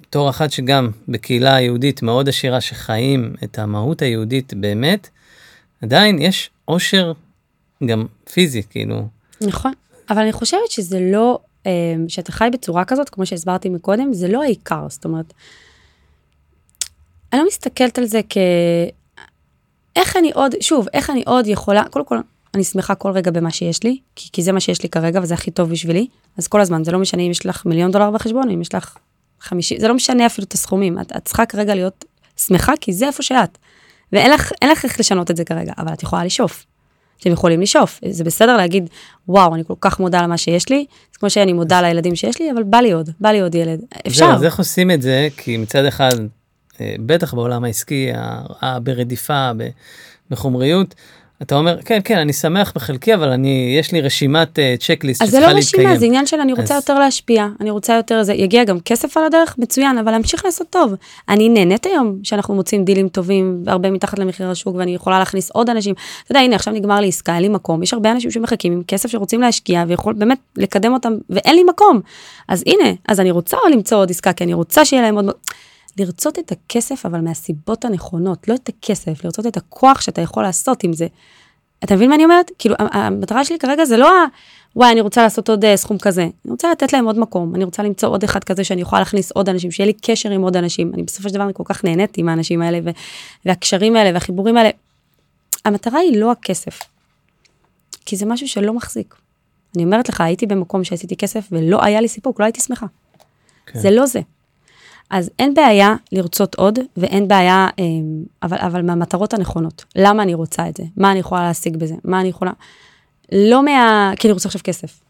בתור 0.00 0.30
אחת 0.30 0.50
שגם 0.50 0.90
בקהילה 1.08 1.54
היהודית 1.54 2.02
מאוד 2.02 2.28
עשירה 2.28 2.60
שחיים 2.60 3.34
את 3.44 3.58
המהות 3.58 4.02
היהודית 4.02 4.54
באמת, 4.54 5.08
עדיין 5.82 6.18
יש 6.18 6.50
אושר 6.68 7.12
גם 7.86 8.06
פיזי, 8.32 8.62
כאילו, 8.70 9.08
נכון. 9.40 9.72
אבל 10.10 10.22
אני 10.22 10.32
חושבת 10.32 10.70
שזה 10.70 11.00
לא, 11.00 11.38
אה, 11.66 11.72
שאתה 12.08 12.32
חי 12.32 12.48
בצורה 12.52 12.84
כזאת, 12.84 13.08
כמו 13.08 13.26
שהסברתי 13.26 13.68
מקודם, 13.68 14.12
זה 14.12 14.28
לא 14.28 14.42
העיקר. 14.42 14.86
זאת 14.88 15.04
אומרת, 15.04 15.32
אני 17.32 17.40
לא 17.40 17.46
מסתכלת 17.46 17.98
על 17.98 18.04
זה 18.04 18.20
כ... 18.28 18.36
איך 19.96 20.16
אני 20.16 20.32
עוד, 20.32 20.54
שוב, 20.60 20.86
איך 20.92 21.10
אני 21.10 21.22
עוד 21.26 21.46
יכולה, 21.46 21.84
קודם 21.90 22.04
כל, 22.04 22.18
אני 22.54 22.64
שמחה 22.64 22.94
כל 22.94 23.10
רגע 23.10 23.30
במה 23.30 23.50
שיש 23.50 23.82
לי, 23.82 23.98
כי, 24.16 24.28
כי 24.32 24.42
זה 24.42 24.52
מה 24.52 24.60
שיש 24.60 24.82
לי 24.82 24.88
כרגע 24.88 25.20
וזה 25.22 25.34
הכי 25.34 25.50
טוב 25.50 25.70
בשבילי, 25.70 26.06
אז 26.38 26.48
כל 26.48 26.60
הזמן, 26.60 26.84
זה 26.84 26.92
לא 26.92 26.98
משנה 26.98 27.22
אם 27.22 27.30
יש 27.30 27.46
לך 27.46 27.66
מיליון 27.66 27.90
דולר 27.90 28.10
בחשבון, 28.10 28.50
אם 28.50 28.60
יש 28.60 28.74
לך 28.74 28.96
חמישי, 29.40 29.80
זה 29.80 29.88
לא 29.88 29.94
משנה 29.94 30.26
אפילו 30.26 30.46
את 30.46 30.52
הסכומים, 30.52 31.00
את, 31.00 31.12
את 31.16 31.24
צריכה 31.24 31.46
כרגע 31.46 31.74
להיות 31.74 32.04
שמחה, 32.36 32.72
כי 32.80 32.92
זה 32.92 33.06
איפה 33.06 33.22
שאת. 33.22 33.58
ואין 34.12 34.30
לך, 34.30 34.52
אין 34.62 34.70
לך 34.70 34.84
איך 34.84 35.00
לשנות 35.00 35.30
את 35.30 35.36
זה 35.36 35.44
כרגע, 35.44 35.72
אבל 35.78 35.92
את 35.92 36.02
יכולה 36.02 36.24
לשאוף. 36.24 36.66
אתם 37.20 37.32
יכולים 37.32 37.60
לשאוף, 37.60 38.00
זה 38.10 38.24
בסדר 38.24 38.56
להגיד, 38.56 38.90
וואו, 39.28 39.54
אני 39.54 39.64
כל 39.64 39.74
כך 39.80 40.00
מודה 40.00 40.20
על 40.20 40.26
מה 40.26 40.36
שיש 40.38 40.68
לי, 40.68 40.86
זה 41.12 41.18
כמו 41.18 41.30
שאני 41.30 41.52
מודה 41.52 41.82
לילדים 41.82 42.16
שיש 42.16 42.40
לי, 42.40 42.50
אבל 42.52 42.62
בא 42.62 42.78
לי 42.78 42.92
עוד, 42.92 43.10
בא 43.20 43.28
לי 43.28 43.40
עוד 43.40 43.54
ילד. 43.54 43.80
אפשר. 44.06 44.26
זהו, 44.26 44.34
אז 44.34 44.44
איך 44.44 44.58
עושים 44.58 44.90
את 44.90 45.02
זה? 45.02 45.28
כי 45.36 45.56
מצד 45.56 45.84
אחד, 45.84 46.12
אה, 46.80 46.94
בטח 47.06 47.34
בעולם 47.34 47.64
העסקי, 47.64 48.08
ברדיפה, 48.82 49.50
בחומריות, 50.30 50.94
אתה 51.42 51.54
אומר, 51.54 51.82
כן, 51.82 52.00
כן, 52.04 52.18
אני 52.18 52.32
שמח 52.32 52.72
בחלקי, 52.74 53.14
אבל 53.14 53.28
אני, 53.28 53.76
יש 53.80 53.92
לי 53.92 54.00
רשימת 54.00 54.58
צ'קליסט 54.80 55.22
אז 55.22 55.30
זה 55.30 55.36
שצריכה 55.36 55.52
לא 55.52 55.58
להתקיים. 55.58 55.86
רשימה, 55.86 55.98
זה 56.00 56.06
עניין 56.06 56.26
של 56.26 56.40
אני 56.40 56.52
רוצה 56.52 56.76
אז- 56.76 56.82
יותר 56.82 56.98
להשפיע, 56.98 57.46
אני 57.60 57.70
רוצה 57.70 57.94
יותר 57.96 58.22
זה, 58.22 58.34
יגיע 58.34 58.64
גם 58.64 58.80
כסף 58.80 59.16
על 59.16 59.24
הדרך, 59.24 59.54
מצוין, 59.58 59.98
אבל 59.98 60.12
להמשיך 60.12 60.44
לעשות 60.44 60.66
טוב. 60.70 60.94
אני 61.28 61.48
נהנית 61.48 61.86
היום 61.86 62.18
שאנחנו 62.22 62.54
מוצאים 62.54 62.84
דילים 62.84 63.08
טובים, 63.08 63.62
הרבה 63.66 63.90
מתחת 63.90 64.18
למחיר 64.18 64.50
השוק, 64.50 64.76
ואני 64.76 64.94
יכולה 64.94 65.18
להכניס 65.18 65.50
עוד 65.50 65.70
אנשים. 65.70 65.94
אתה 66.22 66.32
יודע, 66.32 66.40
הנה, 66.40 66.56
עכשיו 66.56 66.74
נגמר 66.74 67.00
לי 67.00 67.08
עסקה, 67.08 67.34
אין 67.34 67.42
לי 67.42 67.48
מקום, 67.48 67.82
יש 67.82 67.92
הרבה 67.94 68.12
אנשים 68.12 68.30
שמחכים 68.30 68.72
עם 68.72 68.82
כסף 68.88 69.08
שרוצים 69.08 69.40
להשקיע, 69.40 69.84
ויכול 69.88 70.14
באמת 70.14 70.38
לקדם 70.56 70.92
אותם, 70.92 71.12
ואין 71.30 71.54
לי 71.56 71.62
מקום. 71.64 72.00
אז 72.48 72.64
הנה, 72.66 72.90
אז 73.08 73.20
אני 73.20 73.30
רוצה 73.30 73.56
למצוא 73.72 73.98
עוד 73.98 74.10
עסקה, 74.10 74.32
כי 74.32 74.44
אני 74.44 74.54
רוצה 74.54 74.84
שיהיה 74.84 75.02
להם 75.02 75.14
עוד... 75.16 75.30
לרצות 75.98 76.38
את 76.38 76.52
הכסף, 76.52 77.06
אבל 77.06 77.20
מהסיבות 77.20 77.84
הנכונות, 77.84 78.48
לא 78.48 78.54
את 78.54 78.68
הכסף, 78.68 79.24
לרצות 79.24 79.46
את 79.46 79.56
הכוח 79.56 80.00
שאתה 80.00 80.20
יכול 80.20 80.42
לעשות 80.42 80.84
עם 80.84 80.92
זה. 80.92 81.06
אתה 81.84 81.96
מבין 81.96 82.08
מה 82.08 82.14
אני 82.14 82.24
אומרת? 82.24 82.50
כאילו, 82.58 82.74
המטרה 82.78 83.44
שלי 83.44 83.58
כרגע 83.58 83.84
זה 83.84 83.96
לא 83.96 84.08
ה... 84.08 84.24
וואי, 84.76 84.92
אני 84.92 85.00
רוצה 85.00 85.22
לעשות 85.22 85.48
עוד 85.48 85.64
אה, 85.64 85.76
סכום 85.76 85.98
כזה. 85.98 86.22
אני 86.22 86.50
רוצה 86.50 86.70
לתת 86.70 86.92
להם 86.92 87.04
עוד 87.04 87.18
מקום, 87.18 87.54
אני 87.54 87.64
רוצה 87.64 87.82
למצוא 87.82 88.08
עוד 88.08 88.24
אחד 88.24 88.44
כזה 88.44 88.64
שאני 88.64 88.80
יכולה 88.80 89.00
להכניס 89.00 89.32
עוד 89.32 89.48
אנשים, 89.48 89.70
שיהיה 89.70 89.86
לי 89.86 89.92
קשר 89.92 90.30
עם 90.30 90.42
עוד 90.42 90.56
אנשים. 90.56 90.90
אני 90.94 91.02
בסופו 91.02 91.28
של 91.28 91.34
דבר 91.34 91.44
אני 91.44 91.52
כל 91.54 91.62
כך 91.66 91.84
נהנית 91.84 92.18
עם 92.18 92.28
האנשים 92.28 92.62
האלה, 92.62 92.78
ו- 92.84 92.90
והקשרים 93.44 93.96
האלה 93.96 94.10
והחיבורים 94.12 94.56
האלה. 94.56 94.70
המטרה 95.64 95.98
היא 95.98 96.16
לא 96.16 96.32
הכסף, 96.32 96.80
כי 98.06 98.16
זה 98.16 98.26
משהו 98.26 98.48
שלא 98.48 98.74
מחזיק. 98.74 99.14
אני 99.76 99.84
אומרת 99.84 100.08
לך, 100.08 100.20
הייתי 100.20 100.46
במקום 100.46 100.84
שעשיתי 100.84 101.16
כסף 101.16 101.48
ולא 101.52 101.84
היה 101.84 102.00
לי 102.00 102.08
סיפוק, 102.08 102.40
לא 102.40 102.44
הייתי 102.44 102.60
שמחה. 102.60 102.86
כן. 103.66 103.78
זה 103.78 103.90
לא 103.90 104.06
זה. 104.06 104.20
אז 105.10 105.30
אין 105.38 105.54
בעיה 105.54 105.94
לרצות 106.12 106.54
עוד, 106.54 106.78
ואין 106.96 107.28
בעיה, 107.28 107.68
אה, 107.78 107.84
אבל, 108.42 108.56
אבל 108.60 108.82
מהמטרות 108.82 109.34
הנכונות. 109.34 109.84
למה 109.96 110.22
אני 110.22 110.34
רוצה 110.34 110.68
את 110.68 110.76
זה? 110.76 110.82
מה 110.96 111.10
אני 111.10 111.18
יכולה 111.18 111.42
להשיג 111.42 111.76
בזה? 111.76 111.94
מה 112.04 112.20
אני 112.20 112.28
יכולה... 112.28 112.52
לא 113.32 113.64
מה... 113.64 114.12
כי 114.18 114.28
אני 114.28 114.32
רוצה 114.32 114.48
עכשיו 114.48 114.60
כסף. 114.64 115.00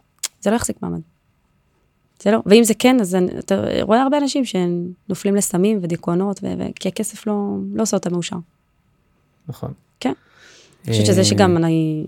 זה 0.41 0.51
לא 0.51 0.57
יחזיק 0.57 0.77
מעמד. 0.83 1.01
זה 2.23 2.31
לא, 2.31 2.39
ואם 2.47 2.65
זה 2.65 2.75
כן, 2.79 3.01
אז 3.01 3.15
אני- 3.15 3.39
אתה 3.39 3.55
רואה 3.83 4.03
הרבה 4.03 4.19
אנשים 4.19 4.43
שנופלים 4.45 5.35
לסמים 5.35 5.79
ודיכאונות, 5.83 6.41
ו- 6.43 6.55
ו- 6.59 6.67
כי 6.81 6.89
הכסף 6.89 7.27
לא, 7.27 7.35
לא 7.75 7.83
עושה 7.83 7.97
אותם 7.97 8.13
מאושר. 8.13 8.37
נכון. 9.49 9.73
כן. 10.01 10.13
אני 10.85 10.93
חושבת 10.93 11.07
שזה 11.07 11.25
שגם 11.25 11.57
אני 11.57 12.05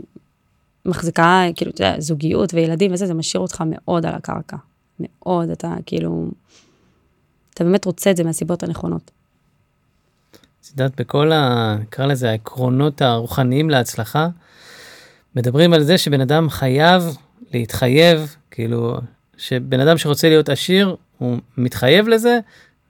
מחזיקה, 0.85 1.43
כאילו, 1.57 1.71
אתה 1.71 1.85
יודע, 1.85 2.01
זוגיות 2.01 2.55
וילדים 2.55 2.93
וזה, 2.93 3.07
זה 3.07 3.15
משאיר 3.15 3.41
אותך 3.41 3.65
מאוד 3.67 4.07
על 4.07 4.15
הקרקע. 4.15 4.57
מאוד, 5.01 5.51
אתה 5.51 5.75
כאילו... 5.87 6.29
אתה 7.57 7.65
באמת 7.65 7.85
רוצה 7.85 8.11
את 8.11 8.17
זה 8.17 8.25
מהסיבות 8.25 8.63
הנכונות. 8.63 9.11
את 10.61 10.71
יודעת, 10.71 11.01
בכל 11.01 11.33
ה... 11.33 11.77
נקרא 11.81 12.07
לזה 12.07 12.31
העקרונות 12.31 13.03
הרוחניים 13.03 13.71
להצלחה, 13.71 14.29
מדברים 15.37 15.73
על 15.73 15.83
זה 15.83 15.99
שבן 15.99 16.21
אדם 16.21 16.51
חייב 16.51 17.03
להתחייב, 17.55 18.37
כאילו, 18.51 18.97
שבן 19.37 19.81
אדם 19.81 19.99
שרוצה 19.99 20.29
להיות 20.29 20.49
עשיר, 20.49 20.97
הוא 21.19 21.39
מתחייב 21.57 22.09
לזה, 22.09 22.39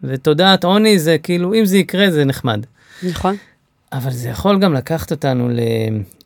ותודעת 0.02 0.64
עוני 0.64 0.98
זה 0.98 1.18
כאילו, 1.18 1.54
אם 1.54 1.64
זה 1.64 1.76
יקרה 1.76 2.10
זה 2.10 2.24
נחמד. 2.24 2.66
נכון? 3.02 3.36
אבל 3.92 4.10
זה 4.10 4.28
יכול 4.28 4.58
גם 4.58 4.74
לקחת 4.74 5.10
אותנו 5.10 5.48
ל... 5.48 5.60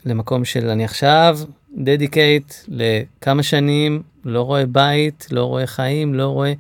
למקום 0.05 0.45
של 0.45 0.69
אני 0.69 0.85
עכשיו 0.85 1.39
dedicated 1.77 2.55
לכמה 2.69 3.43
שנים, 3.43 4.03
לא 4.25 4.43
רואה 4.43 4.67
בית, 4.67 5.27
לא 5.31 5.45
רואה 5.45 5.67
חיים, 5.67 6.15
לא 6.15 6.27
רואה... 6.27 6.53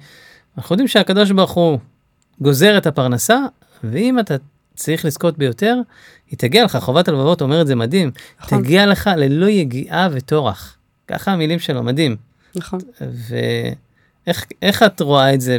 אנחנו 0.60 0.72
יודעים 0.74 0.88
שהקדוש 0.88 1.30
ברוך 1.30 1.50
הוא 1.50 1.78
גוזר 2.40 2.78
את 2.78 2.86
הפרנסה, 2.86 3.38
ואם 3.84 4.18
אתה 4.18 4.34
צריך 4.74 5.04
לזכות 5.04 5.38
ביותר, 5.38 5.76
היא 6.30 6.38
תגיע 6.38 6.64
לך, 6.64 6.76
חובת 6.76 7.08
הלבבות 7.08 7.42
אומר 7.42 7.62
את 7.62 7.66
זה 7.66 7.74
מדהים, 7.74 8.10
נכון. 8.40 8.62
תגיע 8.62 8.86
לך 8.86 9.10
ללא 9.16 9.46
יגיעה 9.46 10.08
וטורח. 10.12 10.76
ככה 11.08 11.32
המילים 11.32 11.58
שלו, 11.58 11.82
מדהים. 11.82 12.16
נכון. 12.56 12.80
ואיך 13.00 14.46
איך 14.62 14.82
את 14.82 15.00
רואה 15.00 15.34
את 15.34 15.40
זה 15.40 15.58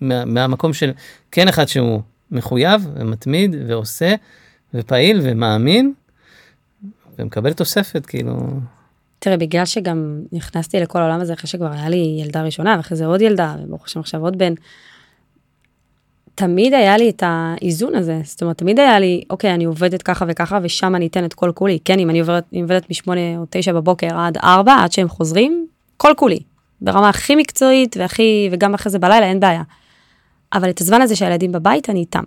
מה, 0.00 0.24
מהמקום 0.24 0.72
של 0.72 0.92
כן 1.30 1.48
אחד 1.48 1.68
שהוא 1.68 2.02
מחויב 2.30 2.88
ומתמיד 2.94 3.56
ועושה 3.66 4.14
ופעיל 4.74 5.20
ומאמין 5.22 5.92
ומקבל 7.18 7.52
תוספת 7.52 8.06
כאילו 8.06 8.50
תראה, 9.20 9.36
בגלל 9.36 9.64
שגם 9.64 10.20
נכנסתי 10.32 10.80
לכל 10.80 10.98
העולם 10.98 11.20
הזה 11.20 11.32
אחרי 11.32 11.48
שכבר 11.48 11.72
היה 11.72 11.88
לי 11.88 12.18
ילדה 12.24 12.42
ראשונה, 12.42 12.74
ואחרי 12.76 12.96
זה 12.96 13.06
עוד 13.06 13.20
ילדה, 13.20 13.56
וברוך 13.62 13.84
השם 13.84 14.00
עכשיו 14.00 14.20
עוד 14.20 14.38
בן, 14.38 14.54
תמיד 16.34 16.74
היה 16.74 16.96
לי 16.96 17.10
את 17.10 17.22
האיזון 17.26 17.94
הזה. 17.94 18.20
זאת 18.24 18.42
אומרת, 18.42 18.58
תמיד 18.58 18.80
היה 18.80 18.98
לי, 18.98 19.22
אוקיי, 19.30 19.54
אני 19.54 19.64
עובדת 19.64 20.02
ככה 20.02 20.24
וככה, 20.28 20.58
ושם 20.62 20.94
אני 20.94 21.06
אתן 21.06 21.24
את 21.24 21.34
כל 21.34 21.52
כולי. 21.54 21.78
כן, 21.84 21.98
אם 21.98 22.10
אני 22.10 22.20
עובדת, 22.20 22.44
אני 22.52 22.62
עובדת 22.62 22.90
משמונה 22.90 23.38
או 23.38 23.44
תשע 23.50 23.72
בבוקר 23.72 24.18
עד 24.18 24.38
ארבע, 24.42 24.74
עד 24.74 24.92
שהם 24.92 25.08
חוזרים, 25.08 25.66
כל 25.96 26.12
כולי. 26.16 26.38
ברמה 26.80 27.08
הכי 27.08 27.36
מקצועית, 27.36 27.96
והכי, 27.96 28.48
וגם 28.52 28.74
אחרי 28.74 28.92
זה 28.92 28.98
בלילה, 28.98 29.26
אין 29.26 29.40
בעיה. 29.40 29.62
אבל 30.52 30.70
את 30.70 30.80
הזמן 30.80 31.02
הזה 31.02 31.16
שהילדים 31.16 31.52
בבית, 31.52 31.90
אני 31.90 32.00
איתם. 32.00 32.22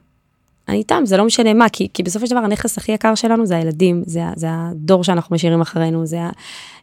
אני 0.67 0.77
איתם, 0.77 1.01
זה 1.05 1.17
לא 1.17 1.25
משנה 1.25 1.53
מה, 1.53 1.69
כי, 1.69 1.87
כי 1.93 2.03
בסופו 2.03 2.27
של 2.27 2.35
דבר 2.35 2.43
הנכס 2.43 2.77
הכי 2.77 2.91
יקר 2.91 3.15
שלנו 3.15 3.45
זה 3.45 3.57
הילדים, 3.57 4.03
זה, 4.05 4.23
זה 4.35 4.47
הדור 4.49 5.03
שאנחנו 5.03 5.35
משאירים 5.35 5.61
אחרינו, 5.61 6.05
זה 6.05 6.21
ה... 6.21 6.29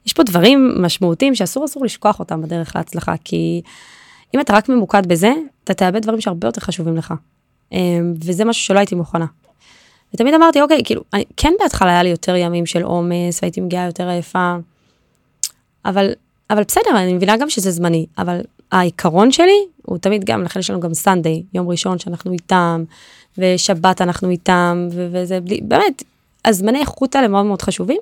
יש 0.07 0.13
פה 0.13 0.23
דברים 0.23 0.75
משמעותיים 0.79 1.35
שאסור 1.35 1.65
אסור 1.65 1.85
לשכוח 1.85 2.19
אותם 2.19 2.43
בדרך 2.43 2.77
להצלחה, 2.77 3.15
כי 3.25 3.63
אם 4.35 4.41
אתה 4.41 4.53
רק 4.53 4.69
ממוקד 4.69 5.07
בזה, 5.07 5.33
אתה 5.65 5.75
תאבד 5.75 6.03
דברים 6.03 6.21
שהרבה 6.21 6.49
יותר 6.49 6.61
חשובים 6.61 6.97
לך. 6.97 7.15
אמ, 7.73 8.15
וזה 8.25 8.45
משהו 8.45 8.65
שלא 8.65 8.79
הייתי 8.79 8.95
מוכנה. 8.95 9.27
ותמיד 10.15 10.35
אמרתי, 10.35 10.61
אוקיי, 10.63 10.81
כאילו, 10.85 11.03
אני, 11.13 11.25
כן 11.37 11.53
בהתחלה 11.61 11.91
היה 11.91 12.03
לי 12.03 12.09
יותר 12.09 12.37
ימים 12.37 12.67
של 12.67 12.83
עומס, 12.83 13.43
והייתי 13.43 13.61
מגיעה 13.61 13.87
יותר 13.87 14.09
עייפה, 14.09 14.57
אבל, 15.85 16.11
אבל 16.51 16.63
בסדר, 16.63 16.91
אני 16.97 17.15
מבינה 17.15 17.37
גם 17.37 17.51
שזה 17.51 17.71
זמני, 17.71 18.07
אבל 18.19 18.41
העיקרון 18.73 19.33
שלי 19.33 19.67
הוא 19.83 19.99
תמיד 19.99 20.25
גם, 20.25 20.43
לכן 20.43 20.61
יש 20.61 20.71
לנו 20.71 20.81
גם 20.81 20.95
סנדיי, 20.95 21.43
יום 21.55 21.69
ראשון 21.69 21.99
שאנחנו 21.99 22.33
איתם, 22.33 22.85
ושבת 23.39 24.01
אנחנו 24.01 24.31
איתם, 24.31 24.89
ו- 24.93 25.09
וזה 25.13 25.41
בלי, 25.41 25.61
באמת, 25.63 26.03
הזמני 26.45 26.81
איכות 26.81 27.15
האלה 27.15 27.29
מאוד 27.29 27.47
מאוד 27.47 27.63
חשובים, 27.63 28.01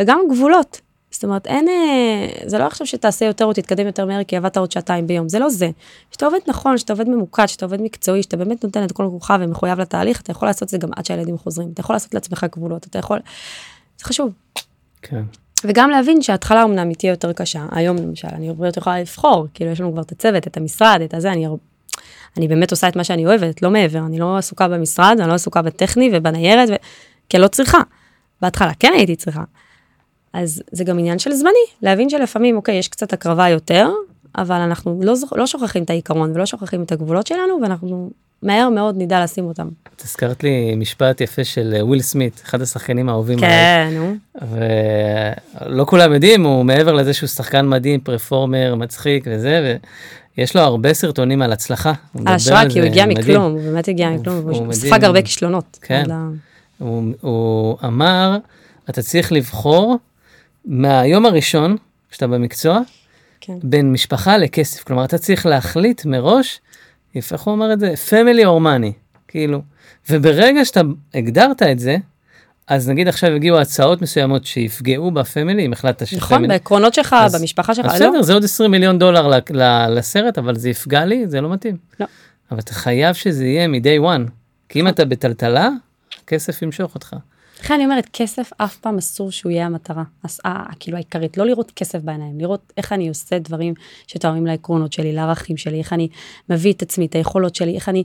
וגם 0.00 0.20
גבולות. 0.30 0.80
זאת 1.10 1.24
אומרת, 1.24 1.46
אין, 1.46 1.68
אה, 1.68 2.28
זה 2.46 2.58
לא 2.58 2.64
עכשיו 2.64 2.86
שתעשה 2.86 3.24
יותר 3.24 3.44
או 3.44 3.52
תתקדם 3.52 3.86
יותר 3.86 4.06
מהר 4.06 4.24
כי 4.24 4.36
עבדת 4.36 4.56
עוד 4.56 4.72
שעתיים 4.72 5.06
ביום, 5.06 5.28
זה 5.28 5.38
לא 5.38 5.48
זה. 5.48 5.70
שאתה 6.10 6.26
עובד 6.26 6.38
נכון, 6.46 6.78
שאתה 6.78 6.92
עובד 6.92 7.08
ממוקד, 7.08 7.46
שאתה 7.46 7.64
עובד 7.64 7.80
מקצועי, 7.80 8.22
שאתה 8.22 8.36
באמת 8.36 8.64
נותן 8.64 8.84
את 8.84 8.92
כל 8.92 9.06
כוחך 9.10 9.34
ומחויב 9.40 9.80
לתהליך, 9.80 10.20
אתה 10.20 10.30
יכול 10.30 10.48
לעשות 10.48 10.62
את 10.62 10.68
זה 10.68 10.78
גם 10.78 10.88
עד 10.96 11.06
שהילדים 11.06 11.38
חוזרים, 11.38 11.70
אתה 11.74 11.80
יכול 11.80 11.96
לעשות 11.96 12.14
לעצמך 12.14 12.46
גבולות, 12.52 12.86
אתה 12.86 12.98
יכול, 12.98 13.18
זה 13.98 14.04
חשוב. 14.04 14.32
כן. 15.02 15.22
וגם 15.64 15.90
להבין 15.90 16.22
שההתחלה 16.22 16.64
אמנם 16.64 16.88
היא 16.88 16.96
תהיה 16.96 17.10
יותר 17.10 17.32
קשה, 17.32 17.66
היום 17.70 17.96
למשל, 17.96 18.28
אני 18.32 18.48
הרבה 18.48 18.66
יותר 18.66 18.80
יכולה 18.80 19.00
לבחור, 19.00 19.46
כאילו 19.54 19.70
יש 19.70 19.80
לנו 19.80 19.92
כבר 19.92 20.02
את 20.02 20.12
הצוות, 20.12 20.46
את 20.46 20.56
המשרד, 20.56 21.00
את 21.04 21.14
הזה, 21.14 21.32
אני, 21.32 21.46
אני 22.38 22.48
באמת 22.48 22.70
עושה 22.70 22.88
את 22.88 22.96
מה 22.96 23.04
שאני 23.04 23.26
אוהבת, 23.26 23.62
לא 23.62 23.70
מעבר, 23.70 23.98
אני 23.98 24.18
לא 24.18 24.36
עסוקה 24.36 24.68
במשרד, 24.68 25.16
אני 25.20 25.28
לא 25.28 25.34
עסוקה 25.34 25.62
בטכני 25.62 26.10
ובניירת, 26.12 26.68
ו... 26.68 26.74
כי 27.28 27.38
לא 27.38 27.48
צריכה. 27.48 27.78
בהתחלה 28.42 28.72
כן 28.78 28.92
הייתי 28.96 29.16
צריכה. 29.16 29.42
אז 30.32 30.62
זה 30.72 30.84
גם 30.84 30.98
עניין 30.98 31.18
של 31.18 31.32
זמני, 31.32 31.52
להבין 31.82 32.10
שלפעמים, 32.10 32.56
אוקיי, 32.56 32.76
יש 32.76 32.88
קצת 32.88 33.12
הקרבה 33.12 33.48
יותר, 33.48 33.88
אבל 34.38 34.56
אנחנו 34.56 35.00
לא, 35.02 35.14
לא 35.32 35.46
שוכחים 35.46 35.82
את 35.82 35.90
העיקרון 35.90 36.30
ולא 36.34 36.46
שוכחים 36.46 36.82
את 36.82 36.92
הגבולות 36.92 37.26
שלנו, 37.26 37.58
ואנחנו 37.62 38.10
מהר 38.42 38.68
מאוד 38.68 38.94
נדע 38.98 39.24
לשים 39.24 39.44
אותם. 39.44 39.68
את 39.96 40.00
הזכרת 40.00 40.42
לי 40.42 40.74
משפט 40.74 41.20
יפה 41.20 41.44
של 41.44 41.74
אה, 41.76 41.84
וויל 41.84 42.02
סמית, 42.02 42.42
אחד 42.44 42.62
השחקנים 42.62 43.08
האהובים 43.08 43.38
כן, 43.38 43.90
נו. 43.92 44.14
ולא 44.50 45.84
כולם 45.84 46.12
יודעים, 46.12 46.44
הוא 46.44 46.64
מעבר 46.64 46.92
לזה 46.92 47.14
שהוא 47.14 47.28
שחקן 47.28 47.68
מדהים, 47.68 48.00
פרפורמר, 48.00 48.74
מצחיק 48.74 49.24
וזה, 49.26 49.76
ויש 50.38 50.56
לו 50.56 50.62
הרבה 50.62 50.94
סרטונים 50.94 51.42
על 51.42 51.52
הצלחה. 51.52 51.92
על 52.26 52.34
השראה, 52.34 52.70
כי 52.70 52.78
הוא 52.78 52.86
הגיע 52.86 53.06
מכלום, 53.06 53.52
הוא 53.52 53.62
באמת 53.62 53.88
הגיע 53.88 54.10
מכלום, 54.10 54.36
הוא 54.36 54.72
ספג 54.72 55.04
הרבה 55.04 55.22
כישלונות. 55.22 55.78
כן, 55.82 56.04
הוא, 56.78 57.12
הוא 57.20 57.78
אמר, 57.84 58.38
אתה 58.90 59.02
צריך 59.02 59.32
לבחור 59.32 59.98
מהיום 60.64 61.26
הראשון, 61.26 61.76
כשאתה 62.10 62.26
במקצוע, 62.26 62.80
כן. 63.40 63.58
בין 63.62 63.92
משפחה 63.92 64.36
לכסף. 64.36 64.84
כלומר, 64.84 65.04
אתה 65.04 65.18
צריך 65.18 65.46
להחליט 65.46 66.04
מראש, 66.04 66.60
איך 67.16 67.42
הוא 67.42 67.54
אמר 67.54 67.72
את 67.72 67.80
זה? 67.80 67.94
family 68.08 68.44
or 68.44 68.62
money, 68.62 69.18
כאילו. 69.28 69.62
וברגע 70.10 70.64
שאתה 70.64 70.80
הגדרת 71.14 71.62
את 71.62 71.78
זה, 71.78 71.96
אז 72.68 72.88
נגיד 72.88 73.08
עכשיו 73.08 73.30
הגיעו 73.30 73.58
הצעות 73.58 74.02
מסוימות 74.02 74.46
שיפגעו 74.46 75.10
בפמילי, 75.10 75.66
אם 75.66 75.72
החלטת 75.72 76.06
שפמילי... 76.06 76.24
נכון, 76.24 76.48
בעקרונות 76.48 76.94
שלך, 76.94 77.16
אז, 77.18 77.40
במשפחה 77.40 77.74
שלך, 77.74 77.86
לא? 77.86 77.92
בסדר, 77.92 78.22
זה 78.22 78.34
עוד 78.34 78.44
20 78.44 78.70
מיליון 78.70 78.98
דולר 78.98 79.30
לסרט, 79.90 80.38
אבל 80.38 80.56
זה 80.56 80.70
יפגע 80.70 81.04
לי, 81.04 81.26
זה 81.26 81.40
לא 81.40 81.50
מתאים. 81.50 81.76
לא. 82.00 82.06
אבל 82.50 82.58
אתה 82.58 82.72
חייב 82.72 83.14
שזה 83.14 83.44
יהיה 83.44 83.68
מ-day 83.68 84.02
one. 84.02 84.30
כי 84.68 84.80
אם 84.80 84.84
נכון. 84.84 84.94
אתה 84.94 85.04
בטלטלה, 85.04 85.68
כסף 86.26 86.62
ימשוך 86.62 86.94
אותך. 86.94 87.16
לכן 87.60 87.74
אני 87.74 87.84
אומרת, 87.84 88.08
כסף 88.12 88.50
אף 88.56 88.76
פעם 88.76 88.98
אסור 88.98 89.30
שהוא 89.32 89.52
יהיה 89.52 89.66
המטרה, 89.66 90.02
אז, 90.24 90.40
אה, 90.46 90.64
כאילו 90.80 90.96
העיקרית, 90.96 91.36
לא 91.36 91.46
לראות 91.46 91.72
כסף 91.76 91.98
בעיניים, 91.98 92.40
לראות 92.40 92.72
איך 92.76 92.92
אני 92.92 93.08
עושה 93.08 93.38
דברים 93.38 93.74
שתואמים 94.06 94.46
לעקרונות 94.46 94.92
שלי, 94.92 95.12
לערכים 95.12 95.56
שלי, 95.56 95.78
איך 95.78 95.92
אני 95.92 96.08
מביא 96.50 96.72
את 96.72 96.82
עצמי, 96.82 97.06
את 97.06 97.14
היכולות 97.14 97.54
שלי, 97.54 97.74
איך 97.74 97.88
אני... 97.88 98.04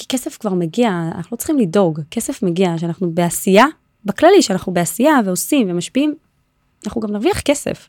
כי 0.00 0.06
כסף 0.08 0.36
כבר 0.38 0.54
מגיע, 0.54 0.90
אנחנו 1.16 1.34
לא 1.34 1.36
צריכים 1.36 1.58
לדאוג, 1.58 2.00
כסף 2.10 2.42
מגיע, 2.42 2.78
שאנחנו 2.78 3.10
בעשייה, 3.10 3.64
בכללי, 4.04 4.42
שאנחנו 4.42 4.72
בעשייה 4.72 5.14
ועושים 5.24 5.70
ומשפיעים, 5.70 6.14
אנחנו 6.86 7.00
גם 7.00 7.12
נרוויח 7.12 7.40
כסף. 7.40 7.88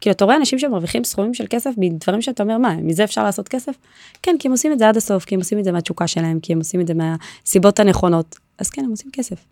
כאילו, 0.00 0.14
אתה 0.14 0.24
רואה 0.24 0.36
אנשים 0.36 0.58
שמרוויחים 0.58 1.04
סכומים 1.04 1.34
של 1.34 1.44
כסף 1.50 1.70
מדברים 1.76 2.22
שאתה 2.22 2.42
אומר, 2.42 2.58
מה, 2.58 2.76
מזה 2.76 3.04
אפשר 3.04 3.24
לעשות 3.24 3.48
כסף? 3.48 3.74
כן, 4.22 4.36
כי 4.38 4.48
הם 4.48 4.52
עושים 4.52 4.72
את 4.72 4.78
זה 4.78 4.88
עד 4.88 4.96
הסוף, 4.96 5.24
כי 5.24 5.34
הם 5.34 5.40
עושים 5.40 5.58
את 5.58 5.64
זה 5.64 5.72
מהתשוקה 5.72 6.06
שלהם, 6.06 6.40
כי 6.40 6.52
הם 6.52 6.58
עושים 6.58 6.80
את 6.80 6.86
זה 6.86 6.94
מהסיבות 6.94 7.80
הנכונות. 7.80 8.38
אז 8.58 8.70
כן, 8.70 8.84
הם 8.84 8.90
עושים 8.90 9.10
כסף. 9.10 9.44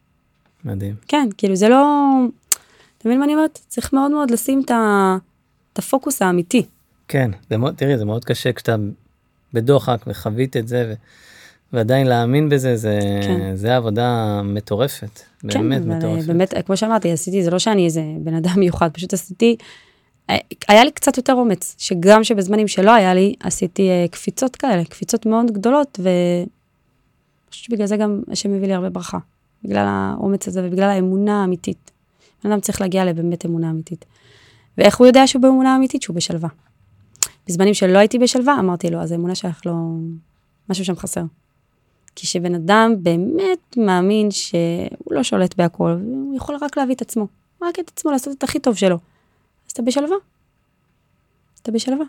מדהים. 0.65 0.95
כן, 1.09 1.29
כאילו 1.37 1.57
זה 1.57 1.69
לא... 1.69 1.85
אתה 2.99 3.09
מבין 3.09 3.19
מה 3.19 3.25
אני 3.25 3.35
אומרת? 3.35 3.59
צריך 3.69 3.93
מאוד 3.93 4.11
מאוד 4.11 4.31
לשים 4.31 4.63
את, 4.65 4.71
ה... 4.71 5.17
את 5.73 5.79
הפוקוס 5.79 6.23
האמיתי. 6.23 6.67
כן, 7.09 7.31
זה 7.51 7.57
מאוד, 7.57 7.75
תראי, 7.75 7.99
זה 7.99 8.05
מאוד 8.05 8.25
קשה 8.25 8.53
כשאתה 8.53 8.77
בדוחק 9.53 10.05
וחווית 10.07 10.57
את 10.57 10.69
זה, 10.69 10.85
ו... 10.89 10.95
ועדיין 11.75 12.07
להאמין 12.07 12.49
בזה, 12.49 12.77
זה, 12.77 12.99
כן. 13.23 13.57
זה 13.57 13.77
עבודה 13.77 14.41
מטורפת. 14.45 15.21
כן, 15.49 15.69
באמת 15.69 15.87
מטורפת. 15.87 16.27
באמת, 16.27 16.55
כמו 16.67 16.77
שאמרתי, 16.77 17.13
עשיתי, 17.13 17.43
זה 17.43 17.51
לא 17.51 17.59
שאני 17.59 17.85
איזה 17.85 18.03
בן 18.21 18.35
אדם 18.35 18.53
מיוחד, 18.57 18.91
פשוט 18.93 19.13
עשיתי, 19.13 19.57
אה, 20.31 20.37
היה 20.69 20.85
לי 20.85 20.91
קצת 20.91 21.17
יותר 21.17 21.33
אומץ, 21.33 21.75
שגם 21.79 22.25
שבזמנים 22.25 22.69
שלא 22.69 22.95
היה 22.95 23.15
לי, 23.15 23.35
עשיתי 23.41 23.89
אה, 23.89 24.07
קפיצות 24.11 24.57
כאלה, 24.57 24.85
קפיצות 24.85 25.27
מאוד 25.27 25.51
גדולות, 25.51 26.01
ואני 26.03 26.47
חושבת 27.51 27.65
שבגלל 27.65 27.87
זה 27.87 27.97
גם 27.97 28.23
השם 28.31 28.53
מביא 28.53 28.67
לי 28.67 28.75
הרבה 28.75 28.91
ברכה. 28.91 29.19
בגלל 29.65 29.87
האומץ 29.89 30.49
הזה 30.49 30.67
ובגלל 30.67 30.91
האמונה 30.91 31.41
האמיתית. 31.41 31.91
בן 32.45 32.51
אדם 32.51 32.61
צריך 32.61 32.81
להגיע 32.81 33.05
לבאמת 33.05 33.47
אמונה 33.47 33.71
אמיתית. 33.71 34.05
ואיך 34.79 34.97
הוא 34.97 35.07
יודע 35.07 35.27
שהוא 35.27 35.43
באמונה 35.43 35.77
אמיתית? 35.77 36.03
שהוא 36.03 36.17
בשלווה. 36.17 36.49
בזמנים 37.49 37.75
שלא 37.75 37.99
הייתי 37.99 38.19
בשלווה, 38.19 38.57
אמרתי 38.59 38.91
לו, 38.91 39.01
אז 39.01 39.13
האמונה 39.13 39.35
שלך 39.35 39.61
לא... 39.67 39.73
משהו 40.71 40.85
שם 40.85 40.97
חסר. 40.97 41.23
כי 42.15 42.27
כשבן 42.27 42.55
אדם 42.55 42.95
באמת 43.03 43.77
מאמין 43.77 44.31
שהוא 44.31 44.57
לא 45.11 45.23
שולט 45.23 45.55
בהכל, 45.57 45.97
הוא 46.05 46.37
יכול 46.37 46.57
רק 46.61 46.77
להביא 46.77 46.95
את 46.95 47.03
עצמו, 47.03 47.27
רק 47.63 47.79
את 47.79 47.91
עצמו, 47.95 48.11
לעשות 48.11 48.39
את 48.39 48.43
הכי 48.43 48.59
טוב 48.59 48.77
שלו. 48.77 48.99
אז 49.67 49.73
אתה 49.73 49.83
בשלווה. 49.83 50.17
אתה 51.63 51.73
בשלווה. 51.73 52.05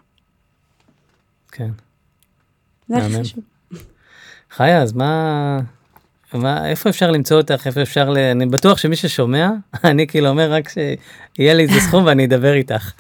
כן. 1.51 1.69
זה 2.87 2.97
הכי 2.97 3.19
חשוב. 3.19 3.43
חיה, 4.51 4.81
אז 4.81 4.93
מה... 4.93 5.59
מה, 6.33 6.69
איפה 6.69 6.89
אפשר 6.89 7.11
למצוא 7.11 7.37
אותך, 7.37 7.67
איפה 7.67 7.81
אפשר, 7.81 8.09
ל... 8.09 8.17
אני 8.17 8.45
בטוח 8.45 8.77
שמי 8.77 8.95
ששומע, 8.95 9.49
אני 9.83 10.07
כאילו 10.07 10.27
אומר 10.27 10.51
רק 10.51 10.69
שיהיה 10.69 11.53
לי 11.53 11.63
איזה 11.63 11.79
סכום 11.79 12.05
ואני 12.05 12.25
אדבר 12.25 12.53
איתך. 12.53 12.91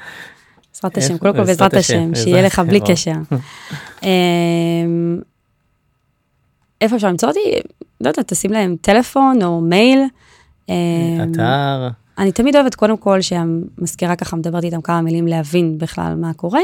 בעזרת 0.83 0.97
השם, 0.97 1.17
קודם 1.17 1.33
כל 1.33 1.43
בעזרת 1.43 1.73
השם, 1.73 2.15
שיהיה 2.15 2.41
לך 2.41 2.59
בלי 2.59 2.79
קשר. 2.87 3.11
איפה 6.81 6.95
אפשר 6.95 7.07
למצוא 7.07 7.29
אותי? 7.29 7.39
לא 8.01 8.09
יודעת, 8.09 8.27
תשים 8.27 8.51
להם 8.51 8.75
טלפון 8.81 9.43
או 9.43 9.61
מייל. 9.61 9.99
אמ, 10.69 10.75
אתר. 11.31 11.89
אני 12.17 12.31
תמיד 12.31 12.55
אוהבת 12.55 12.75
קודם 12.75 12.97
כל 12.97 13.21
שהמזכירה 13.21 14.15
ככה 14.15 14.35
מדברת 14.35 14.63
איתם 14.63 14.81
כמה 14.81 15.01
מילים 15.01 15.27
להבין 15.27 15.77
בכלל 15.77 16.15
מה 16.15 16.33
קורה, 16.33 16.61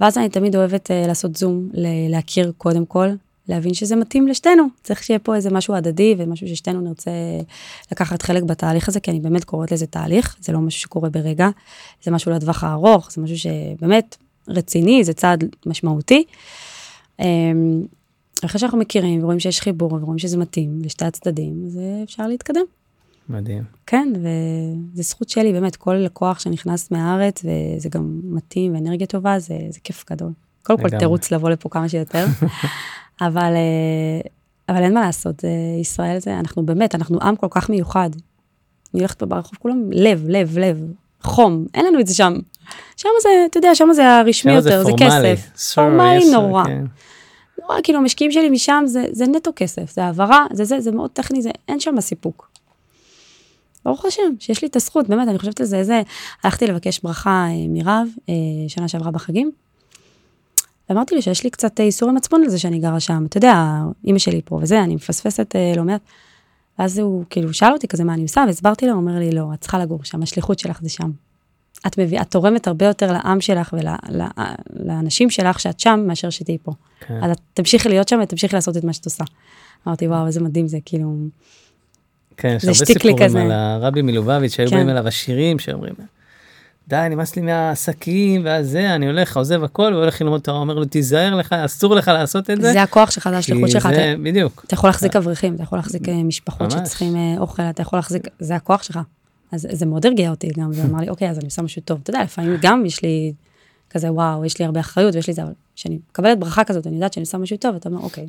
ואז 0.00 0.18
אני 0.18 0.28
תמיד 0.28 0.56
אוהבת 0.56 0.90
uh, 0.90 1.08
לעשות 1.08 1.36
זום, 1.36 1.68
להכיר 2.08 2.52
קודם 2.58 2.86
כל, 2.86 3.08
להבין 3.48 3.74
שזה 3.74 3.96
מתאים 3.96 4.28
לשתינו. 4.28 4.64
צריך 4.82 5.02
שיהיה 5.02 5.18
פה 5.18 5.34
איזה 5.34 5.50
משהו 5.50 5.74
הדדי 5.74 6.14
ומשהו 6.18 6.48
ששתינו 6.48 6.80
נרצה 6.80 7.10
לקחת 7.92 8.22
חלק 8.22 8.42
בתהליך 8.42 8.88
הזה, 8.88 9.00
כי 9.00 9.10
אני 9.10 9.20
באמת 9.20 9.44
קוראת 9.44 9.72
לזה 9.72 9.86
תהליך, 9.86 10.36
זה 10.40 10.52
לא 10.52 10.58
משהו 10.58 10.80
שקורה 10.80 11.10
ברגע, 11.10 11.48
זה 12.02 12.10
משהו 12.10 12.32
לטווח 12.32 12.64
הארוך, 12.64 13.12
זה 13.12 13.22
משהו 13.22 13.38
שבאמת 13.38 14.16
רציני, 14.48 15.04
זה 15.04 15.12
צעד 15.12 15.44
משמעותי. 15.66 16.24
אמ, 17.20 17.82
אחרי 18.44 18.60
שאנחנו 18.60 18.78
מכירים 18.78 19.22
ורואים 19.22 19.40
שיש 19.40 19.60
חיבור 19.60 19.92
ורואים 19.92 20.18
שזה 20.18 20.36
מתאים 20.36 20.78
לשתי 20.84 21.04
הצדדים, 21.04 21.62
אז 21.66 21.80
אפשר 22.04 22.26
להתקדם. 22.26 22.64
מדהים. 23.28 23.62
כן, 23.86 24.12
וזו 24.16 25.02
זכות 25.02 25.28
שלי, 25.28 25.52
באמת, 25.52 25.76
כל 25.76 25.94
לקוח 25.94 26.38
שנכנס 26.38 26.90
מהארץ, 26.90 27.44
וזה 27.44 27.88
גם 27.88 28.20
מתאים 28.24 28.74
ואנרגיה 28.74 29.06
טובה, 29.06 29.38
זה, 29.38 29.58
זה 29.70 29.80
כיף 29.84 30.04
גדול. 30.10 30.32
קודם 30.62 30.82
כל, 30.82 30.98
תירוץ 30.98 31.30
לבוא 31.30 31.50
לפה 31.50 31.68
כמה 31.68 31.88
שיותר. 31.88 32.26
אבל, 33.26 33.52
אה, 33.54 34.20
אבל 34.68 34.82
אין 34.82 34.94
מה 34.94 35.00
לעשות, 35.00 35.40
זה, 35.40 35.48
ישראל 35.80 36.18
זה, 36.18 36.38
אנחנו 36.38 36.66
באמת, 36.66 36.94
אנחנו 36.94 37.18
עם 37.22 37.36
כל 37.36 37.46
כך 37.50 37.70
מיוחד. 37.70 38.10
אני 38.94 39.00
הולכת 39.00 39.18
פה 39.18 39.26
ברחוב, 39.26 39.58
כולם 39.58 39.92
לב, 39.92 40.24
לב, 40.28 40.58
לב, 40.58 40.80
חום, 41.22 41.66
אין 41.74 41.86
לנו 41.86 42.00
את 42.00 42.06
זה 42.06 42.14
שם. 42.14 42.34
שם 42.96 43.08
זה, 43.22 43.28
אתה 43.50 43.58
יודע, 43.58 43.74
שם 43.74 43.88
זה 43.92 44.10
הרשמי 44.10 44.52
יותר, 44.52 44.84
זה, 44.84 44.90
פורמלי. 44.90 45.36
כסף. 45.36 45.74
פורמלי 45.74 46.30
נורא. 46.32 46.64
כן. 46.64 46.84
נורא, 47.62 47.76
כאילו, 47.82 47.98
המשקיעים 47.98 48.32
שלי 48.32 48.50
משם 48.50 48.82
זה, 48.86 49.06
זה 49.12 49.26
נטו 49.26 49.50
כסף, 49.56 49.94
זה 49.94 50.04
העברה, 50.04 50.46
זה 50.52 50.64
זה, 50.64 50.80
זה 50.80 50.92
מאוד 50.92 51.10
טכני, 51.10 51.42
זה, 51.42 51.50
אין 51.68 51.80
שם 51.80 52.00
סיפוק. 52.00 52.48
ברוך 53.84 54.04
השם, 54.04 54.22
שיש 54.38 54.62
לי 54.62 54.68
את 54.68 54.76
הזכות, 54.76 55.08
באמת, 55.08 55.28
אני 55.28 55.38
חושבת 55.38 55.60
על 55.60 55.66
זה, 55.66 55.84
זה, 55.84 56.02
הלכתי 56.44 56.66
לבקש 56.66 57.00
ברכה 57.00 57.46
אה, 57.48 57.66
מרב, 57.68 58.08
אה, 58.28 58.34
שנה 58.68 58.88
שעברה 58.88 59.10
בחגים. 59.10 59.50
ואמרתי 60.88 61.14
לי 61.14 61.22
שיש 61.22 61.44
לי 61.44 61.50
קצת 61.50 61.80
איסור 61.80 62.08
עם 62.08 62.16
עצמון 62.16 62.42
על 62.42 62.48
זה 62.48 62.58
שאני 62.58 62.78
גרה 62.78 63.00
שם, 63.00 63.24
אתה 63.28 63.36
יודע, 63.36 63.54
אימא 64.04 64.18
שלי 64.18 64.40
פה 64.44 64.58
וזה, 64.62 64.80
אני 64.80 64.94
מפספסת 64.94 65.56
אה, 65.56 65.72
לא 65.76 65.84
מעט. 65.84 66.00
ואז 66.78 66.98
הוא 66.98 67.24
כאילו 67.30 67.54
שאל 67.54 67.72
אותי 67.72 67.88
כזה 67.88 68.04
מה 68.04 68.14
אני 68.14 68.22
עושה, 68.22 68.44
והסברתי 68.46 68.86
לו, 68.86 68.92
הוא 68.92 69.00
אומר 69.00 69.18
לי, 69.18 69.32
לא, 69.32 69.48
את 69.54 69.60
צריכה 69.60 69.78
לגור 69.78 70.04
שם, 70.04 70.22
השליחות 70.22 70.58
שלך 70.58 70.82
זה 70.82 70.88
שם. 70.88 71.10
את 71.86 71.98
מביאה, 71.98 72.22
את 72.22 72.30
תורמת 72.30 72.66
הרבה 72.66 72.86
יותר 72.86 73.12
לעם 73.12 73.40
שלך 73.40 73.74
ולאנשים 73.74 75.30
שלך 75.30 75.60
שאת 75.60 75.80
שם, 75.80 76.04
מאשר 76.06 76.30
שתהיי 76.30 76.58
פה. 76.62 76.72
כן. 77.00 77.18
אז 77.22 77.30
את 77.30 77.40
תמשיכי 77.54 77.88
להיות 77.88 78.08
שם 78.08 78.20
ותמשיכי 78.22 78.56
לעשות 78.56 78.76
את 78.76 78.84
מה 78.84 78.92
שאת 78.92 79.04
עושה. 79.04 79.24
אמרתי, 79.86 80.08
וואו, 80.08 80.26
איזה 80.26 80.40
מדהים 80.40 80.68
זה, 80.68 80.78
כאילו... 80.84 81.14
כן, 82.36 82.56
יש 82.56 82.64
הרבה 82.64 82.74
סיפורים 82.74 83.36
על 83.36 83.52
הרבי 83.52 84.02
מלובביץ' 84.02 84.54
שהיו 84.54 84.70
כן. 84.70 84.76
באים 84.76 84.88
אליו 84.88 85.08
עשירים 85.08 85.58
שאומרים, 85.58 85.94
די, 86.88 87.06
נמאס 87.10 87.36
לי 87.36 87.42
מהעסקים 87.42 88.44
והזה, 88.44 88.94
אני 88.94 89.06
הולך, 89.06 89.36
עוזב 89.36 89.64
הכל 89.64 89.92
והולך 89.94 90.22
ללמוד 90.22 90.40
תורה, 90.40 90.58
אומר 90.58 90.74
לו, 90.74 90.84
תיזהר 90.84 91.34
לך, 91.34 91.52
אסור 91.52 91.94
לך 91.94 92.08
לעשות 92.08 92.50
את 92.50 92.60
זה. 92.60 92.72
זה 92.72 92.82
הכוח 92.82 93.10
שלך, 93.10 93.28
זה 93.30 93.38
השליחות 93.38 93.70
שלך. 93.70 93.88
זה, 93.94 94.14
בדיוק. 94.22 94.64
אתה 94.66 94.74
יכול 94.74 94.88
להחזיק 94.88 95.16
אברכים, 95.16 95.54
אתה 95.54 95.62
יכול 95.62 95.78
להחזיק 95.78 96.08
אה, 96.08 96.22
משפחות 96.22 96.70
שצריכים 96.70 97.16
אה, 97.16 97.34
אוכל, 97.38 97.62
אתה 97.62 97.82
יכול 97.82 97.98
להחזיק, 97.98 98.22
זה 98.38 98.56
הכוח 98.56 98.82
שלך. 98.82 98.98
אז 99.54 99.66
זה 99.72 99.86
מאוד 99.86 100.06
הרגיע 100.06 100.30
אותי 100.30 100.48
גם, 100.58 100.70
ואמר 100.74 101.00
לי, 101.00 101.08
אוקיי, 101.08 101.30
אז 101.30 101.38
אני 101.38 101.44
עושה 101.44 101.62
משהו 101.62 101.82
טוב. 101.82 102.00
אתה 102.02 102.10
יודע, 102.10 102.22
לפעמים 102.22 102.56
גם 102.62 102.86
יש 102.86 103.02
לי 103.02 103.32
כזה, 103.90 104.12
וואו, 104.12 104.44
יש 104.44 104.58
לי 104.58 104.64
הרבה 104.64 104.80
אחריות 104.80 105.14
ויש 105.14 105.26
לי 105.26 105.32
זה, 105.34 105.42
אבל 105.42 105.52
כשאני 105.76 105.98
מקבלת 106.10 106.38
ברכה 106.38 106.64
כזאת, 106.64 106.86
אני 106.86 106.94
יודעת 106.94 107.12
שאני 107.12 107.22
עושה 107.22 107.38
משהו 107.38 107.56
טוב, 107.56 107.74
אתה 107.74 107.88
אומר, 107.88 108.00
אוקיי, 108.00 108.26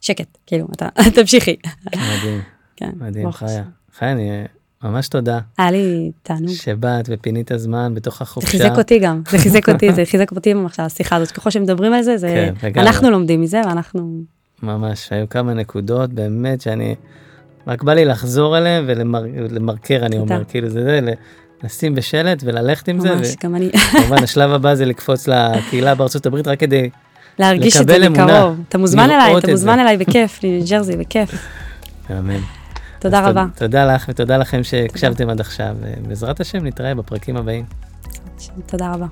שקט, 0.00 0.38
כאילו, 0.46 0.66
אתה, 0.72 0.88
תמשיכי. 1.20 1.56
מדהים, 1.86 2.40
כן, 2.76 2.90
מדהים, 2.96 3.32
חיה. 3.32 3.64
חיה, 3.98 4.12
אני 4.12 4.44
ממש 4.84 5.08
תודה 5.08 5.38
היה 5.58 5.70
לי 5.70 6.10
תענוג. 6.22 6.54
שבאת 6.54 7.04
ופינית 7.08 7.50
זמן 7.56 7.94
בתוך 7.94 8.18
זה 8.18 8.24
החופשה. 8.24 8.50
חיזק 8.50 8.78
אותי 8.78 8.98
גם, 8.98 9.22
זה 9.30 9.38
חיזק 9.38 9.68
אותי, 9.68 9.92
זה 9.92 10.04
חיזק 10.04 10.30
אותי 10.30 10.54
עכשיו, 10.66 10.84
השיחה 10.84 11.16
הזאת, 11.16 11.30
ככל 11.30 11.50
שמדברים 11.50 11.92
על 11.92 12.02
זה, 12.02 12.16
זה, 12.16 12.50
כן. 12.60 12.80
אנחנו 12.80 13.10
לומדים 13.10 13.40
מזה, 13.40 13.60
ואנחנו, 13.66 14.20
ממש, 14.62 15.12
היו 15.12 15.28
כמה 15.28 15.54
נקודות 15.54 16.12
באמת 16.12 16.60
שאני, 16.60 16.94
רק 17.68 17.82
בא 17.82 17.94
לי 17.94 18.04
לחזור 18.04 18.58
אליהם 18.58 18.84
ולמרקר, 18.86 20.00
אני. 20.06 20.18
אומר, 20.18 20.44
כאילו 20.48 20.68
זה 20.68 20.82
זה, 20.82 21.00
לשים 21.64 21.94
בשלט 21.94 22.42
וללכת 22.44 22.88
עם 22.88 23.00
זה, 23.00 23.14
ממש, 23.14 23.36
גם 23.44 23.54
אני, 23.54 23.70
וכמובן 23.94 24.22
השלב 24.22 24.50
הבא 24.52 24.74
זה 24.74 24.84
לקפוץ 24.84 25.28
לקהילה 25.28 25.94
בארצות 25.94 26.26
הברית 26.26 26.48
רק 26.48 26.60
כדי, 26.60 26.90
להרגיש 27.38 27.76
את 27.76 27.80
לקבל 27.80 28.00
זה 28.00 28.06
אמונה, 28.06 28.24
מקרוב. 28.40 28.60
אתה 28.68 28.78
מוזמן 28.78 29.10
אליי, 29.10 29.32
את 29.38 29.44
אתה 29.44 29.50
מוזמן. 29.50 29.78
אליי 29.78 29.96
בכיף, 29.96 30.40
לניו 30.42 30.62
ג'רזי, 30.70 30.96
בכיף. 30.96 31.30
אמן. 32.10 32.40
תודה 32.98 33.28
רבה. 33.28 33.42
תוד- 33.42 33.58
תודה 33.58 33.94
לך 33.94 34.06
ותודה 34.08 34.36
לכם 34.36 34.62
שהקשבתם 34.64 35.28
עד 35.30 35.40
עכשיו, 35.40 35.76
ובעזרת 35.80 36.40
השם 36.40 36.64
נתראה 36.66 36.94
בפרקים 36.94 37.36
הבאים. 37.36 37.64
תודה 38.66 38.92
רבה. 38.94 39.06